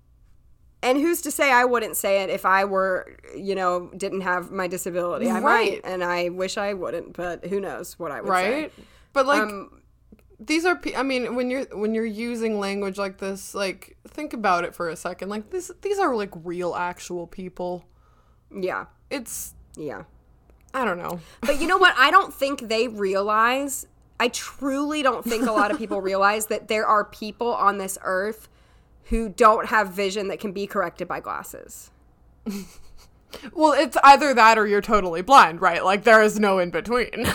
and 0.82 0.98
who's 0.98 1.20
to 1.22 1.30
say 1.30 1.50
I 1.50 1.64
wouldn't 1.64 1.96
say 1.96 2.22
it 2.22 2.30
if 2.30 2.44
I 2.46 2.64
were, 2.64 3.16
you 3.36 3.54
know, 3.54 3.90
didn't 3.96 4.20
have 4.22 4.50
my 4.50 4.68
disability? 4.68 5.28
I 5.28 5.40
Right. 5.40 5.82
might, 5.84 5.90
and 5.90 6.04
I 6.04 6.28
wish 6.28 6.56
I 6.56 6.72
wouldn't, 6.74 7.14
but 7.14 7.44
who 7.46 7.60
knows 7.60 7.98
what 7.98 8.10
I 8.12 8.20
would 8.20 8.30
right? 8.30 8.72
say. 8.76 8.84
But 9.12 9.26
like 9.26 9.42
Um, 9.42 9.82
these 10.40 10.64
are 10.64 10.80
i 10.96 11.02
mean 11.02 11.34
when 11.34 11.50
you're 11.50 11.64
when 11.72 11.94
you're 11.94 12.04
using 12.04 12.60
language 12.60 12.96
like 12.96 13.18
this 13.18 13.54
like 13.54 13.96
think 14.06 14.32
about 14.32 14.64
it 14.64 14.74
for 14.74 14.88
a 14.88 14.96
second 14.96 15.28
like 15.28 15.50
this 15.50 15.70
these 15.82 15.98
are 15.98 16.14
like 16.14 16.30
real 16.44 16.74
actual 16.74 17.26
people 17.26 17.84
yeah, 18.56 18.86
it's 19.10 19.54
yeah. 19.76 20.04
i 20.72 20.84
don't 20.84 20.98
know 20.98 21.20
But 21.42 21.60
you 21.60 21.66
know 21.66 21.76
what? 21.78 21.94
I 21.98 22.10
don't 22.10 22.32
think 22.32 22.68
they 22.68 22.88
realize. 22.88 23.86
I 24.20 24.28
truly 24.28 25.02
don't 25.02 25.24
think 25.24 25.46
a 25.46 25.52
lot 25.52 25.70
of 25.70 25.78
people 25.78 26.00
realize 26.12 26.46
that 26.46 26.68
there 26.68 26.86
are 26.86 27.04
people 27.04 27.54
on 27.54 27.78
this 27.78 27.98
earth 28.02 28.48
who 29.04 29.28
don't 29.28 29.66
have 29.66 29.92
vision 29.92 30.28
that 30.28 30.40
can 30.40 30.52
be 30.52 30.66
corrected 30.66 31.08
by 31.08 31.20
glasses. 31.20 31.90
well 33.52 33.72
it's 33.72 33.96
either 34.02 34.32
that 34.32 34.56
or 34.56 34.66
you're 34.66 34.80
totally 34.80 35.20
blind 35.20 35.60
right 35.60 35.84
like 35.84 36.04
there 36.04 36.22
is 36.22 36.40
no 36.40 36.58
in 36.58 36.70
between 36.70 37.26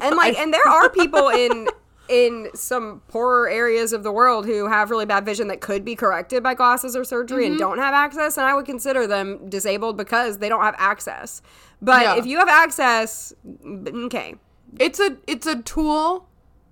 and 0.00 0.16
like 0.16 0.38
and 0.38 0.54
there 0.54 0.68
are 0.68 0.88
people 0.88 1.28
in 1.28 1.66
in 2.08 2.48
some 2.54 3.00
poorer 3.08 3.48
areas 3.48 3.92
of 3.92 4.02
the 4.02 4.10
world 4.12 4.44
who 4.44 4.66
have 4.68 4.90
really 4.90 5.06
bad 5.06 5.24
vision 5.24 5.48
that 5.48 5.60
could 5.60 5.84
be 5.84 5.94
corrected 5.94 6.42
by 6.42 6.52
glasses 6.54 6.96
or 6.96 7.04
surgery 7.04 7.44
Mm-hmm. 7.44 7.52
and 7.52 7.58
don't 7.60 7.78
have 7.78 7.94
access 7.94 8.36
and 8.36 8.44
i 8.46 8.54
would 8.54 8.66
consider 8.66 9.06
them 9.06 9.48
disabled 9.48 9.96
because 9.96 10.38
they 10.38 10.48
don't 10.48 10.62
have 10.62 10.74
access 10.78 11.42
but 11.80 12.02
Yeah. 12.02 12.16
if 12.16 12.26
you 12.26 12.38
have 12.38 12.48
access 12.48 13.32
okay 13.64 14.34
it's 14.78 14.98
a 15.00 15.16
it's 15.26 15.46
a 15.46 15.62
tool 15.62 16.28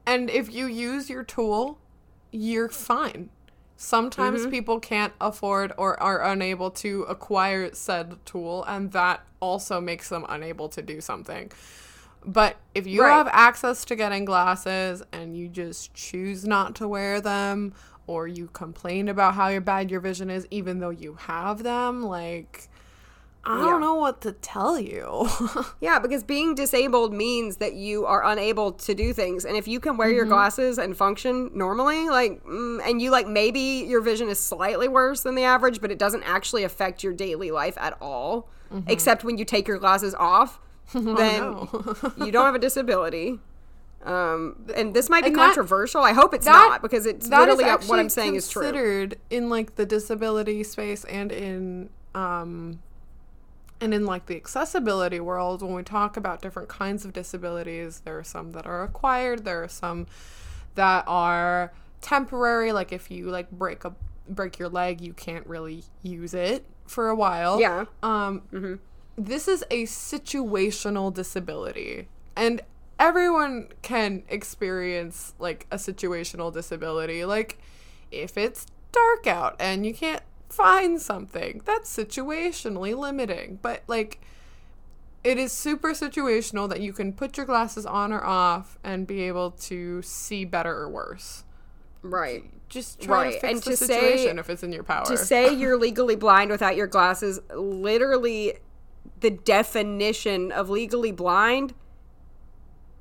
and 0.06 0.28
if 0.30 0.52
you 0.52 0.66
use 0.66 1.08
your 1.08 1.22
tool 1.22 1.78
you're 2.32 2.68
fine 2.68 3.30
sometimes 3.76 4.42
Mm-hmm. 4.42 4.50
people 4.50 4.80
can't 4.80 5.12
afford 5.20 5.72
or 5.78 6.00
are 6.02 6.22
unable 6.22 6.70
to 6.72 7.02
acquire 7.04 7.72
said 7.72 8.16
tool 8.26 8.64
and 8.64 8.92
that 8.92 9.24
also 9.40 9.80
makes 9.80 10.08
them 10.10 10.26
unable 10.28 10.68
to 10.68 10.82
do 10.82 11.00
something 11.00 11.50
but 12.24 12.56
if 12.74 12.86
you 12.86 13.02
Right. 13.02 13.12
have 13.12 13.28
access 13.32 13.84
to 13.86 13.96
getting 13.96 14.24
glasses 14.24 15.02
and 15.12 15.36
you 15.36 15.48
just 15.48 15.94
choose 15.94 16.44
not 16.44 16.74
to 16.76 16.86
wear 16.88 17.20
them 17.20 17.72
or 18.06 18.26
you 18.28 18.48
complain 18.52 19.08
about 19.08 19.34
how 19.34 19.58
bad 19.60 19.90
your 19.90 20.00
vision 20.00 20.30
is 20.30 20.46
even 20.50 20.80
though 20.80 20.90
you 20.90 21.14
have 21.14 21.62
them 21.62 22.02
like 22.04 22.68
i 23.42 23.56
Yeah. 23.58 23.70
don't 23.70 23.80
know 23.80 23.94
what 23.94 24.20
to 24.22 24.32
tell 24.32 24.78
you 24.78 25.26
yeah 25.80 25.98
because 25.98 26.22
being 26.22 26.54
disabled 26.54 27.14
means 27.14 27.56
that 27.56 27.72
you 27.72 28.04
are 28.04 28.22
unable 28.26 28.72
to 28.72 28.94
do 28.94 29.14
things 29.14 29.46
and 29.46 29.56
if 29.56 29.66
you 29.66 29.80
can 29.80 29.96
wear 29.96 30.08
Mm-hmm. 30.08 30.16
your 30.16 30.26
glasses 30.26 30.76
and 30.76 30.94
function 30.94 31.50
normally 31.54 32.10
like 32.10 32.44
mm, 32.44 32.80
and 32.86 33.00
you 33.00 33.10
like 33.10 33.26
maybe 33.26 33.86
your 33.88 34.02
vision 34.02 34.28
is 34.28 34.38
slightly 34.38 34.88
worse 34.88 35.22
than 35.22 35.36
the 35.36 35.44
average 35.44 35.80
but 35.80 35.90
it 35.90 35.98
doesn't 35.98 36.22
actually 36.24 36.64
affect 36.64 37.02
your 37.02 37.14
daily 37.14 37.50
life 37.50 37.78
at 37.78 37.96
all 38.00 38.50
except 38.88 39.24
when 39.24 39.38
you 39.38 39.44
take 39.44 39.66
your 39.66 39.78
glasses 39.78 40.14
off 40.16 40.60
then 40.94 41.40
no. 41.40 42.12
you 42.18 42.30
don't 42.32 42.44
have 42.46 42.54
a 42.54 42.58
disability. 42.58 43.38
Um, 44.04 44.64
and 44.74 44.94
this 44.94 45.10
might 45.10 45.22
be 45.24 45.26
And 45.28 45.36
that- 45.36 45.46
controversial. 45.48 46.00
I 46.02 46.12
hope 46.12 46.32
it's 46.32 46.46
that- 46.46 46.68
not 46.70 46.82
because 46.82 47.04
it's 47.06 47.28
That 47.28 47.40
literally 47.40 47.64
what 47.86 47.98
i'm 47.98 48.08
saying 48.08 48.34
is 48.34 48.48
true. 48.48 48.62
considered 48.62 49.18
in 49.28 49.50
like 49.50 49.76
the 49.76 49.84
disability 49.84 50.62
space 50.64 51.04
and 51.04 51.30
in 51.30 51.90
um 52.14 52.80
and 53.82 53.92
in 53.94 54.04
like 54.06 54.26
the 54.26 54.36
accessibility 54.36 55.20
world. 55.20 55.62
When 55.62 55.74
we 55.74 55.82
talk 55.82 56.16
about 56.16 56.40
different 56.42 56.68
kinds 56.70 57.04
of 57.04 57.12
disabilities 57.12 58.00
there 58.06 58.18
are 58.18 58.24
some 58.24 58.52
that 58.52 58.66
are 58.66 58.82
acquired 58.82 59.44
there 59.44 59.62
are 59.62 59.68
some 59.68 60.06
that 60.76 61.04
are 61.06 61.72
temporary. 62.00 62.72
Like 62.72 62.92
if 62.92 63.10
you 63.10 63.26
like 63.30 63.50
break 63.50 63.84
a 63.84 63.94
break 64.28 64.58
your 64.58 64.68
leg 64.70 65.00
you 65.02 65.12
can't 65.12 65.46
really 65.46 65.84
use 66.02 66.32
it 66.32 66.64
for 66.86 67.10
a 67.10 67.14
while. 67.14 67.60
Yeah. 67.60 67.84
Um, 68.02 68.80
this 69.16 69.48
is 69.48 69.64
a 69.70 69.84
situational 69.84 71.12
disability, 71.12 72.08
and 72.36 72.60
everyone 72.98 73.68
can 73.82 74.22
experience 74.28 75.34
like 75.38 75.66
a 75.70 75.76
situational 75.76 76.52
disability. 76.52 77.24
Like, 77.24 77.58
if 78.10 78.36
it's 78.36 78.66
dark 78.92 79.26
out 79.26 79.56
and 79.60 79.86
you 79.86 79.94
can't 79.94 80.22
find 80.48 81.00
something, 81.00 81.62
that's 81.64 81.94
situationally 81.96 82.96
limiting. 82.98 83.58
But, 83.62 83.82
like, 83.86 84.20
it 85.22 85.38
is 85.38 85.52
super 85.52 85.90
situational 85.90 86.68
that 86.70 86.80
you 86.80 86.92
can 86.92 87.12
put 87.12 87.36
your 87.36 87.46
glasses 87.46 87.84
on 87.86 88.12
or 88.12 88.24
off 88.24 88.78
and 88.82 89.06
be 89.06 89.22
able 89.22 89.50
to 89.52 90.02
see 90.02 90.44
better 90.44 90.74
or 90.76 90.88
worse. 90.88 91.44
right 92.02 92.44
Just 92.70 93.00
try 93.02 93.24
Right, 93.24 93.32
to 93.34 93.40
fix 93.40 93.52
and 93.52 93.62
the 93.62 93.70
to 93.70 93.76
say- 93.76 94.26
if 94.28 94.48
it's 94.50 94.62
in 94.62 94.72
your 94.72 94.82
power. 94.82 95.04
to 95.04 95.16
say 95.18 95.52
you're 95.52 95.76
legally 95.76 96.16
blind 96.16 96.50
without 96.50 96.74
your 96.74 96.86
glasses 96.86 97.38
literally 97.54 98.54
the 99.20 99.30
definition 99.30 100.50
of 100.52 100.68
legally 100.70 101.12
blind 101.12 101.74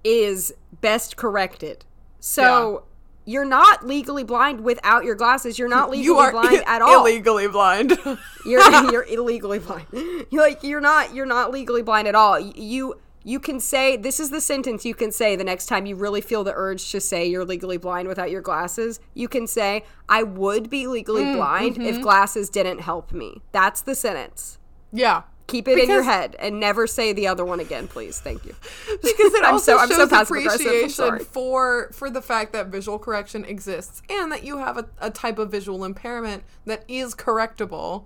is 0.03 0.53
best 0.81 1.17
corrected 1.17 1.85
so 2.19 2.83
you're 3.25 3.45
not 3.45 3.85
legally 3.85 4.23
blind 4.23 4.61
without 4.61 5.03
your 5.03 5.13
glasses. 5.13 5.59
You're 5.59 5.69
not 5.69 5.91
legally 5.91 6.05
you 6.05 6.17
are 6.17 6.31
blind 6.31 6.63
at 6.67 6.81
all. 6.81 7.05
illegally 7.05 7.47
blind. 7.47 7.95
You're 8.45 8.91
you're 8.91 9.03
illegally 9.05 9.59
blind. 9.59 9.85
You're 10.31 10.41
like 10.41 10.63
you're 10.63 10.81
not 10.81 11.13
you're 11.13 11.27
not 11.27 11.51
legally 11.51 11.83
blind 11.83 12.07
at 12.07 12.15
all. 12.15 12.39
You 12.39 12.95
you 13.23 13.39
can 13.39 13.59
say 13.59 13.95
this 13.97 14.19
is 14.19 14.31
the 14.31 14.41
sentence 14.41 14.83
you 14.83 14.95
can 14.95 15.11
say 15.11 15.35
the 15.35 15.43
next 15.43 15.67
time 15.67 15.85
you 15.85 15.95
really 15.95 16.21
feel 16.21 16.43
the 16.43 16.53
urge 16.55 16.89
to 16.91 16.99
say 16.99 17.27
you're 17.27 17.45
legally 17.45 17.77
blind 17.77 18.07
without 18.07 18.31
your 18.31 18.41
glasses. 18.41 18.99
You 19.13 19.27
can 19.27 19.45
say 19.45 19.83
I 20.07 20.23
would 20.23 20.69
be 20.69 20.87
legally 20.87 21.23
Mm, 21.25 21.35
blind 21.35 21.73
mm-hmm. 21.75 21.83
if 21.83 22.01
glasses 22.01 22.49
didn't 22.49 22.79
help 22.79 23.11
me. 23.11 23.41
That's 23.51 23.81
the 23.81 23.93
sentence. 23.93 24.57
yeah. 24.91 25.23
Keep 25.49 25.67
it 25.67 25.79
in 25.79 25.89
your 25.89 26.03
head 26.03 26.35
and 26.39 26.59
never 26.59 26.87
say 26.87 27.11
the 27.13 27.27
other 27.27 27.43
one 27.43 27.59
again, 27.59 27.87
please. 27.87 28.19
Thank 28.19 28.45
you. 28.45 28.55
because 29.01 29.33
it 29.33 29.43
I'm 29.43 29.53
also 29.53 29.73
so- 29.73 29.79
I'm 29.79 29.87
so 29.89 29.95
shows. 29.97 30.13
I'm 30.13 30.21
appreciation 30.23 31.19
for 31.19 31.89
for 31.91 32.09
the 32.09 32.21
fact 32.21 32.53
that 32.53 32.67
visual 32.67 32.99
correction 32.99 33.43
exists 33.45 34.01
and 34.09 34.31
that 34.31 34.43
you 34.43 34.57
have 34.57 34.77
a, 34.77 34.85
a 34.99 35.09
type 35.09 35.39
of 35.39 35.51
visual 35.51 35.83
impairment 35.83 36.43
that 36.65 36.83
is 36.87 37.15
correctable. 37.15 38.05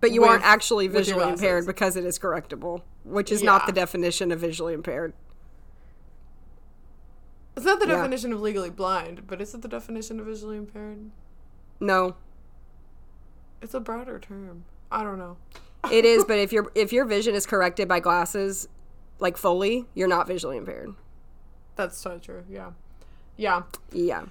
But 0.00 0.12
you 0.12 0.20
With- 0.20 0.30
aren't 0.30 0.44
actually 0.44 0.88
visually 0.88 1.28
impaired 1.28 1.66
because 1.66 1.96
it 1.96 2.04
is 2.04 2.18
correctable, 2.18 2.82
which 3.04 3.32
is 3.32 3.42
not 3.42 3.66
the 3.66 3.72
definition 3.72 4.30
of 4.30 4.40
visually 4.40 4.74
impaired. 4.74 5.14
It's 7.56 7.64
not 7.64 7.80
the 7.80 7.86
Yeah. 7.86 7.96
definition 7.96 8.32
of 8.34 8.40
legally 8.42 8.68
blind, 8.70 9.26
but 9.26 9.40
is 9.40 9.54
it 9.54 9.62
the 9.62 9.68
definition 9.68 10.20
of 10.20 10.26
visually 10.26 10.58
impaired? 10.58 11.10
No, 11.80 12.16
It's 13.62 13.72
a 13.72 13.80
broader 13.80 14.18
term. 14.18 14.64
I 14.92 15.02
don't 15.02 15.18
know. 15.18 15.38
It 15.92 16.04
is. 16.04 16.24
But 16.24 16.38
if 16.38 16.52
your 16.52 16.70
if 16.74 16.92
your 16.92 17.04
vision 17.04 17.34
is 17.34 17.46
corrected 17.46 17.88
by 17.88 18.00
glasses, 18.00 18.68
like 19.18 19.36
fully, 19.36 19.86
you're 19.94 20.08
not 20.08 20.26
visually 20.26 20.56
impaired. 20.56 20.94
That's 21.76 21.96
so 21.96 22.18
true. 22.18 22.44
Yeah. 22.48 22.70
Yeah. 23.36 23.62
Yeah. 23.92 24.26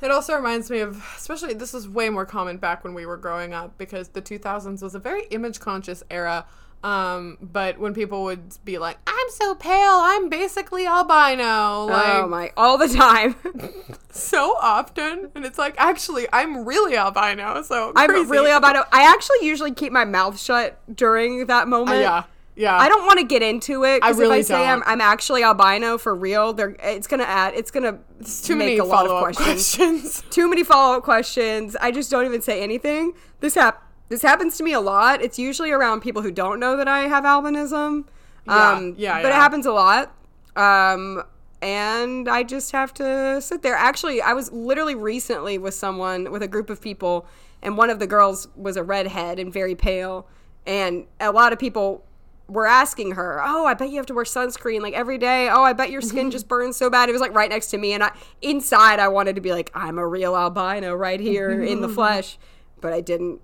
It 0.00 0.10
also 0.10 0.36
reminds 0.36 0.70
me 0.70 0.80
of, 0.80 1.02
especially, 1.16 1.54
this 1.54 1.72
was 1.72 1.88
way 1.88 2.10
more 2.10 2.26
common 2.26 2.58
back 2.58 2.84
when 2.84 2.94
we 2.94 3.06
were 3.06 3.16
growing 3.16 3.54
up 3.54 3.78
because 3.78 4.08
the 4.08 4.20
2000s 4.20 4.82
was 4.82 4.94
a 4.94 4.98
very 4.98 5.24
image 5.30 5.60
conscious 5.60 6.02
era. 6.10 6.46
Um, 6.84 7.38
but 7.40 7.78
when 7.78 7.94
people 7.94 8.24
would 8.24 8.42
be 8.64 8.76
like, 8.78 8.98
I'm 9.06 9.30
so 9.30 9.54
pale, 9.54 9.72
I'm 10.02 10.28
basically 10.28 10.86
albino, 10.86 11.86
like 11.86 12.14
oh 12.16 12.28
my! 12.28 12.52
All 12.58 12.76
the 12.76 12.88
time. 12.88 13.34
so 14.10 14.54
often. 14.60 15.30
And 15.34 15.46
it's 15.46 15.58
like, 15.58 15.74
actually, 15.78 16.26
I'm 16.30 16.66
really 16.66 16.94
albino, 16.96 17.62
so 17.62 17.92
I'm 17.96 18.28
really 18.28 18.50
albino. 18.50 18.84
I 18.92 19.10
actually 19.10 19.46
usually 19.46 19.72
keep 19.72 19.92
my 19.92 20.04
mouth 20.04 20.38
shut 20.38 20.78
during 20.94 21.46
that 21.46 21.62
Uh, 21.64 21.66
moment. 21.66 22.00
yeah. 22.00 22.24
Yeah. 22.56 22.76
I 22.76 22.88
don't 22.88 23.04
want 23.06 23.18
to 23.18 23.24
get 23.24 23.42
into 23.42 23.82
it 23.84 23.94
I 24.04 24.10
because 24.10 24.18
really 24.18 24.38
if 24.40 24.44
I 24.44 24.54
say 24.54 24.64
I'm. 24.66 24.82
I'm 24.86 25.00
actually 25.00 25.42
albino 25.42 25.98
for 25.98 26.14
real, 26.14 26.52
they're, 26.52 26.76
it's 26.82 27.06
gonna 27.08 27.24
add. 27.24 27.54
It's 27.54 27.70
gonna 27.72 27.98
It's 28.20 28.42
too 28.42 28.54
make 28.54 28.66
many 28.66 28.78
a 28.78 28.84
lot 28.84 29.06
of 29.08 29.20
questions. 29.22 29.76
questions. 29.76 30.22
Too 30.30 30.48
many 30.48 30.62
follow 30.62 30.98
up 30.98 31.02
questions. 31.02 31.74
I 31.80 31.90
just 31.90 32.10
don't 32.12 32.26
even 32.26 32.42
say 32.42 32.62
anything. 32.62 33.14
This 33.40 33.56
hap- 33.56 33.82
This 34.08 34.22
happens 34.22 34.56
to 34.58 34.64
me 34.64 34.72
a 34.72 34.80
lot. 34.80 35.22
It's 35.22 35.38
usually 35.38 35.70
around 35.70 36.00
people 36.00 36.22
who 36.22 36.30
don't 36.30 36.60
know 36.60 36.76
that 36.76 36.88
I 36.88 37.00
have 37.08 37.24
albinism. 37.24 38.04
Yeah, 38.46 38.72
Um, 38.72 38.94
yeah, 38.98 39.22
But 39.22 39.30
it 39.30 39.34
happens 39.34 39.66
a 39.66 39.72
lot. 39.72 40.14
Um, 40.56 41.22
and 41.62 42.28
I 42.28 42.42
just 42.42 42.72
have 42.72 42.92
to 42.94 43.40
sit 43.40 43.62
there. 43.62 43.74
Actually, 43.74 44.20
I 44.20 44.34
was 44.34 44.52
literally 44.52 44.94
recently 44.94 45.56
with 45.56 45.72
someone, 45.74 46.30
with 46.30 46.42
a 46.42 46.48
group 46.48 46.68
of 46.68 46.80
people, 46.80 47.26
and 47.62 47.78
one 47.78 47.88
of 47.88 47.98
the 47.98 48.06
girls 48.06 48.48
was 48.54 48.76
a 48.76 48.82
redhead 48.82 49.38
and 49.38 49.50
very 49.52 49.74
pale. 49.74 50.28
And 50.66 51.06
a 51.20 51.32
lot 51.32 51.52
of 51.54 51.58
people 51.58 52.04
were 52.46 52.66
asking 52.66 53.12
her, 53.12 53.40
"Oh, 53.42 53.64
I 53.64 53.72
bet 53.72 53.88
you 53.88 53.96
have 53.96 54.06
to 54.06 54.14
wear 54.14 54.26
sunscreen 54.26 54.82
like 54.82 54.92
every 54.92 55.16
day. 55.16 55.48
Oh, 55.48 55.62
I 55.62 55.72
bet 55.72 55.90
your 55.90 56.02
skin 56.02 56.30
just 56.30 56.46
burns 56.46 56.76
so 56.76 56.90
bad." 56.90 57.08
It 57.08 57.12
was 57.12 57.22
like 57.22 57.34
right 57.34 57.48
next 57.48 57.68
to 57.68 57.78
me, 57.78 57.94
and 57.94 58.02
I 58.04 58.12
inside 58.42 59.00
I 59.00 59.08
wanted 59.08 59.34
to 59.36 59.40
be 59.40 59.50
like, 59.52 59.70
"I'm 59.74 59.96
a 59.96 60.06
real 60.06 60.36
albino 60.36 60.94
right 60.94 61.20
here 61.20 61.62
in 61.62 61.80
the 61.80 61.88
flesh," 61.88 62.38
but 62.82 62.92
I 62.92 63.00
didn't. 63.00 63.40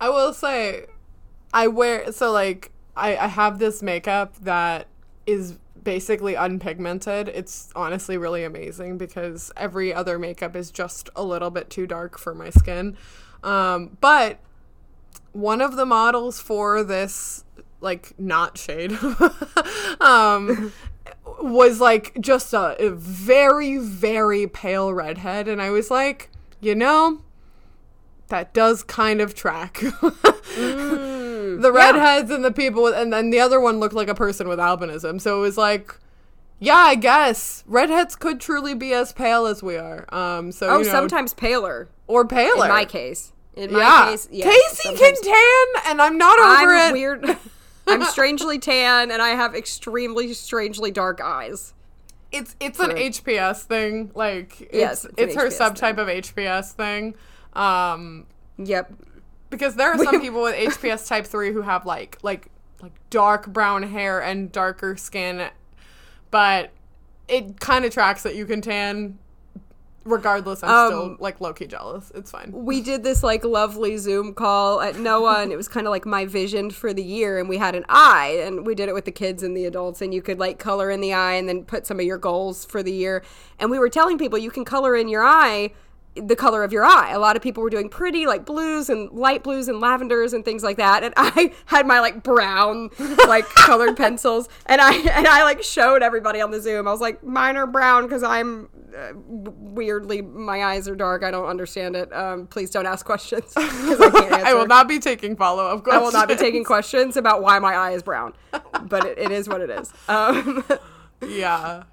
I 0.00 0.08
will 0.08 0.32
say, 0.32 0.86
I 1.52 1.68
wear 1.68 2.12
so 2.12 2.32
like 2.32 2.72
I, 2.96 3.16
I 3.16 3.26
have 3.26 3.58
this 3.58 3.82
makeup 3.82 4.36
that 4.42 4.88
is 5.26 5.58
basically 5.82 6.34
unpigmented. 6.34 7.28
It's 7.28 7.70
honestly 7.76 8.18
really 8.18 8.44
amazing 8.44 8.98
because 8.98 9.52
every 9.56 9.94
other 9.94 10.18
makeup 10.18 10.56
is 10.56 10.70
just 10.70 11.08
a 11.14 11.22
little 11.22 11.50
bit 11.50 11.70
too 11.70 11.86
dark 11.86 12.18
for 12.18 12.34
my 12.34 12.50
skin. 12.50 12.96
Um, 13.44 13.96
but 14.00 14.40
one 15.32 15.60
of 15.60 15.76
the 15.76 15.86
models 15.86 16.40
for 16.40 16.82
this 16.82 17.44
like 17.80 18.18
not 18.18 18.56
shade 18.56 18.90
um 20.00 20.72
was 21.42 21.78
like 21.78 22.16
just 22.20 22.54
a, 22.54 22.74
a 22.82 22.90
very 22.90 23.76
very 23.76 24.46
pale 24.46 24.94
redhead 24.94 25.46
and 25.46 25.60
i 25.60 25.68
was 25.68 25.90
like 25.90 26.30
you 26.60 26.74
know 26.74 27.20
that 28.28 28.52
does 28.54 28.82
kind 28.82 29.20
of 29.20 29.34
track. 29.34 29.82
The 30.56 31.70
redheads 31.72 32.30
and 32.30 32.44
the 32.44 32.50
people 32.50 32.82
with, 32.82 32.94
and 32.94 33.12
then 33.12 33.30
the 33.30 33.40
other 33.40 33.60
one 33.60 33.78
looked 33.78 33.94
like 33.94 34.08
a 34.08 34.14
person 34.14 34.48
with 34.48 34.58
albinism. 34.58 35.20
So 35.20 35.38
it 35.38 35.40
was 35.40 35.56
like 35.56 35.94
yeah 36.58 36.74
i 36.76 36.94
guess. 36.94 37.62
Redheads 37.66 38.16
could 38.16 38.40
truly 38.40 38.74
be 38.74 38.92
as 38.92 39.12
pale 39.12 39.46
as 39.46 39.62
we 39.62 39.76
are. 39.76 40.06
Um 40.12 40.50
so 40.52 40.68
Oh, 40.68 40.78
you 40.78 40.84
know, 40.84 40.90
sometimes 40.90 41.34
paler. 41.34 41.88
or 42.06 42.26
paler. 42.26 42.64
In 42.64 42.70
my 42.70 42.84
case, 42.84 43.32
in 43.54 43.72
my 43.72 43.78
yeah. 43.80 44.10
case, 44.10 44.28
yes, 44.30 44.46
casey 44.80 44.96
can 44.96 45.14
tan 45.22 45.82
and 45.90 46.02
i'm 46.02 46.18
not 46.18 46.38
over 46.38 46.74
I'm 46.74 46.90
it. 46.90 46.92
weird. 46.98 47.36
I'm 47.86 48.02
strangely 48.06 48.58
tan, 48.58 49.12
and 49.12 49.22
I 49.22 49.28
have 49.28 49.54
extremely, 49.54 50.32
strangely 50.34 50.90
dark 50.90 51.20
eyes. 51.20 51.72
it's 52.32 52.56
it's 52.58 52.80
an 52.80 52.90
HPS 52.90 53.62
thing. 53.62 54.10
Like 54.14 54.60
it's 54.62 54.74
Yes, 54.74 55.04
it's, 55.04 55.14
it's 55.18 55.34
her 55.36 55.46
HPS 55.48 55.58
subtype 55.60 55.98
of 55.98 56.08
HPS 56.08 56.72
thing. 56.72 57.14
Um 57.56 58.26
Yep. 58.58 58.92
because 59.50 59.74
there 59.74 59.92
are 59.92 59.98
some 60.04 60.20
people 60.20 60.42
with 60.42 60.54
HPS 60.54 61.06
type 61.08 61.26
3 61.26 61.52
who 61.52 61.62
have 61.62 61.84
like 61.86 62.18
like 62.22 62.48
like 62.82 62.92
dark 63.10 63.46
brown 63.48 63.82
hair 63.84 64.20
and 64.22 64.52
darker 64.52 64.96
skin 64.96 65.48
but 66.30 66.70
it 67.28 67.58
kind 67.60 67.84
of 67.84 67.92
tracks 67.92 68.22
that 68.22 68.34
you 68.36 68.44
can 68.46 68.60
tan 68.60 69.18
regardless 70.04 70.62
I'm 70.62 70.70
Um, 70.70 70.86
still 70.90 71.16
like 71.18 71.40
low 71.40 71.52
key 71.52 71.66
jealous. 71.66 72.12
It's 72.14 72.30
fine. 72.30 72.52
we 72.52 72.80
did 72.80 73.02
this 73.02 73.24
like 73.24 73.44
lovely 73.44 73.96
Zoom 73.96 74.34
call 74.34 74.80
at 74.80 74.94
NOAH, 74.96 75.38
and 75.42 75.50
it 75.52 75.56
was 75.56 75.66
kind 75.66 75.84
of 75.86 75.90
like 75.90 76.06
my 76.06 76.24
vision 76.26 76.70
for 76.70 76.92
the 76.92 77.02
year. 77.02 77.40
And 77.40 77.48
we 77.48 77.56
had 77.56 77.74
an 77.74 77.84
eye, 77.88 78.40
and 78.44 78.64
we 78.64 78.76
did 78.76 78.88
it 78.88 78.94
with 78.94 79.04
the 79.04 79.10
kids 79.10 79.42
and 79.42 79.56
the 79.56 79.64
adults, 79.64 80.00
and 80.02 80.14
you 80.14 80.22
could 80.22 80.38
like 80.38 80.60
color 80.60 80.90
in 80.92 81.00
the 81.00 81.12
eye 81.12 81.32
and 81.34 81.48
then 81.48 81.64
put 81.64 81.86
some 81.88 81.98
of 81.98 82.06
your 82.06 82.18
goals 82.18 82.64
for 82.64 82.84
the 82.84 82.92
year. 82.92 83.24
And 83.58 83.68
we 83.68 83.80
were 83.80 83.88
telling 83.88 84.16
people 84.16 84.38
you 84.38 84.50
can 84.52 84.64
color 84.64 84.94
in 84.94 85.08
your 85.08 85.24
eye 85.24 85.72
the 86.22 86.36
color 86.36 86.64
of 86.64 86.72
your 86.72 86.84
eye. 86.84 87.12
A 87.12 87.18
lot 87.18 87.36
of 87.36 87.42
people 87.42 87.62
were 87.62 87.70
doing 87.70 87.88
pretty 87.88 88.26
like 88.26 88.44
blues 88.44 88.88
and 88.88 89.10
light 89.12 89.42
blues 89.42 89.68
and 89.68 89.80
lavenders 89.80 90.32
and 90.32 90.44
things 90.44 90.62
like 90.62 90.76
that. 90.76 91.02
And 91.04 91.14
I 91.18 91.52
had 91.66 91.86
my 91.86 92.00
like 92.00 92.22
brown 92.22 92.90
like 93.26 93.44
colored 93.54 93.96
pencils 93.96 94.48
and 94.66 94.80
I 94.80 94.94
and 94.94 95.26
I 95.26 95.44
like 95.44 95.62
showed 95.62 96.02
everybody 96.02 96.40
on 96.40 96.50
the 96.50 96.60
Zoom. 96.60 96.88
I 96.88 96.92
was 96.92 97.00
like 97.00 97.22
mine 97.22 97.56
are 97.56 97.66
brown 97.66 98.04
because 98.04 98.22
I'm 98.22 98.68
uh, 98.96 99.12
weirdly 99.14 100.22
my 100.22 100.64
eyes 100.64 100.88
are 100.88 100.96
dark. 100.96 101.22
I 101.22 101.30
don't 101.30 101.48
understand 101.48 101.96
it. 101.96 102.12
Um, 102.14 102.46
please 102.46 102.70
don't 102.70 102.86
ask 102.86 103.04
questions 103.04 103.52
I 103.56 103.68
can't 103.68 104.00
answer. 104.32 104.46
I 104.46 104.54
will 104.54 104.66
not 104.66 104.88
be 104.88 104.98
taking 104.98 105.36
follow 105.36 105.66
up 105.66 105.84
questions. 105.84 106.02
I 106.02 106.04
will 106.04 106.12
not 106.12 106.28
be 106.28 106.36
taking 106.36 106.64
questions 106.64 107.16
about 107.16 107.42
why 107.42 107.58
my 107.58 107.74
eye 107.74 107.92
is 107.92 108.02
brown, 108.02 108.32
but 108.84 109.04
it, 109.04 109.18
it 109.18 109.30
is 109.30 109.48
what 109.48 109.60
it 109.60 109.70
is. 109.70 109.92
Um, 110.08 110.64
Yeah. 111.22 111.84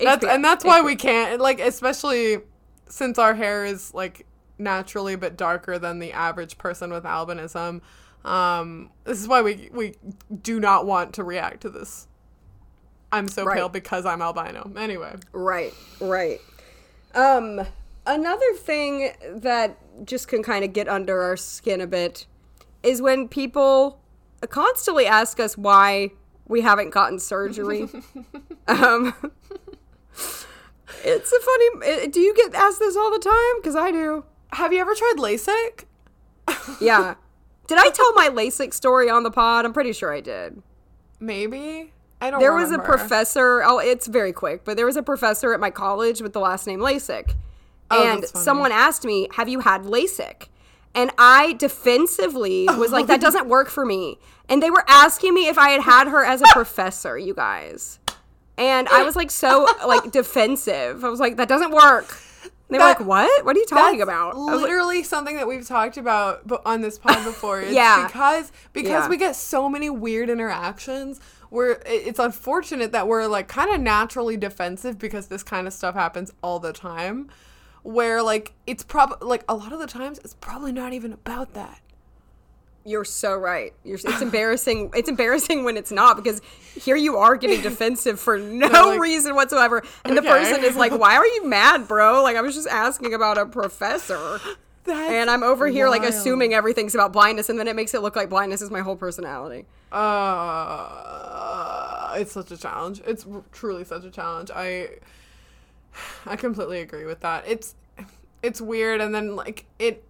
That's, 0.00 0.24
and 0.24 0.44
that's 0.44 0.64
why 0.64 0.80
we 0.82 0.96
can't 0.96 1.40
like 1.40 1.60
especially 1.60 2.38
since 2.88 3.18
our 3.18 3.34
hair 3.34 3.64
is 3.64 3.92
like 3.94 4.26
naturally 4.58 5.12
a 5.14 5.18
bit 5.18 5.36
darker 5.36 5.78
than 5.78 5.98
the 5.98 6.12
average 6.12 6.58
person 6.58 6.92
with 6.92 7.04
albinism 7.04 7.80
um 8.24 8.90
this 9.04 9.20
is 9.20 9.26
why 9.28 9.42
we 9.42 9.68
we 9.72 9.94
do 10.42 10.58
not 10.60 10.86
want 10.86 11.12
to 11.12 11.22
react 11.24 11.60
to 11.60 11.68
this 11.70 12.06
i'm 13.12 13.28
so 13.28 13.44
Right. 13.44 13.56
pale 13.56 13.68
because 13.68 14.06
i'm 14.06 14.22
albino 14.22 14.70
anyway 14.76 15.16
Right, 15.32 15.74
right. 16.00 16.40
Um, 17.14 17.60
another 18.06 18.54
thing 18.54 19.12
that 19.36 19.78
just 20.04 20.26
can 20.26 20.42
kind 20.42 20.64
of 20.64 20.72
get 20.72 20.88
under 20.88 21.22
our 21.22 21.36
skin 21.36 21.80
a 21.80 21.86
bit 21.86 22.26
is 22.82 23.00
when 23.00 23.28
people 23.28 24.00
constantly 24.48 25.06
ask 25.06 25.38
us 25.38 25.56
why 25.56 26.10
we 26.48 26.60
haven't 26.62 26.90
gotten 26.90 27.18
surgery. 27.20 27.88
um, 28.68 29.14
it's 31.04 31.32
a 31.32 31.40
funny. 31.40 32.08
Do 32.08 32.20
you 32.20 32.34
get 32.34 32.54
asked 32.54 32.78
this 32.78 32.96
all 32.96 33.10
the 33.12 33.18
time? 33.18 33.60
Because 33.60 33.76
I 33.76 33.90
do. 33.92 34.24
have 34.52 34.72
you 34.72 34.80
ever 34.80 34.94
tried 34.94 35.16
lasik 35.18 35.84
Yeah. 36.80 37.14
Did 37.66 37.78
I 37.78 37.88
tell 37.90 38.12
my 38.12 38.28
LASIK 38.28 38.74
story 38.74 39.08
on 39.08 39.22
the 39.22 39.30
pod? 39.30 39.64
I'm 39.64 39.72
pretty 39.72 39.92
sure 39.94 40.12
I 40.12 40.20
did. 40.20 40.62
maybe 41.18 41.92
i 42.20 42.30
don't 42.30 42.40
There 42.40 42.52
was 42.54 42.70
a 42.72 42.78
professor. 42.78 43.62
Oh, 43.64 43.78
it's 43.78 44.06
very 44.06 44.32
quick, 44.32 44.64
but 44.64 44.76
there 44.76 44.84
was 44.86 44.96
a 44.96 45.02
professor 45.02 45.54
at 45.54 45.60
my 45.60 45.70
college 45.70 46.20
with 46.20 46.32
the 46.34 46.40
last 46.40 46.66
name 46.66 46.80
LASIK, 46.80 47.34
Oh, 47.90 48.06
and 48.12 48.24
someone 48.26 48.72
asked 48.72 49.04
me, 49.04 49.28
"Have 49.32 49.48
you 49.48 49.60
had 49.60 49.82
LASIK?" 49.84 50.48
And 50.94 51.10
I 51.18 51.54
defensively 51.54 52.66
was 52.78 52.92
like, 52.92 53.06
"That 53.06 53.20
doesn't 53.20 53.48
work 53.48 53.68
for 53.68 53.84
me." 53.86 54.18
And 54.48 54.62
they 54.62 54.70
were 54.70 54.84
asking 54.88 55.32
me 55.34 55.48
if 55.48 55.56
I 55.58 55.70
had 55.70 55.82
had 55.82 56.08
her 56.08 56.24
as 56.24 56.40
a 56.42 56.46
professor. 56.52 57.16
You 57.18 57.34
guys, 57.34 57.98
and 58.58 58.88
I 58.88 59.02
was 59.02 59.16
like 59.16 59.30
so 59.30 59.66
like 59.86 60.10
defensive. 60.10 61.04
I 61.04 61.08
was 61.08 61.20
like, 61.20 61.36
that 61.36 61.48
doesn't 61.48 61.70
work. 61.72 62.16
They 62.70 62.78
were 62.78 62.84
like, 62.84 63.00
what? 63.00 63.44
What 63.44 63.54
are 63.56 63.58
you 63.58 63.66
talking 63.66 64.00
about? 64.00 64.34
Was 64.36 64.46
like, 64.54 64.60
Literally 64.62 65.02
something 65.02 65.36
that 65.36 65.46
we've 65.46 65.66
talked 65.66 65.96
about 65.96 66.42
on 66.64 66.80
this 66.80 66.98
pod 66.98 67.22
before. 67.24 67.60
It's 67.60 67.72
Yeah. 67.72 68.06
because 68.06 68.50
because 68.72 68.90
Yeah. 68.90 69.08
we 69.08 69.16
get 69.16 69.36
so 69.36 69.68
many 69.68 69.90
weird 69.90 70.30
interactions. 70.30 71.20
Where 71.50 71.72
it- 71.72 71.82
it's 71.86 72.18
unfortunate 72.18 72.90
that 72.92 73.06
we're 73.06 73.26
like 73.26 73.48
kind 73.48 73.72
of 73.72 73.80
naturally 73.80 74.36
defensive 74.36 74.98
because 74.98 75.26
this 75.28 75.42
kind 75.42 75.66
of 75.66 75.72
stuff 75.72 75.94
happens 75.94 76.32
all 76.42 76.58
the 76.58 76.72
time. 76.72 77.28
Where 77.82 78.22
like 78.22 78.54
it's 78.66 78.82
probably 78.82 79.28
like 79.28 79.44
a 79.48 79.54
lot 79.54 79.72
of 79.72 79.78
the 79.78 79.86
times 79.86 80.18
it's 80.24 80.34
probably 80.34 80.72
not 80.72 80.92
even 80.94 81.12
about 81.12 81.52
that. 81.54 81.80
You're 82.86 83.04
so 83.04 83.34
right. 83.36 83.72
You're, 83.82 83.96
it's 83.96 84.20
embarrassing. 84.20 84.90
It's 84.94 85.08
embarrassing 85.08 85.64
when 85.64 85.76
it's 85.78 85.90
not 85.90 86.16
because 86.16 86.42
here 86.74 86.96
you 86.96 87.16
are 87.16 87.36
getting 87.36 87.62
defensive 87.62 88.20
for 88.20 88.36
no 88.40 88.66
like, 88.68 89.00
reason 89.00 89.34
whatsoever, 89.34 89.82
and 90.04 90.16
the 90.16 90.22
person 90.22 90.62
is 90.64 90.76
like, 90.76 90.92
"Why 90.92 91.16
are 91.16 91.26
you 91.26 91.46
mad, 91.46 91.88
bro? 91.88 92.22
Like 92.22 92.36
I 92.36 92.42
was 92.42 92.54
just 92.54 92.68
asking 92.68 93.14
about 93.14 93.38
a 93.38 93.46
professor." 93.46 94.38
That's 94.84 95.10
And 95.10 95.30
I'm 95.30 95.42
over 95.42 95.66
here 95.66 95.88
like 95.88 96.02
assuming 96.02 96.52
everything's 96.52 96.94
about 96.94 97.10
blindness, 97.10 97.48
and 97.48 97.58
then 97.58 97.68
it 97.68 97.76
makes 97.76 97.94
it 97.94 98.02
look 98.02 98.16
like 98.16 98.28
blindness 98.28 98.60
is 98.60 98.70
my 98.70 98.80
whole 98.80 98.96
personality. 98.96 99.64
Uh, 99.90 100.94
it's 102.18 102.32
such 102.32 102.50
a 102.50 102.56
challenge. 102.58 103.00
It's 103.06 103.24
truly 103.50 103.84
such 103.84 104.04
a 104.04 104.10
challenge. 104.10 104.50
I 104.54 104.90
I 106.26 106.36
completely 106.36 106.80
agree 106.80 107.06
with 107.06 107.20
that. 107.20 107.44
It's 107.46 107.74
it's 108.42 108.60
weird, 108.60 109.00
and 109.00 109.14
then 109.14 109.36
like 109.36 109.64
it. 109.78 110.04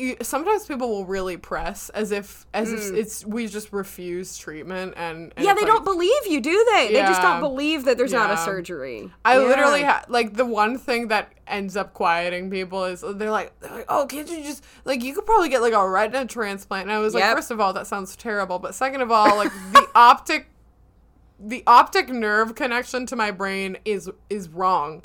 You, 0.00 0.16
sometimes 0.22 0.64
people 0.66 0.88
will 0.88 1.04
really 1.04 1.36
press 1.36 1.90
as 1.90 2.10
if 2.10 2.46
as 2.54 2.72
if 2.72 2.94
it's 2.94 3.24
we 3.26 3.46
just 3.46 3.72
refuse 3.72 4.38
treatment 4.38 4.94
and, 4.96 5.24
and 5.24 5.32
Mm. 5.36 5.44
Yeah, 5.44 5.54
they 5.54 5.60
like- 5.60 5.66
don't 5.68 5.84
believe 5.84 6.26
you, 6.26 6.40
do 6.40 6.66
they? 6.74 6.88
They 6.92 7.00
just 7.02 7.20
don't 7.20 7.40
believe 7.40 7.84
that 7.84 7.98
there's 7.98 8.12
not 8.12 8.30
a 8.30 8.36
surgery. 8.38 9.10
I 9.24 9.38
Yeah. 9.38 9.44
literally 9.46 9.82
ha- 9.82 10.04
like 10.08 10.34
the 10.34 10.46
one 10.46 10.78
thing 10.78 11.08
that 11.08 11.32
ends 11.46 11.76
up 11.76 11.92
quieting 11.92 12.50
people 12.50 12.84
is 12.84 13.02
they're 13.02 13.30
like, 13.30 13.52
they're 13.60 13.70
like, 13.72 13.86
oh, 13.88 14.06
can't 14.06 14.30
you 14.30 14.42
just 14.42 14.64
like 14.84 15.02
you 15.02 15.12
could 15.14 15.26
probably 15.26 15.48
get 15.50 15.60
like 15.60 15.74
a 15.74 15.88
retina 15.88 16.24
transplant? 16.26 16.84
And 16.88 16.92
I 16.92 16.98
was 17.00 17.12
like, 17.14 17.22
Yep. 17.24 17.36
first 17.36 17.50
of 17.50 17.60
all, 17.60 17.72
that 17.74 17.86
sounds 17.86 18.16
terrible, 18.16 18.58
but 18.58 18.74
second 18.74 19.02
of 19.02 19.10
all, 19.10 19.36
like 19.36 19.52
the 19.72 19.86
optic, 19.94 20.46
the 21.38 21.62
optic 21.66 22.08
nerve 22.08 22.54
connection 22.54 23.04
to 23.06 23.16
my 23.16 23.30
brain 23.30 23.76
is 23.84 24.10
is 24.30 24.48
wrong. 24.48 25.04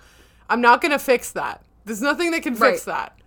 I'm 0.50 0.62
not 0.62 0.82
gonna 0.82 1.00
fix 1.00 1.32
that. 1.34 1.64
There's 1.86 2.02
nothing 2.02 2.32
that 2.32 2.44
can 2.44 2.56
fix 2.56 2.88
Right. 2.88 2.96
that. 2.96 3.18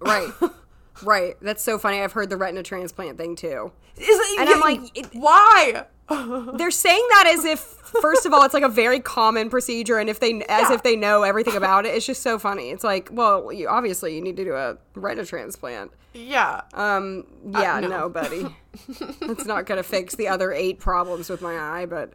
right, 0.00 0.32
right. 1.02 1.36
That's 1.40 1.62
so 1.62 1.78
funny. 1.78 2.00
I've 2.00 2.12
heard 2.12 2.30
the 2.30 2.36
retina 2.36 2.62
transplant 2.62 3.18
thing 3.18 3.36
too. 3.36 3.72
Is 3.96 4.06
it, 4.08 4.40
And 4.40 4.48
I'm 4.48 4.60
like, 4.60 4.80
it- 4.98 5.08
why? 5.14 5.86
They're 6.56 6.70
saying 6.70 7.06
that 7.10 7.34
as 7.34 7.44
if, 7.46 7.60
first 7.60 8.26
of 8.26 8.34
all, 8.34 8.42
it's 8.44 8.52
like 8.52 8.62
a 8.62 8.68
very 8.68 9.00
common 9.00 9.48
procedure, 9.48 9.98
and 9.98 10.10
if 10.10 10.20
they, 10.20 10.34
as 10.48 10.68
Yeah. 10.68 10.74
if 10.74 10.82
they 10.82 10.96
know 10.96 11.22
everything 11.22 11.56
about 11.56 11.86
it, 11.86 11.94
it's 11.94 12.04
just 12.04 12.22
so 12.22 12.38
funny. 12.38 12.70
It's 12.70 12.84
like, 12.84 13.08
well, 13.10 13.50
you, 13.50 13.68
obviously 13.68 14.14
you 14.14 14.20
need 14.20 14.36
to 14.36 14.44
do 14.44 14.54
a 14.54 14.76
retina 14.94 15.24
transplant. 15.24 15.92
yeah. 16.12 16.60
Um, 16.74 17.24
yeah, 17.48 17.80
no. 17.80 17.88
no. 17.88 18.08
buddy, 18.10 18.44
it's 18.88 19.46
not 19.46 19.64
gonna 19.64 19.82
fix 19.82 20.14
the 20.14 20.28
other 20.28 20.52
eight 20.52 20.78
problems 20.78 21.30
with 21.30 21.40
my 21.40 21.56
eye, 21.58 21.86
but 21.86 22.12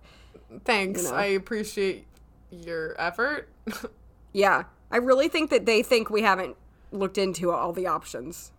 Thanks. 0.66 1.04
know. 1.06 1.16
I 1.16 1.26
appreciate 1.26 2.06
your 2.52 2.96
effort. 3.02 3.50
yeah, 4.34 4.64
I 4.92 4.98
really 4.98 5.28
think 5.30 5.50
that 5.50 5.66
they 5.66 5.82
think 5.82 6.10
we 6.12 6.22
haven't 6.22 6.56
looked 6.92 7.18
into 7.18 7.52
all 7.52 7.74
the 7.74 7.88
options. 7.88 8.52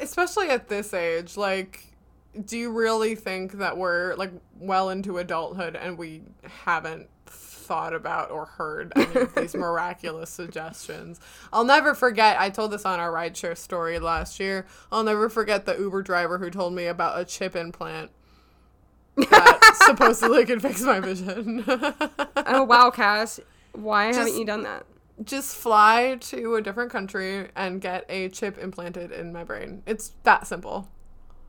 Especially 0.00 0.48
at 0.48 0.68
this 0.68 0.94
age 0.94 1.36
like 1.36 1.86
do 2.44 2.56
you 2.56 2.70
really 2.70 3.14
think 3.14 3.52
that 3.52 3.76
we're 3.76 4.14
like 4.14 4.30
well 4.58 4.90
into 4.90 5.18
adulthood 5.18 5.74
and 5.76 5.98
we 5.98 6.22
haven't 6.64 7.08
thought 7.26 7.92
about 7.92 8.30
or 8.30 8.46
heard 8.46 8.92
any 8.96 9.22
of 9.22 9.34
these 9.34 9.54
miraculous 9.56 10.30
suggestions? 10.30 11.20
I'll 11.52 11.64
never 11.64 11.94
forget 11.94 12.40
i 12.40 12.48
told 12.48 12.70
this 12.70 12.84
on 12.84 13.00
our 13.00 13.12
rideshare 13.12 13.56
story 13.56 13.98
last 13.98 14.40
year 14.40 14.66
i'll 14.90 15.04
never 15.04 15.28
forget 15.28 15.66
the 15.66 15.76
uber 15.76 16.02
driver 16.02 16.38
who 16.38 16.50
told 16.50 16.72
me 16.72 16.86
about 16.86 17.20
a 17.20 17.24
chip 17.24 17.56
implant 17.56 18.10
that 19.26 19.74
supposedly 19.86 20.44
could 20.44 20.62
fix 20.62 20.82
my 20.82 21.00
vision. 21.00 21.64
Oh 21.66 22.64
wow, 22.64 22.90
Cass, 22.90 23.40
why 23.72 24.06
haven't 24.14 24.36
you 24.36 24.44
done 24.44 24.62
that? 24.62 24.86
Just 25.24 25.56
fly 25.56 26.16
to 26.20 26.54
a 26.54 26.62
different 26.62 26.90
country 26.90 27.48
and 27.56 27.80
get 27.80 28.04
a 28.08 28.28
chip 28.28 28.56
implanted 28.58 29.10
in 29.10 29.32
my 29.32 29.42
brain 29.42 29.82
it's 29.86 30.12
that 30.22 30.46
simple 30.46 30.88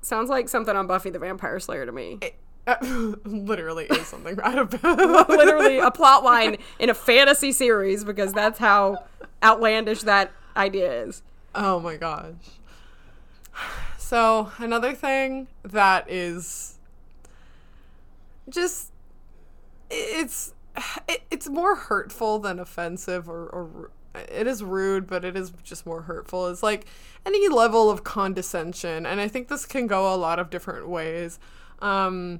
Sounds 0.01 0.29
like 0.29 0.47
something 0.47 0.75
on 0.75 0.87
Buffy 0.87 1.09
the 1.09 1.19
Vampire 1.19 1.59
Slayer 1.59 1.85
to 1.85 1.91
me. 1.91 2.19
Uh, 2.65 2.75
literally 3.25 3.85
is 3.85 4.07
something 4.07 4.35
right 4.37 4.57
about 4.57 5.29
Literally 5.29 5.79
a 5.79 5.91
plot 5.91 6.23
line 6.23 6.57
in 6.79 6.89
a 6.89 6.93
fantasy 6.93 7.51
series 7.51 8.03
because 8.03 8.33
that's 8.33 8.59
how 8.59 9.03
outlandish 9.43 10.03
that 10.03 10.31
idea 10.55 11.03
is. 11.03 11.21
Oh 11.53 11.79
my 11.79 11.97
gosh. 11.97 12.33
So, 13.97 14.51
another 14.57 14.93
thing 14.93 15.47
that 15.63 16.09
is 16.09 16.77
just 18.47 18.91
it's 19.89 20.53
it, 21.07 21.23
it's 21.31 21.49
more 21.49 21.75
hurtful 21.75 22.39
than 22.39 22.59
offensive 22.59 23.29
or, 23.29 23.47
or 23.47 23.91
it 24.15 24.47
is 24.47 24.63
rude 24.63 25.07
but 25.07 25.23
it 25.23 25.35
is 25.35 25.51
just 25.63 25.85
more 25.85 26.03
hurtful 26.03 26.47
It's 26.47 26.63
like 26.63 26.85
any 27.25 27.47
level 27.47 27.89
of 27.89 28.03
condescension 28.03 29.05
and 29.05 29.21
i 29.21 29.27
think 29.27 29.47
this 29.47 29.65
can 29.65 29.87
go 29.87 30.13
a 30.13 30.17
lot 30.17 30.39
of 30.39 30.49
different 30.49 30.87
ways 30.87 31.39
um 31.79 32.39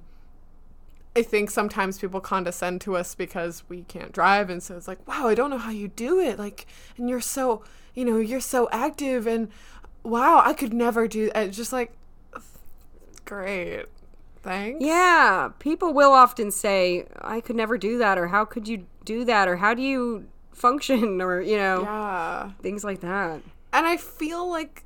I 1.15 1.23
think 1.23 1.49
sometimes 1.49 1.97
people 1.99 2.21
condescend 2.21 2.81
to 2.81 2.95
us 2.95 3.15
because 3.15 3.63
we 3.67 3.81
can't 3.83 4.11
drive, 4.11 4.49
and 4.49 4.61
so 4.61 4.77
it's 4.77 4.87
like, 4.87 5.05
wow, 5.07 5.27
I 5.27 5.35
don't 5.35 5.49
know 5.49 5.57
how 5.57 5.71
you 5.71 5.87
do 5.87 6.19
it. 6.19 6.37
Like, 6.37 6.67
and 6.97 7.09
you're 7.09 7.19
so, 7.19 7.63
you 7.95 8.05
know, 8.05 8.17
you're 8.17 8.39
so 8.39 8.69
active, 8.71 9.25
and 9.25 9.49
wow, 10.03 10.41
I 10.45 10.53
could 10.53 10.71
never 10.71 11.07
do. 11.07 11.31
It's 11.33 11.57
just 11.57 11.73
like, 11.73 11.91
great, 13.25 13.85
thanks. 14.43 14.83
Yeah, 14.83 15.49
people 15.59 15.93
will 15.93 16.11
often 16.11 16.51
say, 16.51 17.05
"I 17.21 17.41
could 17.41 17.55
never 17.55 17.77
do 17.77 17.97
that," 17.97 18.17
or 18.17 18.27
"How 18.27 18.45
could 18.45 18.67
you 18.67 18.85
do 19.05 19.25
that?" 19.25 19.47
or 19.47 19.57
"How 19.57 19.73
do 19.73 19.81
you 19.81 20.27
function?" 20.51 21.21
or 21.21 21.41
you 21.41 21.57
know, 21.57 21.81
yeah. 21.83 22.51
things 22.61 22.83
like 22.83 23.01
that. 23.01 23.41
and 23.73 23.85
I 23.85 23.97
feel 23.97 24.49
like 24.49 24.83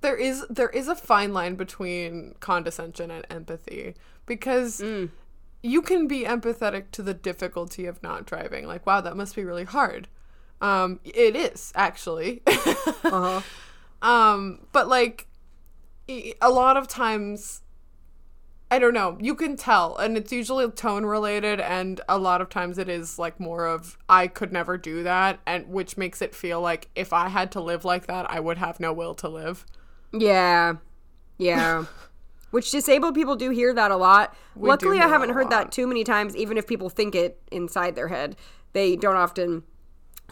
there 0.00 0.16
is 0.16 0.44
there 0.50 0.68
is 0.68 0.88
a 0.88 0.94
fine 0.96 1.32
line 1.32 1.54
between 1.54 2.34
condescension 2.40 3.10
and 3.10 3.24
empathy 3.30 3.94
because 4.26 4.82
you 5.62 5.80
can 5.82 6.08
be 6.08 6.24
empathetic 6.24 6.90
to 6.92 7.02
the 7.02 7.14
difficulty 7.14 7.86
of 7.86 8.02
not 8.02 8.26
driving. 8.26 8.66
Like, 8.66 8.84
wow, 8.84 9.00
that 9.00 9.16
must 9.16 9.36
be 9.36 9.44
really 9.44 9.64
hard. 9.64 10.08
Um, 10.60 11.00
it 11.04 11.34
is 11.36 11.72
actually. 11.74 12.42
Uh-huh. 13.04 13.42
um, 14.00 14.60
but 14.72 14.88
like 14.88 15.26
a 16.08 16.50
lot 16.50 16.76
of 16.76 16.88
times 16.88 17.62
I 18.72 18.78
don't 18.78 18.94
know. 18.94 19.18
You 19.20 19.34
can 19.34 19.58
tell, 19.58 19.98
and 19.98 20.16
it's 20.16 20.32
usually 20.32 20.66
tone 20.70 21.04
related, 21.04 21.60
and 21.60 22.00
a 22.08 22.16
lot 22.16 22.40
of 22.40 22.48
times 22.48 22.78
it 22.78 22.88
is 22.88 23.18
like 23.18 23.38
more 23.38 23.66
of 23.66 23.98
I 24.08 24.28
could 24.28 24.50
never 24.50 24.78
do 24.78 25.02
that, 25.02 25.40
and 25.46 25.68
which 25.68 25.98
makes 25.98 26.22
it 26.22 26.34
feel 26.34 26.58
like 26.62 26.88
if 26.94 27.12
I 27.12 27.28
had 27.28 27.52
to 27.52 27.60
live 27.60 27.84
like 27.84 28.06
that, 28.06 28.30
I 28.30 28.40
would 28.40 28.56
have 28.56 28.80
no 28.80 28.90
will 28.90 29.14
to 29.16 29.28
live. 29.28 29.66
Yeah, 30.10 30.76
yeah. 31.36 31.84
Which 32.50 32.70
disabled 32.70 33.14
people 33.14 33.36
do 33.36 33.50
hear 33.50 33.74
that 33.74 33.90
a 33.90 33.96
lot. 33.96 34.34
We 34.54 34.70
Luckily, 34.70 35.00
I 35.00 35.08
haven't 35.08 35.30
heard 35.30 35.50
lot. 35.50 35.50
that 35.50 35.72
too 35.72 35.86
many 35.86 36.02
times. 36.02 36.34
Even 36.34 36.56
if 36.56 36.66
people 36.66 36.88
think 36.88 37.14
it 37.14 37.42
inside 37.50 37.94
their 37.94 38.08
head, 38.08 38.36
they 38.72 38.96
don't 38.96 39.16
often 39.16 39.64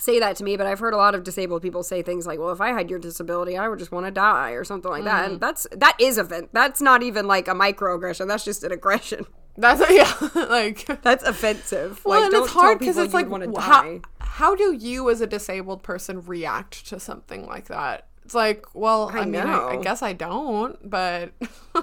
say 0.00 0.18
that 0.18 0.36
to 0.36 0.44
me. 0.44 0.56
But 0.56 0.66
I've 0.66 0.80
heard 0.80 0.94
a 0.94 0.96
lot 0.96 1.14
of 1.14 1.22
disabled 1.22 1.62
people 1.62 1.82
say 1.82 2.02
things 2.02 2.26
like, 2.26 2.38
"Well, 2.38 2.50
if 2.50 2.60
I 2.60 2.72
had 2.72 2.90
your 2.90 2.98
disability, 2.98 3.56
I 3.56 3.68
would 3.68 3.78
just 3.78 3.92
want 3.92 4.06
to 4.06 4.12
die," 4.12 4.50
or 4.50 4.64
something 4.64 4.90
like 4.90 5.04
that. 5.04 5.24
Mm-hmm. 5.24 5.32
And 5.32 5.40
that's 5.40 5.66
that 5.72 5.96
is 6.00 6.18
offense. 6.18 6.48
That's 6.52 6.80
not 6.80 7.02
even 7.02 7.26
like 7.26 7.48
a 7.48 7.52
microaggression. 7.52 8.26
That's 8.26 8.44
just 8.44 8.64
an 8.64 8.72
aggression. 8.72 9.26
That's 9.56 9.82
yeah, 9.90 10.12
like 10.48 10.86
That's 11.02 11.24
offensive. 11.24 12.02
well, 12.04 12.20
like, 12.20 12.26
and 12.26 12.32
don't 12.32 12.44
it's 12.44 12.52
hard 12.52 12.78
because 12.78 12.96
it's 12.96 13.12
like 13.12 13.28
how, 13.58 13.82
die. 13.82 14.00
how 14.20 14.54
do 14.54 14.72
you 14.72 15.10
as 15.10 15.20
a 15.20 15.26
disabled 15.26 15.82
person 15.82 16.22
react 16.22 16.86
to 16.86 17.00
something 17.00 17.46
like 17.46 17.66
that? 17.66 18.06
It's 18.24 18.34
like, 18.34 18.64
well, 18.74 19.10
I, 19.12 19.20
I 19.20 19.24
mean, 19.24 19.42
I, 19.42 19.70
I 19.70 19.76
guess 19.76 20.02
I 20.02 20.12
don't, 20.12 20.78
but 20.88 21.32
I, 21.74 21.82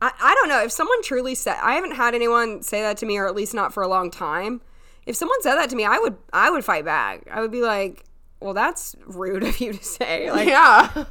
I 0.00 0.34
don't 0.34 0.48
know 0.48 0.62
if 0.62 0.70
someone 0.70 1.02
truly 1.02 1.34
said 1.34 1.56
I 1.62 1.74
haven't 1.74 1.96
had 1.96 2.14
anyone 2.14 2.62
say 2.62 2.82
that 2.82 2.98
to 2.98 3.06
me 3.06 3.16
or 3.16 3.26
at 3.26 3.34
least 3.34 3.54
not 3.54 3.72
for 3.72 3.82
a 3.82 3.88
long 3.88 4.10
time. 4.10 4.60
If 5.06 5.16
someone 5.16 5.40
said 5.42 5.54
that 5.56 5.70
to 5.70 5.76
me, 5.76 5.84
I 5.84 5.98
would 5.98 6.16
I 6.32 6.50
would 6.50 6.64
fight 6.64 6.84
back. 6.84 7.26
I 7.30 7.40
would 7.40 7.52
be 7.52 7.62
like, 7.62 8.04
"Well, 8.40 8.54
that's 8.54 8.94
rude 9.06 9.42
of 9.44 9.58
you 9.60 9.72
to 9.72 9.84
say." 9.84 10.30
Like 10.32 10.48
yeah, 10.48 11.04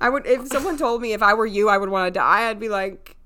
I 0.00 0.08
would 0.08 0.26
if 0.26 0.48
someone 0.48 0.76
told 0.78 1.00
me 1.02 1.12
if 1.12 1.22
I 1.22 1.34
were 1.34 1.46
you, 1.46 1.68
I 1.68 1.78
would 1.78 1.90
want 1.90 2.12
to 2.12 2.18
die. 2.18 2.48
I'd 2.48 2.58
be 2.60 2.68
like 2.68 3.16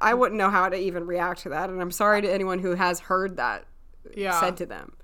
I 0.00 0.14
wouldn't 0.14 0.38
know 0.38 0.50
how 0.50 0.68
to 0.68 0.76
even 0.76 1.06
react 1.06 1.42
to 1.42 1.50
that, 1.50 1.70
and 1.70 1.80
I'm 1.80 1.90
sorry 1.92 2.22
to 2.22 2.32
anyone 2.32 2.58
who 2.58 2.74
has 2.74 3.00
heard 3.00 3.36
that 3.36 3.64
yeah. 4.16 4.40
said 4.40 4.56
to 4.58 4.66
them. 4.66 4.94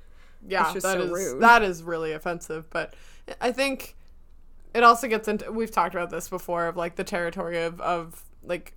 yeah, 0.49 0.65
It's 0.65 0.73
just 0.75 0.87
that 0.87 0.99
so 0.99 1.05
is- 1.05 1.11
rude. 1.11 1.43
that 1.43 1.63
is 1.63 1.83
really 1.83 2.13
offensive. 2.13 2.69
But 2.71 2.95
I 3.41 3.53
think 3.53 3.95
it 4.75 4.83
also 4.83 5.07
gets 5.07 5.29
into 5.29 5.53
we've 5.53 5.71
talked 5.71 5.95
about 5.95 6.11
this 6.11 6.29
before 6.29 6.67
of 6.67 6.77
like 6.77 6.97
the 6.97 7.05
territory 7.05 7.63
of 7.63 7.81
of 7.81 8.23
like 8.43 8.73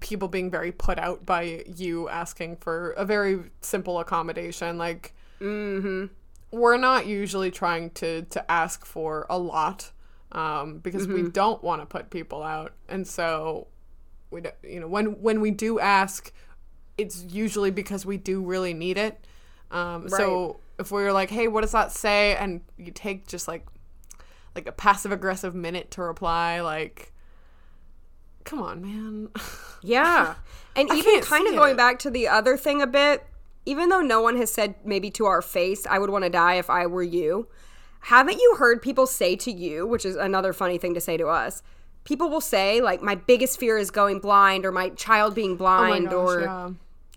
people 0.00 0.28
being 0.28 0.50
very 0.50 0.72
put 0.72 0.98
out 0.98 1.24
by 1.26 1.64
you 1.66 2.08
asking 2.08 2.56
for 2.56 2.90
a 2.92 3.04
very 3.04 3.40
simple 3.60 3.98
accommodation. 4.00 4.78
Like, 4.78 5.14
Mm-hmm. 5.40 6.06
we're 6.50 6.78
not 6.78 7.06
usually 7.06 7.50
trying 7.50 7.90
to 7.90 8.22
to 8.22 8.50
ask 8.50 8.86
for 8.86 9.26
a 9.28 9.38
lot 9.38 9.92
um, 10.32 10.78
because 10.78 11.06
we 11.06 11.22
don't 11.30 11.62
want 11.62 11.82
to 11.82 11.86
put 11.86 12.08
people 12.10 12.42
out, 12.42 12.72
and 12.88 13.06
so 13.06 13.66
we 14.30 14.40
don't, 14.40 14.54
you 14.62 14.80
know 14.80 14.88
when 14.88 15.20
when 15.22 15.40
we 15.42 15.50
do 15.50 15.78
ask, 15.78 16.32
it's 16.96 17.22
usually 17.24 17.70
because 17.70 18.06
we 18.06 18.16
do 18.16 18.42
really 18.42 18.72
need 18.74 18.96
it. 18.96 19.26
Um, 19.70 20.08
So 20.08 20.60
if 20.78 20.90
we 20.90 21.02
were 21.02 21.12
like, 21.12 21.30
hey, 21.30 21.48
what 21.48 21.60
does 21.62 21.72
that 21.72 21.92
say, 21.92 22.34
and 22.36 22.62
you 22.78 22.92
take 22.92 23.26
just 23.26 23.46
like 23.48 23.66
like 24.54 24.66
a 24.66 24.72
passive 24.72 25.12
aggressive 25.12 25.54
minute 25.54 25.90
to 25.92 26.02
reply, 26.02 26.60
like, 26.62 27.12
come 28.46 28.60
on, 28.62 28.80
man. 28.82 29.28
Yeah. 29.82 30.34
And 30.74 30.90
I 30.90 30.96
even 30.96 31.20
kind 31.20 31.46
of 31.46 31.54
going 31.54 31.72
it. 31.74 31.76
back 31.76 31.98
to 32.00 32.10
the 32.10 32.26
other 32.26 32.56
thing 32.56 32.82
a 32.82 32.86
bit, 32.88 33.24
even 33.66 33.88
though 33.88 34.00
no 34.00 34.20
one 34.20 34.36
has 34.36 34.50
said 34.52 34.74
maybe 34.84 35.10
to 35.12 35.26
our 35.26 35.40
face, 35.42 35.86
I 35.86 35.98
would 36.00 36.10
want 36.10 36.24
to 36.24 36.30
die 36.30 36.54
if 36.54 36.68
I 36.70 36.86
were 36.86 37.04
you. 37.04 37.46
Haven't 38.00 38.38
you 38.38 38.56
heard 38.58 38.82
people 38.82 39.06
say 39.06 39.36
to 39.36 39.52
you, 39.52 39.86
which 39.86 40.04
is 40.04 40.16
another 40.16 40.52
funny 40.52 40.76
thing 40.78 40.94
to 40.94 41.00
say 41.00 41.16
to 41.18 41.28
us? 41.28 41.62
People 42.04 42.28
will 42.30 42.40
say 42.40 42.80
like 42.80 43.00
my 43.02 43.14
biggest 43.14 43.60
fear 43.60 43.78
is 43.78 43.90
going 43.92 44.18
blind 44.20 44.64
or 44.66 44.72
my 44.72 44.88
child 44.90 45.34
being 45.36 45.52
Oh 45.52 45.56
blind 45.56 46.06
gosh, 46.10 46.14
or 46.14 46.40
yeah. 46.40 46.70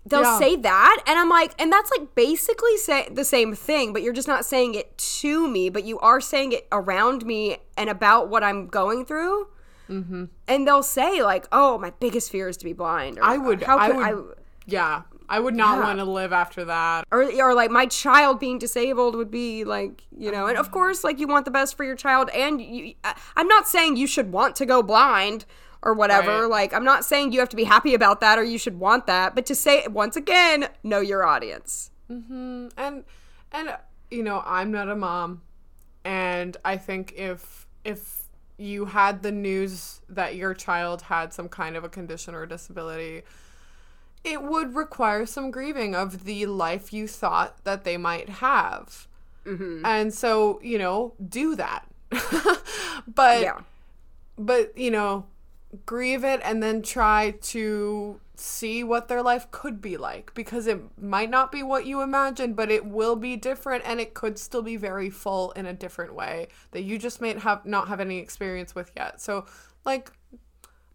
they'll 0.06 0.22
Yeah. 0.22 0.38
say 0.38 0.56
that 0.56 1.02
and 1.06 1.18
i'm 1.18 1.28
like 1.28 1.52
and 1.60 1.70
that's 1.72 1.90
like 1.96 2.14
basically 2.14 2.76
say 2.76 3.08
the 3.10 3.24
same 3.24 3.54
thing 3.54 3.92
but 3.92 4.02
you're 4.02 4.12
just 4.14 4.26
not 4.26 4.44
saying 4.44 4.74
it 4.74 4.96
to 4.98 5.46
me 5.48 5.68
but 5.70 5.84
you 5.84 5.98
are 6.00 6.20
saying 6.20 6.52
it 6.52 6.66
around 6.72 7.24
me 7.24 7.58
and 7.76 7.88
about 7.90 8.28
what 8.28 8.42
i'm 8.42 8.66
going 8.66 9.04
through 9.04 9.46
mm-hmm. 9.90 10.24
and 10.48 10.66
they'll 10.66 10.82
say 10.82 11.22
like 11.22 11.46
oh 11.52 11.76
my 11.78 11.92
biggest 12.00 12.30
fear 12.30 12.48
is 12.48 12.56
to 12.56 12.64
be 12.64 12.72
blind 12.72 13.18
or, 13.18 13.24
I 13.24 13.36
would, 13.36 13.62
how 13.62 13.76
I 13.78 13.88
would, 13.90 14.04
I, 14.06 14.40
yeah, 14.66 15.02
I 15.28 15.40
would 15.40 15.54
not 15.56 15.78
Yeah. 15.78 15.84
want 15.84 15.98
to 15.98 16.04
live 16.04 16.32
after 16.32 16.64
that. 16.66 17.04
or, 17.10 17.22
or 17.24 17.54
like 17.54 17.70
my 17.70 17.86
child 17.86 18.38
being 18.40 18.58
disabled 18.58 19.14
would 19.16 19.30
be 19.30 19.64
like 19.64 20.02
you 20.16 20.30
know 20.30 20.46
and 20.46 20.56
of 20.58 20.70
course 20.70 21.02
like 21.04 21.18
you 21.18 21.26
want 21.26 21.44
the 21.44 21.50
best 21.50 21.76
for 21.76 21.84
your 21.84 21.96
child 21.96 22.30
and 22.30 22.60
you 22.60 22.94
i'm 23.36 23.48
not 23.48 23.66
saying 23.68 23.96
you 23.96 24.06
should 24.06 24.30
want 24.32 24.56
to 24.56 24.66
go 24.66 24.82
blind 24.82 25.44
or 25.82 25.94
whatever 25.94 26.42
Right. 26.42 26.50
like 26.50 26.74
i'm 26.74 26.84
not 26.84 27.04
saying 27.04 27.32
you 27.32 27.40
have 27.40 27.48
to 27.50 27.56
be 27.56 27.64
happy 27.64 27.94
about 27.94 28.20
that 28.20 28.38
or 28.38 28.44
you 28.44 28.58
should 28.58 28.78
want 28.78 29.06
that 29.06 29.34
but 29.34 29.46
to 29.46 29.54
say 29.54 29.86
once 29.88 30.14
again 30.16 30.68
know 30.82 31.00
your 31.00 31.24
audience 31.26 31.90
Mm-hmm. 32.10 32.68
and 32.76 33.04
and 33.52 33.76
you 34.10 34.22
know 34.24 34.42
i'm 34.44 34.70
not 34.72 34.88
a 34.88 34.96
mom 34.96 35.42
and 36.04 36.56
i 36.64 36.76
think 36.76 37.12
if 37.16 37.66
if 37.84 38.19
you 38.60 38.84
had 38.84 39.22
the 39.22 39.32
news 39.32 40.00
that 40.08 40.36
your 40.36 40.54
child 40.54 41.02
had 41.02 41.32
some 41.32 41.48
kind 41.48 41.76
of 41.76 41.84
a 41.84 41.88
condition 41.88 42.34
or 42.34 42.46
disability 42.46 43.22
it 44.24 44.42
would 44.42 44.74
require 44.74 45.24
some 45.26 45.50
grieving 45.50 45.94
of 45.94 46.24
the 46.24 46.46
life 46.46 46.92
you 46.92 47.08
thought 47.08 47.64
that 47.64 47.84
they 47.84 47.96
might 47.96 48.28
have. 48.28 49.06
Mm-hmm. 49.46 49.84
And 49.84 50.12
so 50.12 50.60
you 50.62 50.78
know 50.78 51.14
do 51.26 51.56
that. 51.56 51.86
But 53.06 53.40
yeah. 53.40 53.60
but 54.38 54.76
you 54.76 54.90
know 54.90 55.24
grieve 55.86 56.22
it 56.22 56.40
and 56.44 56.62
then 56.62 56.82
try 56.82 57.34
to 57.40 58.20
see 58.40 58.82
what 58.82 59.08
their 59.08 59.22
life 59.22 59.50
could 59.50 59.80
be 59.80 59.96
like 59.96 60.32
because 60.34 60.66
it 60.66 60.80
might 61.00 61.30
not 61.30 61.52
be 61.52 61.62
what 61.62 61.86
you 61.86 62.00
imagine, 62.00 62.54
but 62.54 62.70
it 62.70 62.86
will 62.86 63.16
be 63.16 63.36
different 63.36 63.84
and 63.86 64.00
it 64.00 64.14
could 64.14 64.38
still 64.38 64.62
be 64.62 64.76
very 64.76 65.10
full 65.10 65.52
in 65.52 65.66
a 65.66 65.72
different 65.72 66.14
way 66.14 66.48
that 66.72 66.82
you 66.82 66.98
just 66.98 67.20
may 67.20 67.38
have 67.38 67.64
not 67.66 67.88
have 67.88 68.00
any 68.00 68.18
experience 68.18 68.74
with 68.74 68.90
yet 68.96 69.20
so 69.20 69.46
like 69.84 70.10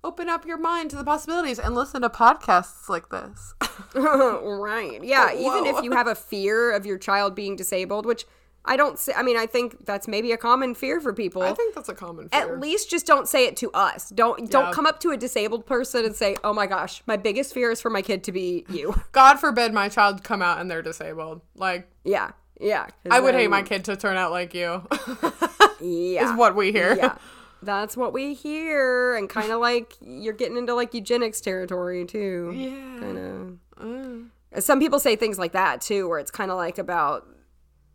open 0.03 0.29
up 0.29 0.45
your 0.45 0.57
mind 0.57 0.89
to 0.89 0.95
the 0.95 1.03
possibilities 1.03 1.59
and 1.59 1.73
listen 1.73 2.01
to 2.01 2.09
podcasts 2.09 2.89
like 2.89 3.09
this 3.09 3.53
right. 3.95 5.03
Yeah. 5.03 5.33
Even 5.33 5.65
if 5.65 5.83
you 5.83 5.91
have 5.91 6.07
a 6.07 6.15
fear 6.15 6.71
of 6.71 6.85
your 6.85 6.97
child 6.97 7.35
being 7.35 7.55
disabled, 7.55 8.05
which 8.05 8.25
I 8.67 8.77
don't 8.77 8.97
say, 8.99 9.13
I 9.15 9.23
mean, 9.23 9.37
I 9.37 9.45
think 9.45 9.85
that's 9.85 10.07
maybe 10.07 10.31
a 10.31 10.37
common 10.37 10.73
fear 10.75 10.99
for 10.99 11.13
people. 11.13 11.41
i 11.43 11.53
think 11.53 11.75
that's 11.75 11.89
a 11.89 11.93
common 11.93 12.29
fear 12.29 12.41
At 12.41 12.59
least 12.59 12.89
just 12.89 13.05
don't 13.05 13.27
say 13.27 13.45
it 13.45 13.55
to 13.57 13.71
us. 13.71 14.09
Don't 14.09 14.49
don't 14.49 14.73
come 14.73 14.85
up 14.85 14.99
to 15.01 15.11
a 15.11 15.17
disabled 15.17 15.65
person 15.65 16.03
and 16.05 16.15
say, 16.15 16.35
"Oh 16.43 16.53
my 16.53 16.65
gosh, 16.67 17.01
my 17.05 17.17
biggest 17.17 17.53
fear 17.53 17.71
is 17.71 17.79
for 17.81 17.89
my 17.89 18.01
kid 18.01 18.23
to 18.25 18.31
be 18.31 18.65
you." 18.69 18.95
god 19.11 19.35
forbid 19.39 19.73
my 19.73 19.87
child 19.89 20.23
come 20.23 20.41
out 20.41 20.59
and 20.59 20.69
they're 20.69 20.81
disabled 20.81 21.41
like 21.55 21.87
yeah. 22.03 22.31
Yeah. 22.59 22.87
i 23.11 23.19
would 23.19 23.35
hate 23.35 23.49
my 23.49 23.61
kid 23.63 23.83
to 23.85 23.95
turn 23.97 24.15
out 24.17 24.31
like 24.31 24.53
you 24.53 24.87
Yeah. 25.81 26.31
is 26.31 26.37
what 26.37 26.55
we 26.55 26.71
hear 26.71 26.95
yeah. 26.95 27.15
That's 27.61 27.97
what 27.97 28.13
we 28.13 28.33
hear 28.35 29.15
and 29.15 29.27
kind 29.27 29.51
of 29.51 29.59
like 29.59 29.93
you're 30.01 30.33
getting 30.33 30.55
into 30.57 30.73
like 30.75 30.93
eugenics 30.93 31.41
territory 31.41 32.05
too. 32.05 32.51
yeah 32.55 32.99
Kind 32.99 33.59
Mm. 33.77 34.29
of. 34.53 34.63
Some 34.63 34.79
people 34.79 34.99
say 34.99 35.15
things 35.17 35.37
like 35.37 35.51
that 35.51 35.81
too 35.81 36.07
where 36.07 36.19
it's 36.19 36.31
kind 36.31 36.49
of 36.51 36.57
like 36.57 36.77
about 36.77 37.27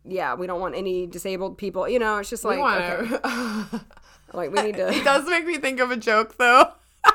yeah, 0.05 0.35
we 0.35 0.47
don't 0.47 0.59
want 0.59 0.75
any 0.75 1.07
disabled 1.07 1.57
people. 1.57 1.87
You 1.87 1.99
know, 1.99 2.17
it's 2.17 2.29
just 2.29 2.43
like 2.43 2.57
We 2.57 2.63
okay, 2.63 3.79
like 4.33 4.51
we 4.51 4.61
need 4.61 4.75
to 4.75 4.89
it 4.93 5.03
does 5.03 5.27
make 5.27 5.45
me 5.45 5.57
think 5.57 5.79
of 5.79 5.91
a 5.91 5.97
joke 5.97 6.37
though. 6.37 6.71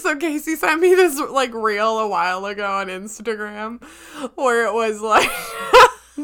so 0.00 0.16
Casey 0.16 0.56
sent 0.56 0.80
me 0.80 0.94
this 0.94 1.18
like 1.18 1.54
reel 1.54 1.98
a 1.98 2.08
while 2.08 2.44
ago 2.46 2.66
on 2.66 2.88
Instagram 2.88 3.82
where 4.36 4.66
it 4.66 4.74
was 4.74 5.00
like 5.00 5.30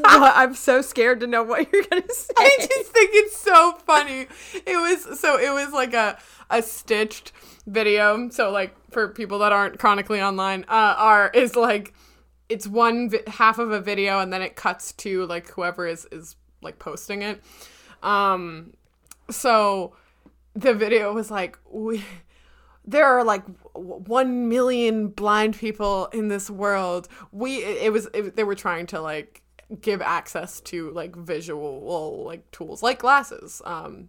I'm 0.04 0.54
so 0.54 0.82
scared 0.82 1.20
to 1.20 1.26
know 1.26 1.42
what 1.42 1.72
you're 1.72 1.84
gonna 1.84 2.02
say. 2.10 2.34
I 2.36 2.56
just 2.58 2.92
think 2.92 3.10
it's 3.14 3.36
so 3.36 3.72
funny. 3.86 4.26
It 4.66 4.76
was 4.76 5.18
so 5.18 5.38
it 5.38 5.52
was 5.52 5.72
like 5.72 5.94
a 5.94 6.18
a 6.50 6.62
stitched 6.62 7.32
video. 7.66 8.28
So 8.30 8.50
like 8.50 8.74
for 8.90 9.08
people 9.08 9.38
that 9.40 9.52
aren't 9.52 9.78
chronically 9.78 10.20
online, 10.20 10.64
uh, 10.64 10.94
are 10.98 11.30
is 11.32 11.56
like 11.56 11.94
it's 12.48 12.66
one 12.66 13.10
vi- 13.10 13.22
half 13.26 13.58
of 13.58 13.70
a 13.70 13.80
video 13.80 14.20
and 14.20 14.32
then 14.32 14.42
it 14.42 14.56
cuts 14.56 14.92
to 14.92 15.26
like 15.26 15.48
whoever 15.50 15.86
is 15.86 16.06
is 16.10 16.36
like 16.62 16.78
posting 16.78 17.22
it. 17.22 17.42
Um, 18.02 18.74
so 19.30 19.94
the 20.54 20.74
video 20.74 21.12
was 21.12 21.30
like 21.30 21.58
we 21.70 22.04
there 22.84 23.04
are 23.04 23.22
like 23.22 23.44
w- 23.74 24.02
1 24.06 24.48
million 24.48 25.08
blind 25.08 25.56
people 25.56 26.06
in 26.06 26.28
this 26.28 26.48
world. 26.48 27.08
We 27.32 27.62
it 27.64 27.92
was 27.92 28.08
it, 28.14 28.36
they 28.36 28.44
were 28.44 28.54
trying 28.54 28.86
to 28.86 29.00
like 29.00 29.42
give 29.82 30.00
access 30.00 30.60
to 30.62 30.90
like 30.92 31.14
visual 31.14 32.24
like 32.24 32.50
tools 32.50 32.82
like 32.82 33.00
glasses. 33.00 33.60
Um 33.64 34.08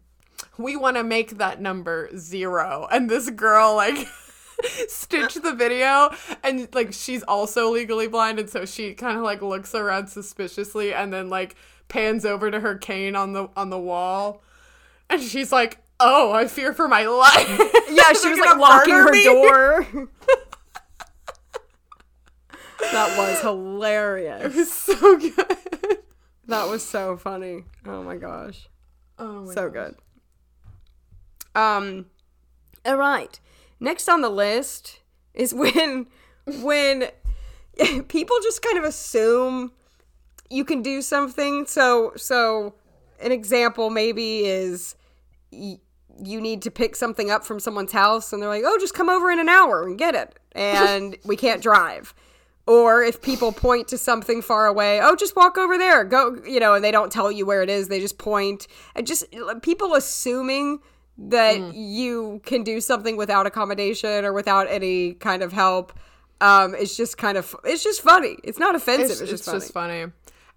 we 0.58 0.78
want 0.78 0.96
to 0.96 1.04
make 1.04 1.38
that 1.38 1.62
number 1.62 2.10
zero. 2.18 2.88
And 2.90 3.10
this 3.10 3.30
girl 3.30 3.76
like 3.76 4.08
stitched 4.88 5.42
the 5.42 5.54
video 5.54 6.10
and 6.44 6.68
like 6.74 6.92
she's 6.94 7.24
also 7.24 7.70
legally 7.72 8.08
blind 8.08 8.40
and 8.40 8.50
so 8.50 8.66
she 8.66 8.94
kind 8.94 9.18
of 9.18 9.24
like 9.24 9.42
looks 9.42 9.74
around 9.76 10.08
suspiciously 10.08 10.94
and 10.94 11.14
then 11.14 11.30
like 11.30 11.56
pans 11.88 12.26
over 12.26 12.52
to 12.52 12.60
her 12.60 12.76
cane 12.78 13.16
on 13.16 13.34
the 13.34 13.48
on 13.56 13.70
the 13.70 13.80
wall 13.80 14.42
and 15.10 15.22
she's 15.22 15.52
like 15.52 15.80
oh 16.00 16.32
i 16.34 16.48
fear 16.48 16.74
for 16.74 16.88
my 16.88 17.06
life 17.06 17.48
Yeah, 17.90 18.14
she 18.14 18.30
was 18.30 18.40
like 18.40 18.58
locking 18.58 18.94
her 18.94 19.12
me. 19.12 19.24
door. 19.24 19.88
that 22.92 23.18
was 23.18 23.42
hilarious. 23.42 24.56
It's 24.56 24.74
so 24.74 25.18
good 25.18 26.00
That 26.48 26.68
was 26.68 26.84
so 26.86 27.18
funny. 27.18 27.64
Oh 27.86 28.04
my 28.04 28.16
gosh. 28.16 28.68
oh 29.18 29.44
my 29.46 29.54
So 29.54 29.70
gosh. 29.70 29.92
good. 31.56 31.60
Um 31.62 32.06
all 32.86 32.96
right. 32.98 33.40
Next 33.80 34.10
on 34.10 34.22
the 34.22 34.30
list 34.30 35.00
is 35.34 35.54
when 35.54 36.08
when 36.62 37.10
people 38.08 38.38
just 38.44 38.62
kind 38.62 38.78
of 38.78 38.84
assume 38.84 39.72
you 40.50 40.66
can 40.66 40.82
do 40.82 41.02
something. 41.02 41.66
So 41.66 42.14
so 42.16 42.76
an 43.22 43.32
example 43.32 43.90
maybe 43.90 44.46
is 44.46 44.96
y- 45.52 45.80
you 46.22 46.42
need 46.42 46.62
to 46.64 46.72
pick 46.72 46.96
something 46.96 47.32
up 47.32 47.46
from 47.46 47.60
someone's 47.60 47.92
house 47.94 48.34
and 48.34 48.42
they're 48.42 48.50
like, 48.50 48.64
"Oh, 48.66 48.78
just 48.80 48.94
come 48.94 49.10
over 49.10 49.32
in 49.32 49.40
an 49.40 49.50
hour 49.50 49.84
and 49.84 49.98
get 49.98 50.16
it." 50.16 50.36
And 50.56 51.16
we 51.24 51.36
can't 51.38 51.62
drive. 51.62 52.14
Or 52.66 53.04
if 53.04 53.22
people 53.22 53.52
point 53.52 53.88
to 53.90 53.98
something 53.98 54.42
far 54.42 54.66
away, 54.66 55.00
"Oh, 55.02 55.16
just 55.16 55.36
walk 55.36 55.58
over 55.58 55.78
there." 55.78 56.04
Go, 56.04 56.42
you 56.46 56.60
know, 56.60 56.74
and 56.74 56.84
they 56.84 56.92
don't 56.92 57.12
tell 57.12 57.32
you 57.32 57.46
where 57.46 57.62
it 57.62 57.70
is. 57.70 57.88
They 57.88 58.00
just 58.00 58.18
point. 58.18 58.68
And 58.96 59.06
just 59.08 59.26
people 59.62 59.94
assuming 59.94 60.80
that 61.28 61.74
you 61.76 62.42
can 62.46 62.64
do 62.64 62.80
something 62.80 63.18
without 63.18 63.46
accommodation 63.46 64.24
or 64.24 64.32
without 64.32 64.68
any 64.70 65.14
kind 65.16 65.44
of 65.44 65.52
help 65.52 65.92
um 66.42 66.74
it's 66.76 66.96
just 66.96 67.18
kind 67.18 67.38
of 67.38 67.54
it's 67.66 67.84
just 67.84 68.02
funny. 68.02 68.38
It's 68.44 68.58
not 68.58 68.74
offensive. 68.74 69.12
it's, 69.12 69.22
It's, 69.22 69.22
it's 69.22 69.32
just 69.32 69.46
funny. 69.46 69.60
just 69.60 69.74
funny 69.74 70.06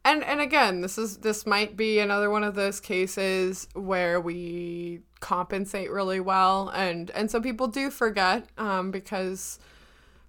and 0.05 0.23
and 0.25 0.41
again 0.41 0.81
this 0.81 0.99
is 0.99 1.19
this 1.19 1.45
might 1.47 1.77
be 1.77 1.99
another 1.99 2.31
one 2.31 2.45
of 2.45 2.55
those 2.55 2.81
cases 2.81 3.67
where 3.75 4.21
we 4.21 5.01
compensate 5.21 5.91
really 5.91 6.21
well 6.21 6.69
and 6.71 7.11
and 7.11 7.31
so 7.31 7.41
people 7.41 7.67
do 7.67 7.91
forget 7.91 8.47
um 8.59 8.91
because 8.91 9.59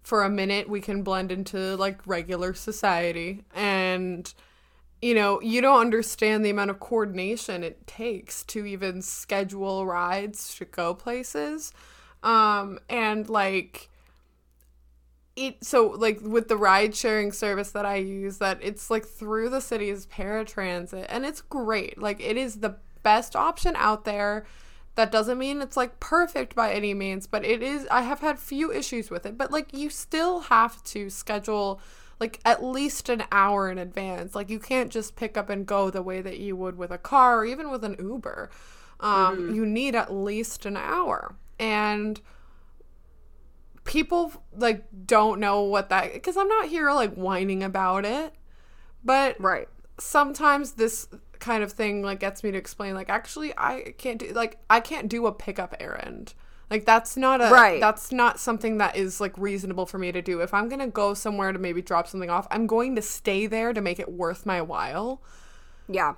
for 0.02 0.24
a 0.24 0.30
minute 0.30 0.68
we 0.68 0.82
can 0.82 1.02
blend 1.04 1.32
into 1.32 1.76
like 1.78 2.00
regular 2.06 2.54
society 2.54 3.44
and 3.56 4.34
you 5.04 5.14
know, 5.14 5.42
you 5.42 5.60
don't 5.60 5.82
understand 5.82 6.46
the 6.46 6.50
amount 6.50 6.70
of 6.70 6.80
coordination 6.80 7.62
it 7.62 7.86
takes 7.86 8.42
to 8.46 8.66
even 8.66 9.02
schedule 9.02 9.86
rides 9.86 10.56
to 10.56 10.64
go 10.64 10.94
places. 10.94 11.74
Um, 12.24 12.80
and 12.90 13.28
like, 13.28 13.90
it 15.36 15.62
so 15.64 15.88
like 15.88 16.22
with 16.22 16.48
the 16.48 16.56
ride 16.56 16.96
sharing 16.96 17.34
service 17.34 17.72
that 17.72 17.86
I 17.86 17.96
use 17.96 18.38
that 18.38 18.60
it's 18.62 18.92
like 18.92 19.04
through 19.04 19.50
the 19.50 19.62
city's 19.62 20.06
paratransit 20.06 21.08
and 21.10 21.26
it's 21.26 21.42
great. 21.42 21.98
Like 21.98 22.22
it 22.22 22.38
is 22.38 22.58
the 22.60 22.78
best 23.02 23.36
option 23.36 23.76
out 23.76 24.06
there. 24.06 24.46
That 24.96 25.12
doesn't 25.12 25.40
mean 25.40 25.62
it's 25.62 25.76
like 25.76 26.00
perfect 26.00 26.56
by 26.56 26.72
any 26.72 26.94
means, 26.94 27.26
but 27.28 27.44
it 27.44 27.62
is 27.62 27.88
I 27.92 28.04
have 28.04 28.22
had 28.22 28.40
few 28.40 28.72
issues 28.72 29.10
with 29.10 29.26
it. 29.26 29.38
But 29.38 29.52
like 29.52 29.74
you 29.74 29.90
still 29.90 30.42
have 30.42 30.82
to 30.86 31.10
schedule 31.10 31.82
like 32.24 32.40
at 32.46 32.64
least 32.64 33.10
an 33.10 33.26
hour 33.34 33.70
in 33.70 33.78
advance. 33.78 34.34
Like 34.34 34.50
you 34.50 34.58
can't 34.58 34.90
just 34.90 35.18
pick 35.18 35.36
up 35.36 35.50
and 35.50 35.66
go 35.66 35.90
the 35.90 36.02
way 36.02 36.22
that 36.22 36.40
you 36.40 36.56
would 36.56 36.78
with 36.78 36.90
a 36.90 36.98
car 36.98 37.40
or 37.40 37.46
even 37.46 37.70
with 37.70 37.84
an 37.84 37.98
Uber. 38.00 38.50
Um, 39.02 39.38
mm-hmm. 39.38 39.56
you 39.56 39.66
need 39.66 39.94
at 39.94 40.14
least 40.14 40.66
an 40.66 40.78
hour. 40.78 41.36
And 41.60 42.22
people 43.84 44.32
like 44.56 44.86
don't 45.06 45.42
know 45.42 45.64
what 45.64 45.90
that 45.90 46.14
because 46.14 46.38
I'm 46.38 46.48
not 46.48 46.70
here 46.70 46.90
like 46.94 47.14
whining 47.16 47.62
about 47.62 48.06
it. 48.06 48.34
But 49.04 49.36
right. 49.42 49.68
Sometimes 50.00 50.72
this 50.72 51.10
kind 51.40 51.62
of 51.62 51.74
thing 51.74 52.04
like 52.04 52.22
gets 52.22 52.42
me 52.42 52.52
to 52.52 52.58
explain 52.58 52.96
like 52.96 53.10
actually 53.10 53.54
I 53.58 53.96
can't 53.98 54.18
do 54.18 54.32
like 54.32 54.60
I 54.70 54.80
can't 54.80 55.10
do 55.10 55.28
a 55.28 55.34
pickup 55.34 55.76
errand. 55.78 56.36
Like 56.74 56.86
that's 56.86 57.16
not 57.16 57.40
a 57.40 57.52
right. 57.52 57.80
that's 57.80 58.12
not 58.12 58.40
something 58.40 58.80
that 58.80 58.96
is 58.96 59.22
like 59.22 59.38
reasonable 59.38 59.86
for 59.86 60.00
me 60.00 60.12
to 60.12 60.24
do. 60.24 60.40
If 60.42 60.56
I'm 60.56 60.70
going 60.70 60.80
to 60.80 60.88
go 60.88 61.14
somewhere 61.14 61.52
to 61.52 61.60
maybe 61.60 61.84
drop 61.84 62.08
something 62.08 62.32
off, 62.32 62.48
I'm 62.50 62.66
going 62.66 62.96
to 62.96 63.02
stay 63.04 63.46
there 63.46 63.74
to 63.74 63.80
make 63.80 64.00
it 64.00 64.12
worth 64.12 64.44
my 64.44 64.60
while. 64.60 65.22
Yeah. 65.88 66.16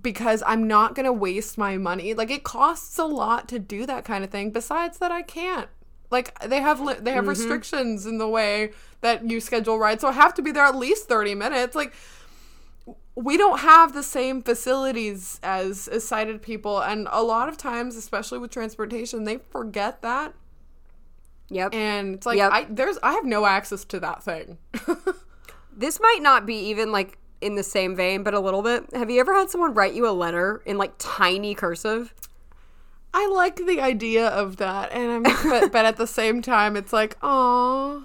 Because 0.00 0.42
I'm 0.46 0.66
not 0.66 0.94
going 0.94 1.04
to 1.04 1.12
waste 1.12 1.58
my 1.58 1.76
money. 1.76 2.14
Like 2.14 2.30
it 2.30 2.44
costs 2.44 2.98
a 2.98 3.04
lot 3.04 3.46
to 3.48 3.58
do 3.58 3.84
that 3.84 4.06
kind 4.06 4.24
of 4.24 4.30
thing. 4.30 4.52
Besides 4.52 4.96
that 5.00 5.12
I 5.12 5.20
can't 5.20 5.68
like 6.10 6.38
they 6.40 6.62
have 6.62 6.80
li- 6.80 6.96
they 6.98 7.12
have 7.12 7.24
mm-hmm. 7.24 7.28
restrictions 7.28 8.06
in 8.06 8.16
the 8.16 8.28
way 8.28 8.72
that 9.02 9.28
you 9.28 9.38
schedule 9.38 9.78
rides, 9.78 10.00
so 10.00 10.08
I 10.08 10.12
have 10.12 10.32
to 10.34 10.42
be 10.42 10.50
there 10.50 10.64
at 10.64 10.76
least 10.76 11.08
thirty 11.08 11.34
minutes. 11.34 11.76
Like 11.76 11.92
we 13.18 13.36
don't 13.36 13.58
have 13.60 13.94
the 13.94 14.02
same 14.02 14.42
facilities 14.42 15.40
as, 15.42 15.88
as 15.88 16.06
sighted 16.06 16.40
people, 16.40 16.80
and 16.80 17.08
a 17.10 17.22
lot 17.22 17.48
of 17.48 17.56
times, 17.56 17.96
especially 17.96 18.38
with 18.38 18.52
transportation, 18.52 19.24
they 19.24 19.38
forget 19.50 20.02
that. 20.02 20.34
Yep. 21.50 21.74
And 21.74 22.14
it's 22.14 22.26
like 22.26 22.36
yep. 22.36 22.52
I 22.52 22.66
there's 22.68 22.98
I 23.02 23.14
have 23.14 23.24
no 23.24 23.46
access 23.46 23.84
to 23.86 24.00
that 24.00 24.22
thing. 24.22 24.58
this 25.76 25.98
might 25.98 26.20
not 26.20 26.46
be 26.46 26.56
even 26.68 26.92
like 26.92 27.18
in 27.40 27.54
the 27.54 27.62
same 27.62 27.96
vein, 27.96 28.22
but 28.22 28.34
a 28.34 28.40
little 28.40 28.62
bit. 28.62 28.84
Have 28.92 29.10
you 29.10 29.18
ever 29.18 29.34
had 29.34 29.50
someone 29.50 29.74
write 29.74 29.94
you 29.94 30.06
a 30.06 30.12
letter 30.12 30.62
in 30.66 30.76
like 30.76 30.92
tiny 30.98 31.54
cursive? 31.54 32.14
I 33.14 33.26
like 33.28 33.56
the 33.56 33.80
idea 33.80 34.28
of 34.28 34.58
that, 34.58 34.92
and 34.92 35.10
I'm 35.10 35.22
but, 35.48 35.72
but 35.72 35.86
at 35.86 35.96
the 35.96 36.06
same 36.06 36.42
time, 36.42 36.76
it's 36.76 36.92
like, 36.92 37.16
oh, 37.22 38.04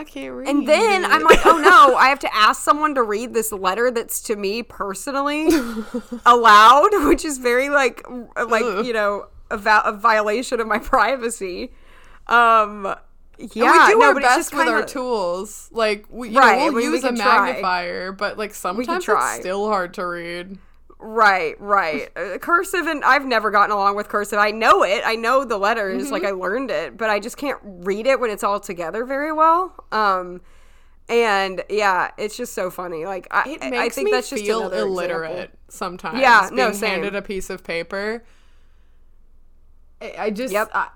I 0.00 0.04
can't 0.04 0.32
read. 0.34 0.48
And 0.48 0.66
then 0.66 1.04
I'm 1.04 1.22
like, 1.24 1.44
oh 1.44 1.58
no, 1.58 1.94
I 1.98 2.08
have 2.08 2.20
to 2.20 2.34
ask 2.34 2.62
someone 2.62 2.94
to 2.94 3.02
read 3.02 3.34
this 3.34 3.52
letter 3.52 3.90
that's 3.90 4.22
to 4.22 4.36
me 4.36 4.62
personally 4.62 5.48
aloud, 6.24 6.88
which 7.06 7.22
is 7.22 7.36
very 7.36 7.68
like 7.68 8.02
like 8.48 8.64
Ugh. 8.64 8.86
you 8.86 8.94
know 8.94 9.26
a, 9.50 9.58
va- 9.58 9.82
a, 9.84 9.92
violation 9.92 10.58
of 10.58 10.66
my 10.66 10.78
privacy. 10.94 11.72
Um, 12.28 12.84
yeah, 13.38 13.72
and 13.72 13.88
we 13.88 13.92
do 13.92 13.98
no, 13.98 14.06
our 14.06 14.14
best 14.14 14.54
with 14.54 14.64
kinda, 14.64 14.80
our 14.80 14.86
tools. 14.86 15.68
Like 15.70 16.06
we, 16.08 16.30
right, 16.30 16.66
know, 16.66 16.72
we'll 16.72 16.82
use 16.82 17.02
we 17.02 17.08
a 17.10 17.12
magnifier, 17.12 18.08
try. 18.08 18.16
but 18.16 18.38
like 18.38 18.54
sometimes 18.54 19.06
it's 19.06 19.34
still 19.40 19.68
hard 19.68 19.92
to 19.94 20.06
read. 20.06 20.58
Right, 21.00 21.60
right. 21.60 22.08
Uh, 22.20 22.38
cursive, 22.38 22.86
and 22.86 23.02
I've 23.04 23.24
never 23.24 23.50
gotten 23.50 23.70
along 23.70 23.96
with 23.96 24.08
cursive. 24.08 24.38
I 24.38 24.50
know 24.50 24.82
it. 24.82 25.02
I 25.06 25.16
know 25.16 25.44
the 25.44 25.56
letters. 25.56 26.04
Mm-hmm. 26.04 26.12
Like 26.12 26.24
I 26.24 26.30
learned 26.30 26.70
it, 26.70 26.96
but 26.96 27.08
I 27.08 27.18
just 27.18 27.36
can't 27.36 27.58
read 27.62 28.06
it 28.06 28.20
when 28.20 28.30
it's 28.30 28.44
all 28.44 28.60
together 28.60 29.04
very 29.04 29.32
well. 29.32 29.74
Um, 29.90 30.42
and 31.08 31.62
yeah, 31.68 32.10
it's 32.18 32.36
just 32.36 32.52
so 32.52 32.70
funny. 32.70 33.04
Like 33.04 33.26
I, 33.30 33.48
it 33.48 33.60
makes 33.60 33.76
I 33.76 33.88
think 33.88 34.06
me 34.06 34.12
that's 34.12 34.28
just 34.30 34.44
feel 34.44 34.70
illiterate 34.70 35.30
example. 35.30 35.58
sometimes. 35.68 36.20
Yeah, 36.20 36.50
being 36.50 36.56
no, 36.56 36.72
same. 36.72 36.90
handed 36.90 37.14
a 37.14 37.22
piece 37.22 37.48
of 37.48 37.64
paper. 37.64 38.22
I, 40.00 40.14
I 40.18 40.30
just, 40.30 40.52
yep. 40.52 40.70
I, 40.72 40.88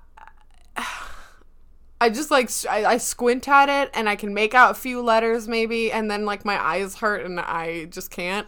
I 2.01 2.11
just 2.11 2.31
like 2.31 2.51
I, 2.69 2.85
I, 2.85 2.97
squint 2.99 3.49
at 3.49 3.69
it 3.69 3.91
and 3.95 4.09
I 4.09 4.17
can 4.17 4.35
make 4.35 4.55
out 4.55 4.73
a 4.73 4.75
few 4.75 5.01
letters 5.01 5.49
maybe, 5.49 5.91
and 5.91 6.11
then 6.11 6.25
like 6.25 6.45
my 6.45 6.63
eyes 6.63 6.97
hurt 6.97 7.25
and 7.25 7.41
I 7.41 7.87
just 7.87 8.11
can't. 8.11 8.47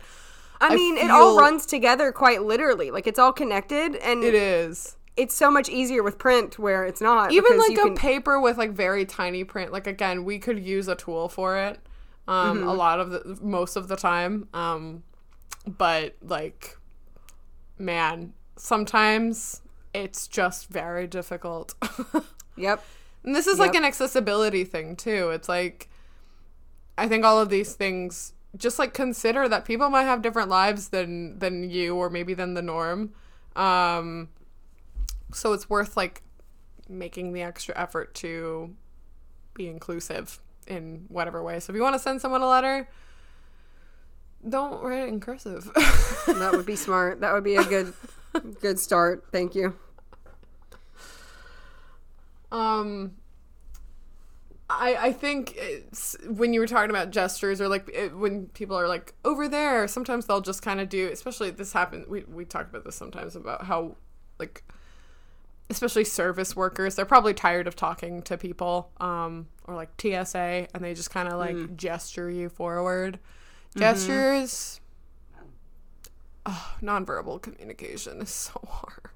I 0.61 0.75
mean, 0.75 0.99
I 0.99 1.03
it 1.03 1.11
all 1.11 1.39
runs 1.39 1.67
together 1.67 2.13
quite 2.13 2.43
literally. 2.43 2.91
Like 2.91 3.07
it's 3.07 3.19
all 3.19 3.33
connected, 3.33 3.97
and 3.97 4.25
it 4.25 4.35
is. 4.35 4.97
It's 5.17 5.35
so 5.35 5.51
much 5.51 5.69
easier 5.69 6.03
with 6.03 6.19
print 6.19 6.59
where 6.59 6.85
it's 6.85 7.01
not. 7.01 7.33
Even 7.33 7.59
like 7.59 7.79
a 7.79 7.83
can... 7.83 7.97
paper 7.97 8.41
with 8.41 8.59
like 8.59 8.73
very 8.73 9.05
tiny 9.05 9.45
print. 9.45 9.73
Like 9.73 9.87
again, 9.87 10.25
we 10.25 10.39
could 10.39 10.59
use 10.59 10.89
a 10.89 10.95
tool 10.95 11.29
for 11.29 11.57
it. 11.57 11.81
Um, 12.29 12.59
mm-hmm. 12.59 12.69
a 12.69 12.75
lot 12.75 13.01
of 13.01 13.11
the 13.11 13.39
most 13.41 13.77
of 13.77 13.89
the 13.89 13.97
time. 13.97 14.49
Um, 14.53 15.05
but 15.67 16.17
like, 16.23 16.77
man, 17.79 18.33
sometimes 18.57 19.63
it's 19.95 20.29
just 20.29 20.69
very 20.69 21.07
difficult. 21.07 21.75
yep. 22.57 22.85
And 23.25 23.35
this 23.35 23.47
is 23.47 23.59
yep. 23.59 23.69
like 23.69 23.77
an 23.77 23.85
accessibility 23.85 24.65
thing 24.65 24.97
too. 24.97 25.31
It's 25.31 25.49
like 25.49 25.89
I 26.99 27.09
think 27.09 27.25
all 27.25 27.41
of 27.41 27.49
these 27.49 27.75
things 27.75 28.33
just 28.57 28.79
like 28.79 28.95
consider 28.95 29.49
that 29.49 29.65
people 29.65 29.89
might 29.91 30.05
have 30.05 30.23
different 30.23 30.49
lives 30.49 30.89
than 30.89 31.39
than 31.39 31.69
you 31.71 31.97
or 31.97 32.11
maybe 32.11 32.35
than 32.35 32.55
the 32.55 32.63
norm. 32.63 33.13
Um 33.55 34.29
so 35.33 35.53
it's 35.53 35.69
worth 35.69 35.97
like 35.97 36.23
making 36.89 37.33
the 37.33 37.43
extra 37.43 37.77
effort 37.77 38.15
to 38.15 38.75
be 39.55 39.69
inclusive 39.69 40.39
in 40.67 41.07
whatever 41.09 41.43
way. 41.43 41.61
So 41.61 41.73
if 41.73 41.77
you 41.77 41.83
want 41.83 41.95
to 41.95 41.99
send 41.99 42.21
someone 42.21 42.43
a 42.43 42.49
letter 42.49 42.89
don't 44.49 44.83
write 44.83 45.03
it 45.05 45.09
in 45.09 45.21
cursive. 45.21 45.71
That 46.27 46.53
would 46.53 46.67
be 46.67 46.77
smart. 46.77 47.21
That 47.21 47.33
would 47.33 47.45
be 47.45 47.55
a 47.57 47.65
good 47.65 47.93
good 48.61 48.81
start. 48.81 49.27
Thank 49.31 49.55
you. 49.55 49.75
Um 52.51 53.13
I, 54.69 54.97
I 55.01 55.13
think 55.13 55.59
when 56.27 56.53
you 56.53 56.59
were 56.59 56.67
talking 56.67 56.91
about 56.91 57.11
gestures 57.11 57.61
or 57.61 57.69
like 57.69 57.89
it, 57.93 58.17
when 58.17 58.47
people 58.49 58.77
are 58.77 58.89
like 58.89 59.15
over 59.25 59.49
there, 59.49 59.87
sometimes 59.87 60.27
they'll 60.27 60.41
just 60.41 60.61
kind 60.63 60.81
of 60.81 60.89
do, 60.89 61.09
especially 61.13 61.51
this 61.51 61.73
happened. 61.73 62.07
We, 62.09 62.25
we 62.25 62.45
talked 62.45 62.71
about 62.71 62.85
this 62.85 62.97
sometimes 62.97 63.37
about 63.37 63.67
how 63.67 63.97
like, 64.41 64.65
especially 65.71 66.05
service 66.05 66.57
workers, 66.57 66.97
they're 66.97 67.05
probably 67.05 67.33
tired 67.33 67.69
of 67.69 67.77
talking 67.77 68.23
to 68.23 68.37
people 68.37 68.91
um, 68.99 69.47
or 69.67 69.77
like 69.77 69.91
TSA 70.01 70.69
and 70.75 70.83
they 70.83 70.95
just 70.95 71.11
kind 71.11 71.29
of 71.29 71.39
like 71.39 71.57
mm. 71.57 71.77
gesture 71.77 72.29
you 72.29 72.49
forward. 72.49 73.21
Mm-hmm. 73.71 73.81
Gestures, 73.81 74.81
oh, 76.45 76.75
nonverbal 76.83 77.41
communication 77.41 78.21
is 78.21 78.31
so 78.31 78.61
hard. 78.69 79.11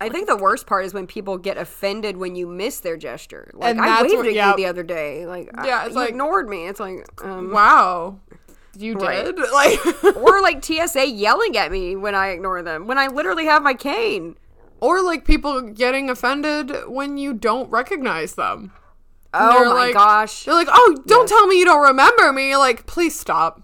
I 0.00 0.08
think 0.08 0.26
the 0.26 0.36
worst 0.36 0.66
part 0.66 0.86
is 0.86 0.94
when 0.94 1.06
people 1.06 1.36
get 1.36 1.58
offended 1.58 2.16
when 2.16 2.34
you 2.34 2.46
miss 2.46 2.80
their 2.80 2.96
gesture. 2.96 3.50
Like 3.52 3.76
and 3.76 3.80
I 3.80 4.02
waved 4.02 4.16
what, 4.16 4.26
at 4.28 4.34
yeah. 4.34 4.50
you 4.50 4.56
the 4.56 4.66
other 4.66 4.82
day. 4.82 5.26
Like 5.26 5.50
yeah, 5.62 5.84
it's 5.84 5.90
you 5.90 6.00
like, 6.00 6.10
ignored 6.10 6.48
me. 6.48 6.66
It's 6.66 6.80
like 6.80 7.06
um, 7.22 7.52
wow. 7.52 8.18
You 8.76 8.94
right. 8.94 9.24
did 9.24 9.38
like, 9.52 10.04
or 10.16 10.40
like 10.40 10.64
TSA 10.64 11.08
yelling 11.10 11.56
at 11.56 11.70
me 11.70 11.96
when 11.96 12.14
I 12.14 12.28
ignore 12.28 12.62
them 12.62 12.86
when 12.86 12.96
I 12.98 13.08
literally 13.08 13.44
have 13.44 13.62
my 13.62 13.74
cane, 13.74 14.36
or 14.80 15.02
like 15.02 15.26
people 15.26 15.60
getting 15.60 16.08
offended 16.08 16.72
when 16.86 17.18
you 17.18 17.34
don't 17.34 17.70
recognize 17.70 18.34
them. 18.34 18.72
Oh 19.34 19.66
my 19.66 19.86
like, 19.86 19.94
gosh! 19.94 20.44
They're 20.44 20.54
like, 20.54 20.68
"Oh, 20.70 20.96
don't 21.06 21.22
yes. 21.22 21.30
tell 21.30 21.46
me 21.46 21.58
you 21.58 21.64
don't 21.64 21.82
remember 21.82 22.32
me." 22.32 22.56
like, 22.56 22.86
please 22.86 23.18
stop. 23.18 23.62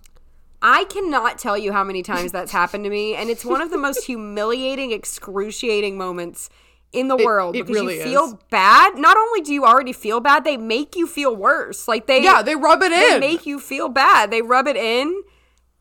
I 0.69 0.83
cannot 0.87 1.39
tell 1.39 1.57
you 1.57 1.71
how 1.71 1.85
many 1.85 2.03
times 2.03 2.33
that's 2.33 2.51
happened 2.51 2.83
to 2.83 2.91
me, 2.91 3.15
and 3.15 3.31
it's 3.31 3.45
one 3.45 3.61
of 3.61 3.71
the 3.71 3.79
most 3.79 4.03
humiliating, 4.05 4.91
excruciating 4.91 5.97
moments 5.97 6.51
in 6.93 7.07
the 7.07 7.17
it, 7.17 7.25
world 7.25 7.55
it 7.55 7.67
because 7.67 7.83
really 7.83 7.99
you 7.99 8.03
feel 8.03 8.25
is. 8.25 8.35
bad. 8.51 8.97
Not 8.97 9.17
only 9.17 9.43
do 9.43 9.55
you 9.55 9.65
already 9.65 9.93
feel 9.93 10.19
bad, 10.19 10.43
they 10.43 10.57
make 10.57 10.97
you 10.97 11.07
feel 11.07 11.37
worse. 11.37 11.87
Like 11.87 12.09
they 12.09 12.21
Yeah, 12.21 12.43
they 12.43 12.57
rub 12.57 12.83
it 12.83 12.91
they 12.91 13.15
in. 13.15 13.21
They 13.21 13.29
make 13.29 13.47
you 13.47 13.61
feel 13.61 13.89
bad. 13.89 14.33
They 14.33 14.43
rub 14.43 14.67
it 14.67 14.75
in. 14.77 15.23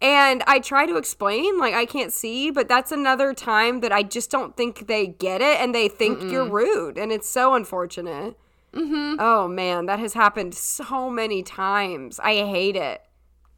And 0.01 0.43
I 0.45 0.59
try 0.59 0.85
to 0.85 0.97
explain, 0.97 1.57
like 1.57 1.73
I 1.73 1.87
can't 1.87 2.13
see, 2.13 2.51
but 2.51 2.67
that's 2.67 2.91
another 2.91 3.33
time 3.33 3.79
that 3.79 3.91
I 3.91 4.03
just 4.03 4.29
don't 4.29 4.55
think 4.55 4.85
they 4.85 5.07
get 5.07 5.41
it 5.41 5.59
and 5.59 5.73
they 5.73 5.87
think 5.87 6.19
Mm-mm. 6.19 6.31
you're 6.31 6.47
rude. 6.47 6.99
And 6.99 7.11
it's 7.11 7.27
so 7.27 7.55
unfortunate. 7.55 8.37
Mm-hmm. 8.71 9.15
Oh 9.19 9.47
man, 9.47 9.87
that 9.87 9.97
has 9.97 10.13
happened 10.13 10.53
so 10.53 11.09
many 11.09 11.41
times. 11.41 12.19
I 12.19 12.35
hate 12.45 12.75
it. 12.75 13.01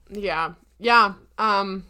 Yeah 0.10 0.54
yeah 0.80 1.14
um 1.38 1.86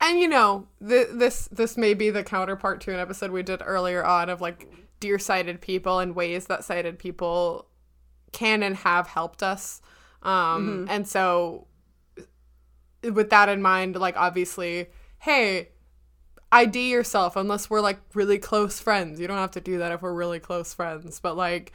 and 0.00 0.20
you 0.20 0.28
know 0.28 0.66
th- 0.86 1.08
this 1.12 1.48
this 1.48 1.76
may 1.76 1.94
be 1.94 2.10
the 2.10 2.22
counterpart 2.22 2.80
to 2.80 2.92
an 2.92 3.00
episode 3.00 3.30
we 3.30 3.42
did 3.42 3.62
earlier 3.64 4.04
on 4.04 4.28
of 4.28 4.40
like 4.40 4.72
dear 5.00 5.18
sighted 5.18 5.60
people 5.60 5.98
and 5.98 6.14
ways 6.14 6.46
that 6.46 6.64
sighted 6.64 6.98
people 6.98 7.66
can 8.32 8.62
and 8.62 8.76
have 8.76 9.06
helped 9.06 9.42
us 9.42 9.80
um 10.22 10.84
mm-hmm. 10.84 10.90
and 10.90 11.08
so 11.08 11.66
with 13.02 13.30
that 13.30 13.48
in 13.48 13.62
mind, 13.62 13.96
like 13.96 14.16
obviously, 14.16 14.88
hey, 15.20 15.70
ID 16.52 16.90
yourself 16.90 17.36
unless 17.36 17.68
we're 17.68 17.80
like 17.80 17.98
really 18.14 18.38
close 18.38 18.80
friends. 18.80 19.20
You 19.20 19.26
don't 19.26 19.38
have 19.38 19.50
to 19.52 19.60
do 19.60 19.78
that 19.78 19.92
if 19.92 20.02
we're 20.02 20.14
really 20.14 20.40
close 20.40 20.72
friends, 20.72 21.20
but 21.20 21.36
like 21.36 21.72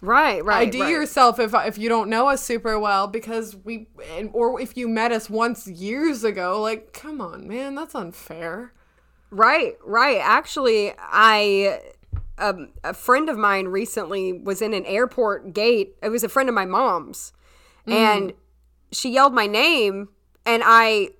Right, 0.00 0.44
right. 0.44 0.68
ID 0.68 0.80
right. 0.80 0.90
yourself 0.90 1.40
if 1.40 1.52
if 1.54 1.76
you 1.76 1.88
don't 1.88 2.08
know 2.08 2.28
us 2.28 2.42
super 2.42 2.78
well 2.78 3.08
because 3.08 3.56
we 3.56 3.88
and, 4.16 4.30
or 4.32 4.60
if 4.60 4.76
you 4.76 4.88
met 4.88 5.10
us 5.10 5.28
once 5.28 5.66
years 5.66 6.22
ago. 6.22 6.60
Like, 6.60 6.92
come 6.92 7.20
on, 7.20 7.48
man, 7.48 7.74
that's 7.74 7.94
unfair. 7.94 8.72
Right, 9.30 9.74
right. 9.84 10.20
Actually, 10.22 10.92
I 10.98 11.80
um, 12.38 12.70
a 12.84 12.94
friend 12.94 13.28
of 13.28 13.36
mine 13.36 13.66
recently 13.66 14.32
was 14.32 14.62
in 14.62 14.72
an 14.72 14.86
airport 14.86 15.52
gate. 15.52 15.96
It 16.02 16.10
was 16.10 16.22
a 16.22 16.28
friend 16.28 16.48
of 16.48 16.54
my 16.54 16.64
mom's, 16.64 17.32
and 17.86 18.32
she 18.92 19.10
yelled 19.10 19.34
my 19.34 19.46
name, 19.46 20.10
and 20.46 20.62
I, 20.64 21.10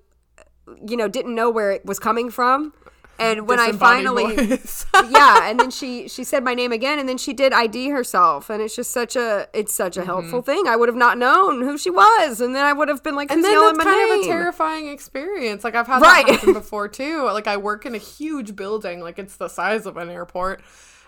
you 0.86 0.96
know, 0.96 1.08
didn't 1.08 1.34
know 1.34 1.50
where 1.50 1.72
it 1.72 1.84
was 1.84 1.98
coming 1.98 2.30
from. 2.30 2.72
And 3.20 3.48
when 3.48 3.58
I 3.58 3.72
finally, 3.72 4.34
yeah, 5.10 5.50
and 5.50 5.58
then 5.58 5.70
she 5.72 6.06
she 6.08 6.22
said 6.22 6.44
my 6.44 6.54
name 6.54 6.70
again, 6.70 7.00
and 7.00 7.08
then 7.08 7.18
she 7.18 7.32
did 7.32 7.52
ID 7.52 7.88
herself, 7.90 8.48
and 8.48 8.62
it's 8.62 8.76
just 8.76 8.92
such 8.92 9.16
a 9.16 9.48
it's 9.52 9.74
such 9.74 9.96
a 9.96 10.04
helpful 10.04 10.40
thing. 10.40 10.68
I 10.68 10.76
would 10.76 10.88
have 10.88 10.94
not 10.96 11.18
known 11.18 11.62
who 11.62 11.76
she 11.76 11.90
was, 11.90 12.40
and 12.40 12.54
then 12.54 12.64
I 12.64 12.72
would 12.72 12.86
have 12.88 13.02
been 13.02 13.16
like, 13.16 13.32
and 13.32 13.42
then 13.42 13.54
that's 13.58 13.78
kind 13.78 13.96
name?" 14.10 14.20
of 14.20 14.24
a 14.24 14.28
terrifying 14.28 14.86
experience. 14.88 15.64
Like 15.64 15.74
I've 15.74 15.88
had 15.88 16.00
Right. 16.00 16.26
that 16.26 16.36
happen 16.36 16.52
before 16.62 16.86
too. 16.86 17.24
Like 17.24 17.48
I 17.48 17.56
work 17.56 17.84
in 17.86 17.94
a 17.96 17.98
huge 17.98 18.54
building, 18.54 19.00
like 19.00 19.18
it's 19.18 19.34
the 19.36 19.48
size 19.48 19.84
of 19.84 19.96
an 19.96 20.10
airport, 20.10 20.62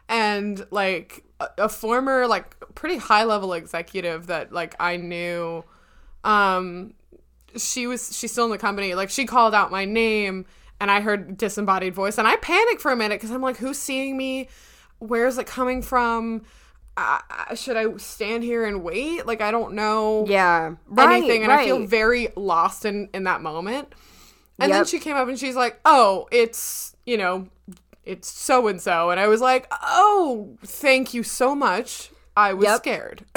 and 0.08 0.66
like 0.72 1.22
a, 1.38 1.48
a 1.58 1.68
former 1.68 2.26
like 2.26 2.56
pretty 2.74 2.96
high 2.96 3.22
level 3.22 3.52
executive 3.52 4.26
that 4.26 4.52
like 4.52 4.74
I 4.80 4.96
knew, 4.96 5.62
um, 6.24 6.94
she 7.56 7.86
was 7.86 8.16
she's 8.18 8.32
still 8.32 8.46
in 8.46 8.50
the 8.50 8.58
company. 8.58 8.94
Like 8.94 9.10
she 9.10 9.26
called 9.26 9.54
out 9.54 9.70
my 9.70 9.84
name, 9.84 10.46
and 10.80 10.90
I 10.90 11.00
heard 11.00 11.36
disembodied 11.36 11.94
voice, 11.94 12.18
and 12.18 12.26
I 12.26 12.36
panicked 12.36 12.80
for 12.80 12.90
a 12.90 12.96
minute 12.96 13.20
because 13.20 13.30
I'm 13.30 13.42
like, 13.42 13.58
who's 13.58 13.78
seeing 13.78 14.16
me? 14.16 14.48
Where's 14.98 15.38
it 15.38 15.46
coming 15.46 15.82
from? 15.82 16.42
Uh, 16.96 17.20
should 17.54 17.76
I 17.76 17.96
stand 17.96 18.42
here 18.42 18.64
and 18.66 18.82
wait? 18.82 19.26
Like 19.26 19.40
I 19.40 19.50
don't 19.50 19.74
know 19.74 20.24
yeah, 20.28 20.74
right, 20.86 21.16
anything 21.18 21.44
and 21.44 21.52
I 21.52 21.64
feel 21.64 21.86
very 21.86 22.28
lost 22.36 22.84
in 22.84 23.08
in 23.14 23.24
that 23.24 23.40
moment. 23.40 23.94
And 24.58 24.70
then 24.72 24.84
she 24.84 24.98
came 24.98 25.16
up 25.16 25.26
and 25.28 25.38
she's 25.38 25.56
like, 25.56 25.80
"Oh, 25.86 26.28
it's, 26.30 26.94
you 27.06 27.16
know, 27.16 27.48
it's 28.04 28.28
so 28.30 28.68
and 28.68 28.78
so." 28.78 29.08
And 29.08 29.18
I 29.18 29.26
was 29.26 29.40
like, 29.40 29.66
"Oh, 29.82 30.58
thank 30.62 31.14
you 31.14 31.22
so 31.22 31.54
much." 31.54 32.10
I 32.36 32.52
was 32.52 32.66
Yep. 32.66 32.76
scared. 32.78 33.24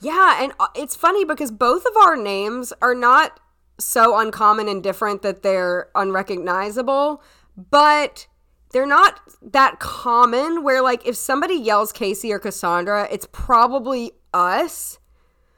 Yeah, 0.00 0.42
and 0.42 0.52
uh, 0.60 0.68
it's 0.74 0.94
funny 0.94 1.24
because 1.24 1.50
both 1.50 1.84
of 1.86 1.96
our 1.96 2.16
names 2.16 2.72
are 2.82 2.94
not 2.94 3.40
so 3.78 4.18
uncommon 4.18 4.68
and 4.68 4.82
different 4.82 5.22
that 5.22 5.42
they're 5.42 5.88
unrecognizable, 5.94 7.22
but 7.70 8.26
they're 8.72 8.86
not 8.86 9.20
that 9.42 9.78
common 9.78 10.62
where 10.62 10.82
like 10.82 11.06
if 11.06 11.16
somebody 11.16 11.54
yells 11.54 11.92
Casey 11.92 12.32
or 12.32 12.38
Cassandra, 12.38 13.08
it's 13.10 13.26
probably 13.32 14.12
us. 14.34 14.98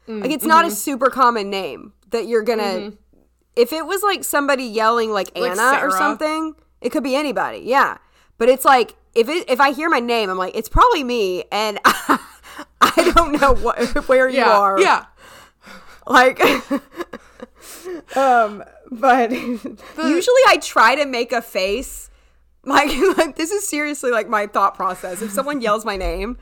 Mm, 0.06 0.22
like 0.22 0.30
it's 0.30 0.44
not 0.44 0.64
a 0.64 0.68
mm-hmm. 0.68 0.74
super 0.74 1.10
common 1.10 1.50
name 1.50 1.92
that 2.10 2.26
you're 2.26 2.42
going 2.42 2.58
to 2.58 2.64
mm-hmm. 2.64 2.96
if 3.56 3.72
it 3.72 3.86
was 3.86 4.02
like 4.02 4.24
somebody 4.24 4.64
yelling 4.64 5.10
like, 5.10 5.36
Like 5.36 5.52
Anna 5.52 5.84
or 5.84 5.90
something, 5.90 6.54
it 6.80 6.90
could 6.90 7.02
be 7.02 7.14
anybody. 7.14 7.60
Yeah. 7.64 7.98
But 8.36 8.48
it's 8.48 8.64
like 8.64 8.94
if 9.14 9.28
it 9.28 9.48
if 9.50 9.60
I 9.60 9.72
hear 9.72 9.88
my 9.88 10.00
name, 10.00 10.30
I'm 10.30 10.38
like 10.38 10.56
it's 10.56 10.68
probably 10.68 11.04
me 11.04 11.44
and 11.50 11.78
I 11.84 13.12
don't 13.14 13.40
know 13.40 13.54
what 13.54 14.08
where 14.08 14.28
you 14.28 14.42
are 14.42 14.80
Yeah. 14.80 15.06
like 16.06 16.40
um 18.16 18.64
but 18.90 19.30
usually 19.32 20.42
i 20.48 20.58
try 20.62 20.94
to 20.94 21.06
make 21.06 21.32
a 21.32 21.42
face 21.42 22.08
like, 22.64 22.90
like 23.16 23.36
this 23.36 23.50
is 23.50 23.66
seriously 23.66 24.10
like 24.10 24.28
my 24.28 24.46
thought 24.46 24.74
process. 24.74 25.22
If 25.22 25.30
someone 25.30 25.60
yells 25.60 25.84
my 25.84 25.96
name 25.96 26.38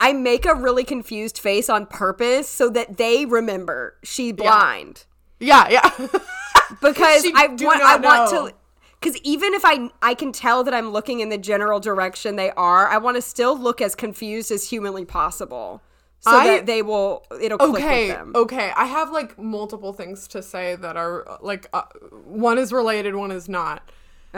i 0.00 0.12
make 0.12 0.44
a 0.44 0.54
really 0.54 0.84
confused 0.84 1.38
face 1.38 1.70
on 1.70 1.86
purpose 1.86 2.48
so 2.48 2.68
that 2.70 2.96
they 2.96 3.24
remember. 3.24 3.96
She 4.02 4.32
blind. 4.32 5.06
Yeah, 5.38 5.68
yeah. 5.68 5.90
because 6.80 7.22
She 7.22 7.32
i 7.34 7.46
want 7.46 7.82
i 7.82 7.98
not 7.98 8.02
want 8.02 8.50
to 8.50 8.56
because 9.00 9.20
even 9.22 9.52
if 9.52 9.62
I 9.64 9.90
I 10.00 10.14
can 10.14 10.30
tell 10.32 10.62
that 10.64 10.72
I'm 10.72 10.90
looking 10.90 11.20
in 11.20 11.28
the 11.28 11.38
general 11.38 11.80
direction 11.80 12.36
they 12.36 12.52
are, 12.52 12.86
I 12.86 12.98
want 12.98 13.16
to 13.16 13.22
still 13.22 13.58
look 13.58 13.80
as 13.80 13.94
confused 13.96 14.52
as 14.52 14.70
humanly 14.70 15.04
possible, 15.04 15.82
so 16.22 16.30
I- 16.30 16.46
that 16.46 16.66
they 16.66 16.82
will 16.82 17.24
it'll 17.40 17.58
click 17.58 17.72
with 17.72 17.82
okay. 17.82 18.08
them. 18.08 18.32
Okay. 18.34 18.72
I 18.76 18.86
have 18.86 19.10
like 19.10 19.38
multiple 19.38 19.92
things 19.92 20.28
to 20.28 20.42
say 20.42 20.76
that 20.76 20.96
are 20.96 21.38
like 21.40 21.68
uh, 21.72 21.82
one 22.24 22.58
is 22.58 22.72
related, 22.72 23.14
one 23.14 23.30
is 23.32 23.48
not. 23.48 23.88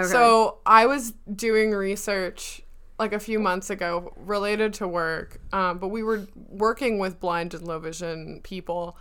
So, 0.02 0.58
I 0.66 0.86
was 0.86 1.12
doing 1.32 1.70
research 1.70 2.62
like 2.98 3.12
a 3.12 3.20
few 3.20 3.38
months 3.38 3.70
ago 3.70 4.12
related 4.16 4.74
to 4.74 4.88
work, 4.88 5.40
um, 5.52 5.78
but 5.78 5.88
we 5.88 6.02
were 6.02 6.26
working 6.48 6.98
with 6.98 7.20
blind 7.20 7.54
and 7.54 7.64
low 7.64 7.78
vision 7.78 8.40
people. 8.42 8.96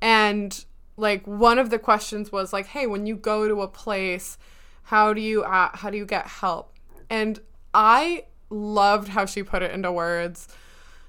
And 0.00 0.64
like 0.96 1.26
one 1.26 1.58
of 1.58 1.70
the 1.70 1.80
questions 1.80 2.30
was 2.30 2.52
like, 2.52 2.66
"Hey, 2.66 2.86
when 2.86 3.06
you 3.06 3.16
go 3.16 3.48
to 3.48 3.62
a 3.62 3.68
place, 3.68 4.38
how 4.84 5.12
do 5.12 5.20
you 5.20 5.42
uh, 5.42 5.70
how 5.74 5.90
do 5.90 5.98
you 5.98 6.06
get 6.06 6.28
help?" 6.28 6.74
And 7.10 7.40
I 7.74 8.26
loved 8.48 9.08
how 9.08 9.26
she 9.26 9.42
put 9.42 9.62
it 9.62 9.72
into 9.72 9.90
words. 9.90 10.46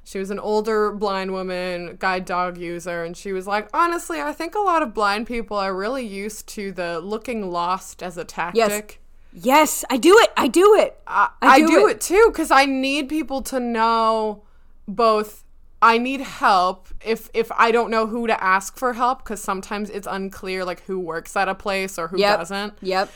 She 0.07 0.19
was 0.19 0.31
an 0.31 0.39
older 0.39 0.93
blind 0.93 1.33
woman, 1.33 1.97
guide 1.99 2.23
dog 2.23 2.57
user, 2.57 3.03
and 3.03 3.17
she 3.17 3.33
was 3.33 3.45
like, 3.45 3.67
"Honestly, 3.73 4.21
I 4.21 4.31
think 4.31 4.55
a 4.55 4.59
lot 4.59 4.81
of 4.81 4.93
blind 4.93 5.27
people 5.27 5.57
are 5.57 5.75
really 5.75 6.07
used 6.07 6.47
to 6.55 6.71
the 6.71 7.01
looking 7.01 7.51
lost 7.51 8.01
as 8.01 8.17
a 8.17 8.23
tactic." 8.23 9.01
Yes, 9.33 9.43
yes 9.43 9.85
I 9.89 9.97
do 9.97 10.17
it. 10.19 10.31
I 10.37 10.47
do 10.47 10.75
it. 10.75 10.97
I, 11.05 11.27
I 11.41 11.59
do, 11.59 11.89
it. 11.89 11.99
too 11.99 12.23
because 12.31 12.51
I 12.51 12.63
need 12.63 13.09
people 13.09 13.41
to 13.51 13.59
know 13.59 14.43
both. 14.87 15.43
I 15.81 15.97
need 15.97 16.21
help 16.21 16.87
if 17.05 17.29
if 17.33 17.51
I 17.51 17.71
don't 17.71 17.91
know 17.91 18.07
who 18.07 18.27
to 18.27 18.41
ask 18.41 18.77
for 18.77 18.93
help 18.93 19.25
because 19.25 19.41
sometimes 19.41 19.89
it's 19.89 20.07
unclear 20.09 20.63
like 20.63 20.83
who 20.83 20.99
works 20.99 21.35
at 21.35 21.49
a 21.49 21.53
place 21.53 21.99
or 21.99 22.07
who 22.07 22.17
Yep. 22.17 22.39
doesn't. 22.39 22.73
Yep. 22.81 23.11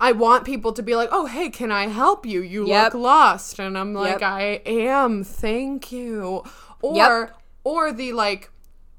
I 0.00 0.12
want 0.12 0.44
people 0.44 0.72
to 0.72 0.82
be 0.82 0.94
like, 0.96 1.08
"Oh, 1.12 1.26
hey, 1.26 1.48
can 1.50 1.72
I 1.72 1.86
help 1.86 2.26
you? 2.26 2.40
You 2.42 2.66
Yep. 2.66 2.94
look 2.94 3.02
lost." 3.02 3.58
And 3.58 3.76
I'm 3.78 3.94
like, 3.94 4.20
Yep. 4.20 4.22
"I 4.22 4.42
am. 4.66 5.24
Thank 5.24 5.90
you." 5.92 6.42
Or 6.82 6.96
Yep. 6.96 7.40
or 7.64 7.92
the 7.92 8.12
like 8.12 8.50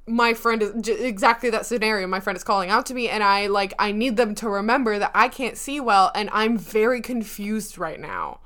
my 0.09 0.33
friend 0.33 0.63
is 0.63 0.71
j- 0.81 1.05
exactly 1.05 1.49
that 1.49 1.65
scenario. 1.65 2.07
My 2.07 2.19
friend 2.21 2.35
is 2.37 2.43
calling 2.43 2.69
out 2.69 2.85
to 2.87 2.93
me 2.93 3.09
and 3.09 3.21
I 3.23 3.47
like 3.47 3.73
I 3.77 3.91
need 3.91 4.15
them 4.17 4.33
to 4.35 4.49
remember 4.49 4.97
that 4.99 5.11
I 5.13 5.27
can't 5.27 5.57
see 5.57 5.79
well 5.79 6.11
and 6.15 6.29
I'm 6.31 6.57
very 6.57 7.01
confused 7.01 7.77
right 7.77 7.99
now. 7.99 8.39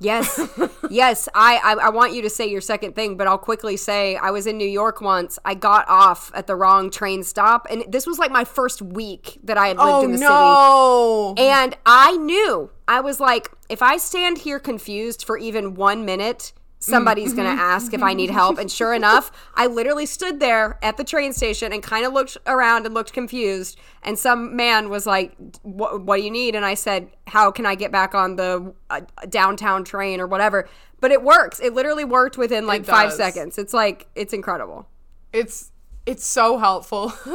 Yes. 0.00 0.40
yes. 0.90 1.28
I, 1.34 1.56
I 1.62 1.86
I 1.86 1.88
want 1.90 2.12
you 2.14 2.22
to 2.22 2.30
say 2.30 2.46
your 2.48 2.60
second 2.60 2.94
thing, 2.94 3.16
but 3.16 3.26
I'll 3.26 3.38
quickly 3.38 3.76
say 3.76 4.16
I 4.16 4.30
was 4.30 4.46
in 4.46 4.58
New 4.58 4.68
York 4.68 5.00
once. 5.00 5.38
I 5.44 5.54
got 5.54 5.88
off 5.88 6.30
at 6.34 6.46
the 6.46 6.56
wrong 6.56 6.90
train 6.90 7.22
stop, 7.22 7.66
and 7.70 7.84
this 7.88 8.06
was 8.06 8.18
like 8.18 8.30
my 8.30 8.44
first 8.44 8.82
week 8.82 9.38
that 9.44 9.56
I 9.56 9.68
had 9.68 9.76
lived 9.78 9.88
Oh 9.88 10.04
in 10.04 10.12
the 10.12 10.26
oh, 10.28 11.34
city. 11.36 11.46
no. 11.46 11.52
And 11.54 11.76
I 11.86 12.16
knew 12.16 12.70
I 12.88 13.00
was 13.00 13.20
like, 13.20 13.50
if 13.68 13.82
I 13.82 13.96
stand 13.96 14.38
here 14.38 14.58
confused 14.58 15.24
for 15.24 15.38
even 15.38 15.74
one 15.74 16.04
minute, 16.04 16.52
somebody's 16.84 17.32
going 17.34 17.56
to 17.56 17.62
ask 17.62 17.92
if 17.94 18.02
I 18.02 18.14
need 18.14 18.30
help. 18.30 18.58
And 18.58 18.70
sure 18.70 18.94
enough, 19.02 19.30
I 19.54 19.66
literally 19.66 20.06
stood 20.06 20.40
there 20.40 20.78
at 20.82 20.96
the 20.96 21.04
train 21.04 21.32
station 21.32 21.72
and 21.72 21.82
kind 21.82 22.04
of 22.04 22.12
looked 22.12 22.36
around 22.46 22.86
and 22.86 22.94
looked 22.94 23.12
confused. 23.12 23.78
And 24.02 24.18
some 24.18 24.54
man 24.56 24.90
was 24.90 25.06
like, 25.06 25.34
what, 25.62 26.02
what 26.02 26.16
do 26.18 26.22
you 26.22 26.30
need? 26.30 26.54
And 26.54 26.64
I 26.64 26.74
said, 26.74 27.08
how 27.26 27.50
can 27.50 27.66
I 27.66 27.74
get 27.74 27.90
back 27.90 28.14
on 28.14 28.36
the 28.36 28.74
uh, 28.90 29.00
downtown 29.28 29.84
train 29.84 30.20
or 30.20 30.26
whatever? 30.26 30.68
But 31.00 31.10
it 31.10 31.22
works. 31.22 31.60
It 31.60 31.74
literally 31.74 32.04
worked 32.04 32.38
within 32.38 32.66
like 32.66 32.84
five 32.84 33.12
seconds. 33.12 33.58
It's 33.58 33.74
like, 33.74 34.06
it's 34.14 34.32
incredible. 34.32 34.88
It's 35.32 35.70
it's 36.06 36.24
so 36.26 36.58
helpful. 36.58 37.12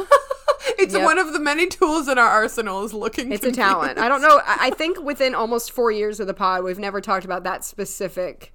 it's 0.78 0.94
Yep. 0.94 1.02
one 1.04 1.18
of 1.18 1.32
the 1.32 1.40
many 1.40 1.66
tools 1.66 2.08
in 2.08 2.18
our 2.18 2.28
arsenal 2.28 2.84
is 2.84 2.94
looking 2.94 3.32
It's 3.32 3.44
a 3.44 3.52
talent. 3.52 3.98
I 3.98 4.08
don't 4.08 4.22
know. 4.22 4.40
I 4.44 4.68
I 4.68 4.70
think 4.70 5.00
within 5.00 5.34
almost 5.34 5.72
four 5.72 5.90
years 5.90 6.20
of 6.20 6.26
the 6.26 6.34
pod, 6.34 6.62
we've 6.64 6.78
never 6.78 7.00
talked 7.00 7.24
about 7.24 7.44
that 7.44 7.64
specific. 7.64 8.52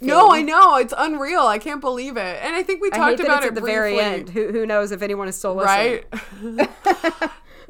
No, 0.00 0.30
I 0.30 0.42
know. 0.42 0.76
It's 0.76 0.94
unreal. 0.96 1.40
I 1.40 1.58
can't 1.58 1.80
believe 1.80 2.16
it. 2.16 2.38
And 2.42 2.54
I 2.54 2.62
think 2.62 2.80
we 2.80 2.90
talked 2.90 3.20
about 3.20 3.42
it 3.42 3.48
at 3.48 3.54
the 3.54 3.60
briefly. 3.60 3.74
very 3.74 4.00
end. 4.00 4.30
Who, 4.30 4.52
who 4.52 4.66
knows 4.66 4.92
if 4.92 5.02
anyone 5.02 5.28
is 5.28 5.36
still 5.36 5.54
listening? 5.54 6.04
right? 6.12 6.70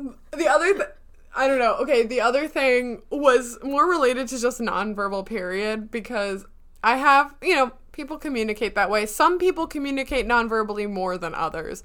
the 0.33 0.49
other, 0.49 0.75
th- 0.75 0.89
I 1.35 1.47
don't 1.47 1.59
know. 1.59 1.75
Okay, 1.77 2.05
the 2.05 2.21
other 2.21 2.47
thing 2.47 3.03
was 3.11 3.59
more 3.63 3.89
related 3.89 4.29
to 4.29 4.39
just 4.39 4.61
nonverbal 4.61 5.25
period 5.25 5.91
because 5.91 6.45
I 6.85 6.97
have, 6.97 7.35
you 7.43 7.55
know, 7.55 7.73
people 7.93 8.19
communicate 8.19 8.75
that 8.75 8.91
way. 8.91 9.07
Some 9.07 9.39
people 9.39 9.67
communicate 9.67 10.27
nonverbally 10.27 10.89
more 10.89 11.17
than 11.19 11.35
others. 11.35 11.83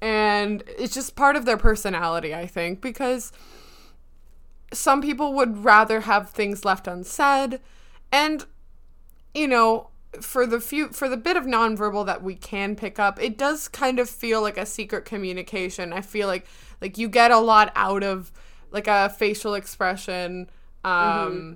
And 0.00 0.62
it's 0.66 0.94
just 0.94 1.16
part 1.16 1.36
of 1.36 1.44
their 1.46 1.56
personality, 1.56 2.34
I 2.34 2.46
think, 2.46 2.80
because 2.80 3.32
some 4.72 5.00
people 5.00 5.32
would 5.34 5.64
rather 5.64 6.00
have 6.00 6.30
things 6.30 6.64
left 6.64 6.86
unsaid. 6.86 7.60
And, 8.12 8.44
you 9.36 9.46
know, 9.48 9.90
for 10.20 10.46
the 10.46 10.60
few 10.60 10.88
for 10.88 11.08
the 11.08 11.16
bit 11.16 11.36
of 11.36 11.44
nonverbal 11.44 12.06
that 12.06 12.22
we 12.22 12.34
can 12.34 12.74
pick 12.76 12.98
up, 12.98 13.20
it 13.22 13.36
does 13.36 13.68
kind 13.68 13.98
of 13.98 14.08
feel 14.08 14.40
like 14.40 14.56
a 14.56 14.66
secret 14.66 15.04
communication. 15.04 15.92
I 15.92 16.00
feel 16.00 16.26
like 16.26 16.46
like 16.80 16.98
you 16.98 17.08
get 17.08 17.30
a 17.30 17.38
lot 17.38 17.72
out 17.76 18.02
of 18.02 18.32
like 18.70 18.86
a 18.88 19.10
facial 19.10 19.54
expression 19.54 20.50
um 20.84 20.92
Mm-hmm. 20.92 21.52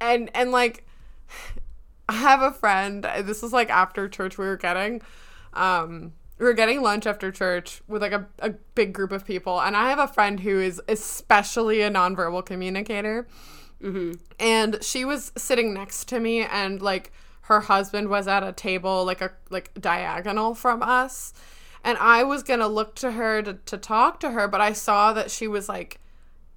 and 0.00 0.30
and 0.34 0.52
like 0.52 0.86
I 2.08 2.14
have 2.14 2.42
a 2.42 2.52
friend. 2.52 3.04
This 3.22 3.42
was 3.42 3.52
like 3.52 3.68
after 3.70 4.08
church. 4.08 4.38
We 4.38 4.46
were 4.46 4.56
getting, 4.56 5.02
um, 5.54 6.12
we 6.38 6.44
were 6.46 6.52
getting 6.52 6.80
lunch 6.80 7.04
after 7.04 7.32
church 7.32 7.82
with 7.88 8.00
like 8.00 8.12
a, 8.12 8.26
a 8.38 8.50
big 8.76 8.92
group 8.92 9.10
of 9.10 9.24
people, 9.24 9.60
and 9.60 9.76
I 9.76 9.90
have 9.90 9.98
a 9.98 10.06
friend 10.06 10.38
who 10.40 10.60
is 10.60 10.80
especially 10.86 11.82
a 11.82 11.90
nonverbal 11.90 12.46
communicator, 12.46 13.26
Mm-hmm. 13.82 14.12
and 14.40 14.78
she 14.82 15.04
was 15.04 15.32
sitting 15.36 15.74
next 15.74 16.08
to 16.08 16.20
me, 16.20 16.42
and 16.42 16.80
like 16.80 17.12
her 17.42 17.60
husband 17.60 18.08
was 18.08 18.26
at 18.26 18.42
a 18.42 18.52
table 18.52 19.04
like 19.04 19.20
a 19.20 19.32
like 19.50 19.70
diagonal 19.80 20.54
from 20.54 20.82
us, 20.82 21.32
and 21.84 21.98
I 21.98 22.22
was 22.22 22.42
gonna 22.42 22.68
look 22.68 22.94
to 22.96 23.12
her 23.12 23.42
to 23.42 23.54
to 23.54 23.76
talk 23.78 24.20
to 24.20 24.30
her, 24.30 24.48
but 24.48 24.60
I 24.60 24.72
saw 24.72 25.12
that 25.12 25.30
she 25.30 25.46
was 25.46 25.68
like 25.68 26.00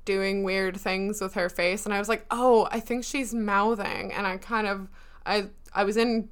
doing 0.05 0.43
weird 0.43 0.75
things 0.75 1.21
with 1.21 1.35
her 1.35 1.49
face. 1.49 1.85
And 1.85 1.93
I 1.93 1.99
was 1.99 2.09
like, 2.09 2.25
"Oh, 2.31 2.67
I 2.71 2.79
think 2.79 3.03
she's 3.03 3.31
mouthing." 3.31 4.11
And 4.11 4.25
I 4.25 4.37
kind 4.37 4.65
of 4.65 4.87
I 5.23 5.49
I 5.73 5.83
was 5.83 5.97
in 5.97 6.29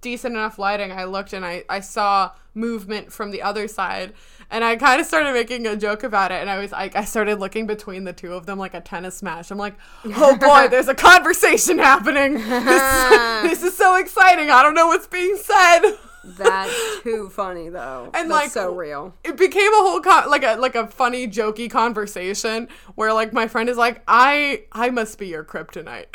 decent 0.00 0.34
enough 0.34 0.58
lighting. 0.58 0.92
I 0.92 1.04
looked 1.04 1.32
and 1.32 1.44
I 1.44 1.64
I 1.68 1.80
saw 1.80 2.32
movement 2.54 3.12
from 3.12 3.30
the 3.30 3.42
other 3.42 3.68
side 3.68 4.12
and 4.50 4.64
I 4.64 4.74
kind 4.76 5.00
of 5.00 5.06
started 5.06 5.32
making 5.32 5.66
a 5.66 5.76
joke 5.76 6.02
about 6.02 6.32
it 6.32 6.40
and 6.40 6.50
I 6.50 6.58
was 6.58 6.72
like 6.72 6.96
I 6.96 7.04
started 7.04 7.38
looking 7.38 7.66
between 7.66 8.04
the 8.04 8.12
two 8.12 8.32
of 8.34 8.46
them 8.46 8.58
like 8.58 8.74
a 8.74 8.80
tennis 8.80 9.22
match. 9.22 9.50
I'm 9.50 9.58
like, 9.58 9.74
"Oh 10.04 10.36
boy, 10.40 10.68
there's 10.68 10.88
a 10.88 10.94
conversation 10.94 11.78
happening. 11.78 12.34
This, 12.70 13.42
this 13.42 13.62
is 13.62 13.76
so 13.76 13.96
exciting. 13.96 14.50
I 14.50 14.62
don't 14.62 14.74
know 14.74 14.86
what's 14.88 15.06
being 15.06 15.36
said." 15.36 15.96
That's 16.22 17.00
too 17.02 17.30
funny 17.30 17.70
though. 17.70 18.10
And, 18.12 18.30
That's 18.30 18.42
like, 18.42 18.50
so 18.50 18.74
real. 18.74 19.14
it 19.24 19.38
became 19.38 19.72
a 19.72 19.76
whole 19.78 20.00
con- 20.00 20.28
like 20.28 20.42
a 20.44 20.56
like 20.56 20.74
a 20.74 20.86
funny 20.86 21.26
jokey 21.26 21.70
conversation 21.70 22.68
where 22.94 23.12
like 23.14 23.32
my 23.32 23.48
friend 23.48 23.70
is 23.70 23.78
like 23.78 24.02
i 24.06 24.64
i 24.72 24.90
must 24.90 25.18
be 25.18 25.28
your 25.28 25.44
kryptonite 25.44 26.06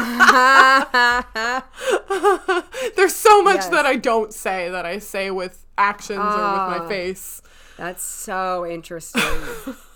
there's 2.96 3.14
so 3.14 3.42
much 3.42 3.56
Yes. 3.56 3.68
that 3.68 3.84
i 3.86 3.96
don't 3.96 4.32
say 4.32 4.70
that 4.70 4.86
i 4.86 4.98
say 4.98 5.30
with 5.30 5.64
actions 5.78 6.18
or 6.18 6.24
with 6.24 6.34
Ah. 6.34 6.76
my 6.78 6.88
face 6.88 7.42
That's 7.76 8.02
so 8.04 8.66
interesting. 8.66 9.22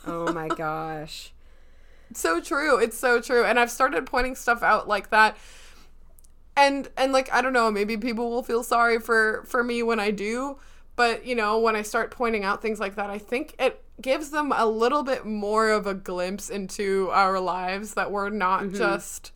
oh 0.06 0.32
my 0.32 0.48
gosh. 0.48 1.32
so 2.14 2.40
true 2.40 2.78
it's 2.78 2.96
so 2.96 3.20
true 3.20 3.44
and 3.44 3.58
i've 3.58 3.70
started 3.70 4.06
pointing 4.06 4.34
stuff 4.36 4.62
out 4.62 4.86
like 4.86 5.10
that 5.10 5.36
and 6.56 6.88
and 6.96 7.12
like 7.12 7.32
i 7.32 7.40
don't 7.42 7.52
know 7.52 7.70
maybe 7.70 7.96
people 7.96 8.30
will 8.30 8.42
feel 8.42 8.62
sorry 8.62 9.00
for 9.00 9.42
for 9.46 9.64
me 9.64 9.82
when 9.82 9.98
i 9.98 10.10
do 10.12 10.56
but 10.96 11.26
you 11.26 11.34
know 11.34 11.58
when 11.58 11.74
i 11.74 11.82
start 11.82 12.10
pointing 12.12 12.44
out 12.44 12.62
things 12.62 12.78
like 12.78 12.94
that 12.94 13.10
i 13.10 13.18
think 13.18 13.54
it 13.58 13.82
gives 14.00 14.30
them 14.30 14.52
a 14.54 14.66
little 14.66 15.02
bit 15.02 15.24
more 15.26 15.70
of 15.70 15.86
a 15.86 15.94
glimpse 15.94 16.48
into 16.50 17.08
our 17.12 17.40
lives 17.40 17.94
that 17.94 18.10
we're 18.12 18.30
not 18.30 18.70
just 18.72 19.32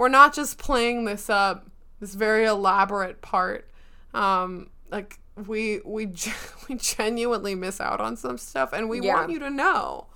we're 0.00 0.08
not 0.08 0.34
just 0.34 0.56
playing 0.58 1.04
this 1.04 1.28
up 1.28 1.66
this 2.00 2.14
very 2.14 2.44
elaborate 2.46 3.20
part 3.20 3.68
um 4.14 4.70
like 4.90 5.18
we 5.46 5.80
we 5.84 6.06
we 6.68 6.74
genuinely 6.76 7.54
miss 7.54 7.80
out 7.80 8.00
on 8.00 8.16
some 8.16 8.38
stuff 8.38 8.72
and 8.72 8.88
we 8.88 9.00
Yeah. 9.00 9.14
want 9.14 9.30
you 9.30 9.38
to 9.40 9.50
know 9.50 10.06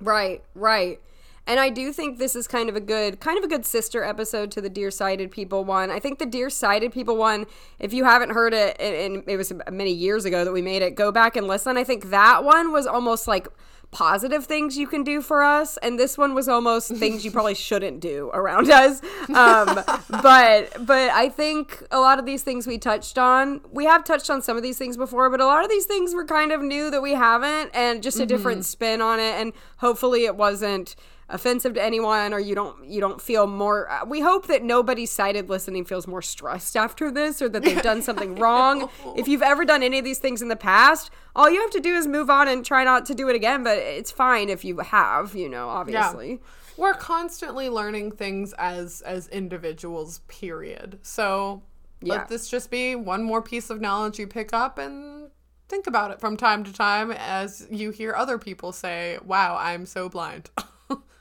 Right, 0.00 0.42
right. 0.54 0.98
And 1.46 1.58
I 1.60 1.68
do 1.68 1.92
think 1.92 2.18
this 2.18 2.34
is 2.36 2.46
kind 2.46 2.68
of 2.68 2.76
a 2.76 2.80
good 2.80 3.20
kind 3.20 3.36
of 3.38 3.44
a 3.44 3.48
good 3.48 3.66
sister 3.66 4.02
episode 4.04 4.50
to 4.52 4.60
the 4.60 4.68
Dear 4.70 4.90
Sighted 4.90 5.30
People 5.30 5.64
one. 5.64 5.90
I 5.90 5.98
think 5.98 6.18
the 6.18 6.26
Dear 6.26 6.48
Sighted 6.48 6.92
People 6.92 7.16
one, 7.16 7.44
if 7.78 7.92
you 7.92 8.04
haven't 8.04 8.30
heard 8.30 8.54
it 8.54 8.76
and 8.80 8.94
and 9.16 9.24
it 9.26 9.36
was 9.36 9.52
many 9.70 9.92
years 9.92 10.24
ago 10.24 10.44
that 10.44 10.52
we 10.52 10.62
made 10.62 10.80
it, 10.82 10.94
go 10.94 11.10
back 11.10 11.36
and 11.36 11.46
listen. 11.46 11.76
I 11.76 11.84
think 11.84 12.10
that 12.10 12.44
one 12.44 12.72
was 12.72 12.86
almost 12.86 13.26
like 13.26 13.48
positive 13.90 14.44
things 14.44 14.78
you 14.78 14.86
can 14.86 15.02
do 15.02 15.20
for 15.20 15.42
us 15.42 15.76
and 15.78 15.98
this 15.98 16.16
one 16.16 16.32
was 16.32 16.48
almost 16.48 16.94
things 16.94 17.24
you 17.24 17.30
probably 17.30 17.54
shouldn't 17.54 17.98
do 17.98 18.30
around 18.32 18.70
us. 18.70 19.02
Um, 19.30 19.82
but 20.22 20.86
but 20.86 21.10
i 21.10 21.28
think 21.28 21.82
a 21.90 21.98
lot 21.98 22.18
of 22.18 22.26
these 22.26 22.42
things 22.42 22.66
we 22.66 22.78
touched 22.78 23.18
on 23.18 23.60
we 23.72 23.84
have 23.84 24.04
touched 24.04 24.30
on 24.30 24.42
some 24.42 24.56
of 24.56 24.62
these 24.62 24.78
things 24.78 24.96
before 24.96 25.28
but 25.30 25.40
a 25.40 25.46
lot 25.46 25.64
of 25.64 25.70
these 25.70 25.86
things 25.86 26.14
were 26.14 26.24
kind 26.24 26.52
of 26.52 26.60
new 26.60 26.90
that 26.90 27.02
we 27.02 27.12
haven't 27.14 27.70
and 27.74 28.02
just 28.02 28.20
a 28.20 28.26
different 28.26 28.64
spin 28.64 29.00
on 29.00 29.18
it 29.18 29.34
and 29.40 29.52
hopefully 29.78 30.24
it 30.24 30.36
wasn't 30.36 30.94
offensive 31.30 31.74
to 31.74 31.82
anyone 31.82 32.32
or 32.34 32.40
you 32.40 32.54
don't 32.54 32.84
you 32.84 33.00
don't 33.00 33.20
feel 33.20 33.46
more 33.46 33.90
uh, 33.90 34.04
we 34.04 34.20
hope 34.20 34.46
that 34.48 34.62
nobody 34.62 35.06
sighted 35.06 35.48
listening 35.48 35.84
feels 35.84 36.06
more 36.06 36.20
stressed 36.22 36.76
after 36.76 37.10
this 37.10 37.40
or 37.40 37.48
that 37.48 37.62
they've 37.62 37.82
done 37.82 38.02
something 38.02 38.34
wrong. 38.42 38.90
If 39.16 39.28
you've 39.28 39.42
ever 39.42 39.64
done 39.64 39.82
any 39.82 39.98
of 39.98 40.04
these 40.04 40.18
things 40.18 40.42
in 40.42 40.48
the 40.48 40.56
past 40.56 41.10
all 41.36 41.48
you 41.48 41.60
have 41.60 41.70
to 41.70 41.80
do 41.80 41.94
is 41.94 42.06
move 42.06 42.28
on 42.30 42.48
and 42.48 42.64
try 42.64 42.84
not 42.84 43.06
to 43.06 43.14
do 43.14 43.28
it 43.28 43.36
again 43.36 43.62
but 43.64 43.78
it's 43.78 44.10
fine 44.10 44.48
if 44.48 44.64
you 44.64 44.78
have 44.78 45.34
you 45.34 45.48
know 45.48 45.68
obviously. 45.68 46.40
We're 46.76 46.94
constantly 46.94 47.68
learning 47.68 48.12
things 48.12 48.52
as 48.54 49.02
as 49.02 49.28
individuals 49.28 50.20
period. 50.28 50.98
So 51.02 51.62
Yeah. 52.00 52.14
let 52.14 52.28
this 52.28 52.48
just 52.48 52.70
be 52.70 52.94
one 52.96 53.22
more 53.22 53.42
piece 53.42 53.68
of 53.68 53.80
knowledge 53.80 54.18
you 54.18 54.26
pick 54.26 54.52
up 54.54 54.78
and 54.78 55.28
think 55.68 55.86
about 55.86 56.10
it 56.10 56.18
from 56.18 56.36
time 56.36 56.64
to 56.64 56.72
time 56.72 57.12
as 57.12 57.66
you 57.70 57.90
hear 57.90 58.12
other 58.14 58.38
people 58.38 58.72
say 58.72 59.18
wow 59.24 59.56
i'm 59.60 59.86
so 59.86 60.08
blind 60.08 60.50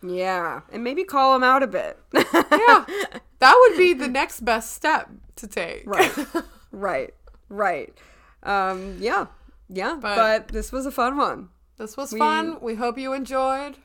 yeah 0.01 0.61
and 0.71 0.83
maybe 0.83 1.03
call 1.03 1.33
them 1.33 1.43
out 1.43 1.63
a 1.63 1.67
bit. 1.67 1.97
Yeah. 2.13 2.85
That 3.39 3.55
would 3.57 3.77
be 3.77 3.93
the 3.93 4.09
next 4.09 4.41
best 4.41 4.73
step 4.73 5.09
to 5.37 5.47
take. 5.47 5.83
Right. 5.85 6.11
Right. 6.71 7.13
Right. 7.47 7.97
Um 8.43 8.97
yeah. 8.99 9.27
Yeah 9.69 9.97
but, 9.99 10.15
But- 10.15 10.47
this 10.49 10.71
was 10.71 10.85
a 10.85 10.91
fun 10.91 11.15
one. 11.17 11.49
This 11.77 11.95
was 11.95 12.11
fun. 12.11 12.57
We 12.61 12.75
hope 12.75 12.97
you 12.97 13.13
enjoyed. 13.13 13.77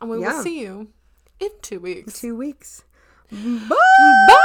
And 0.00 0.10
we 0.10 0.20
Yeah. 0.20 0.34
will 0.34 0.42
see 0.42 0.60
you 0.60 0.88
in 1.40 1.50
two 1.62 1.78
weeks. 1.80 2.20
Two 2.20 2.34
weeks. 2.36 2.82
Bye. 3.30 3.66
bye 3.68 4.36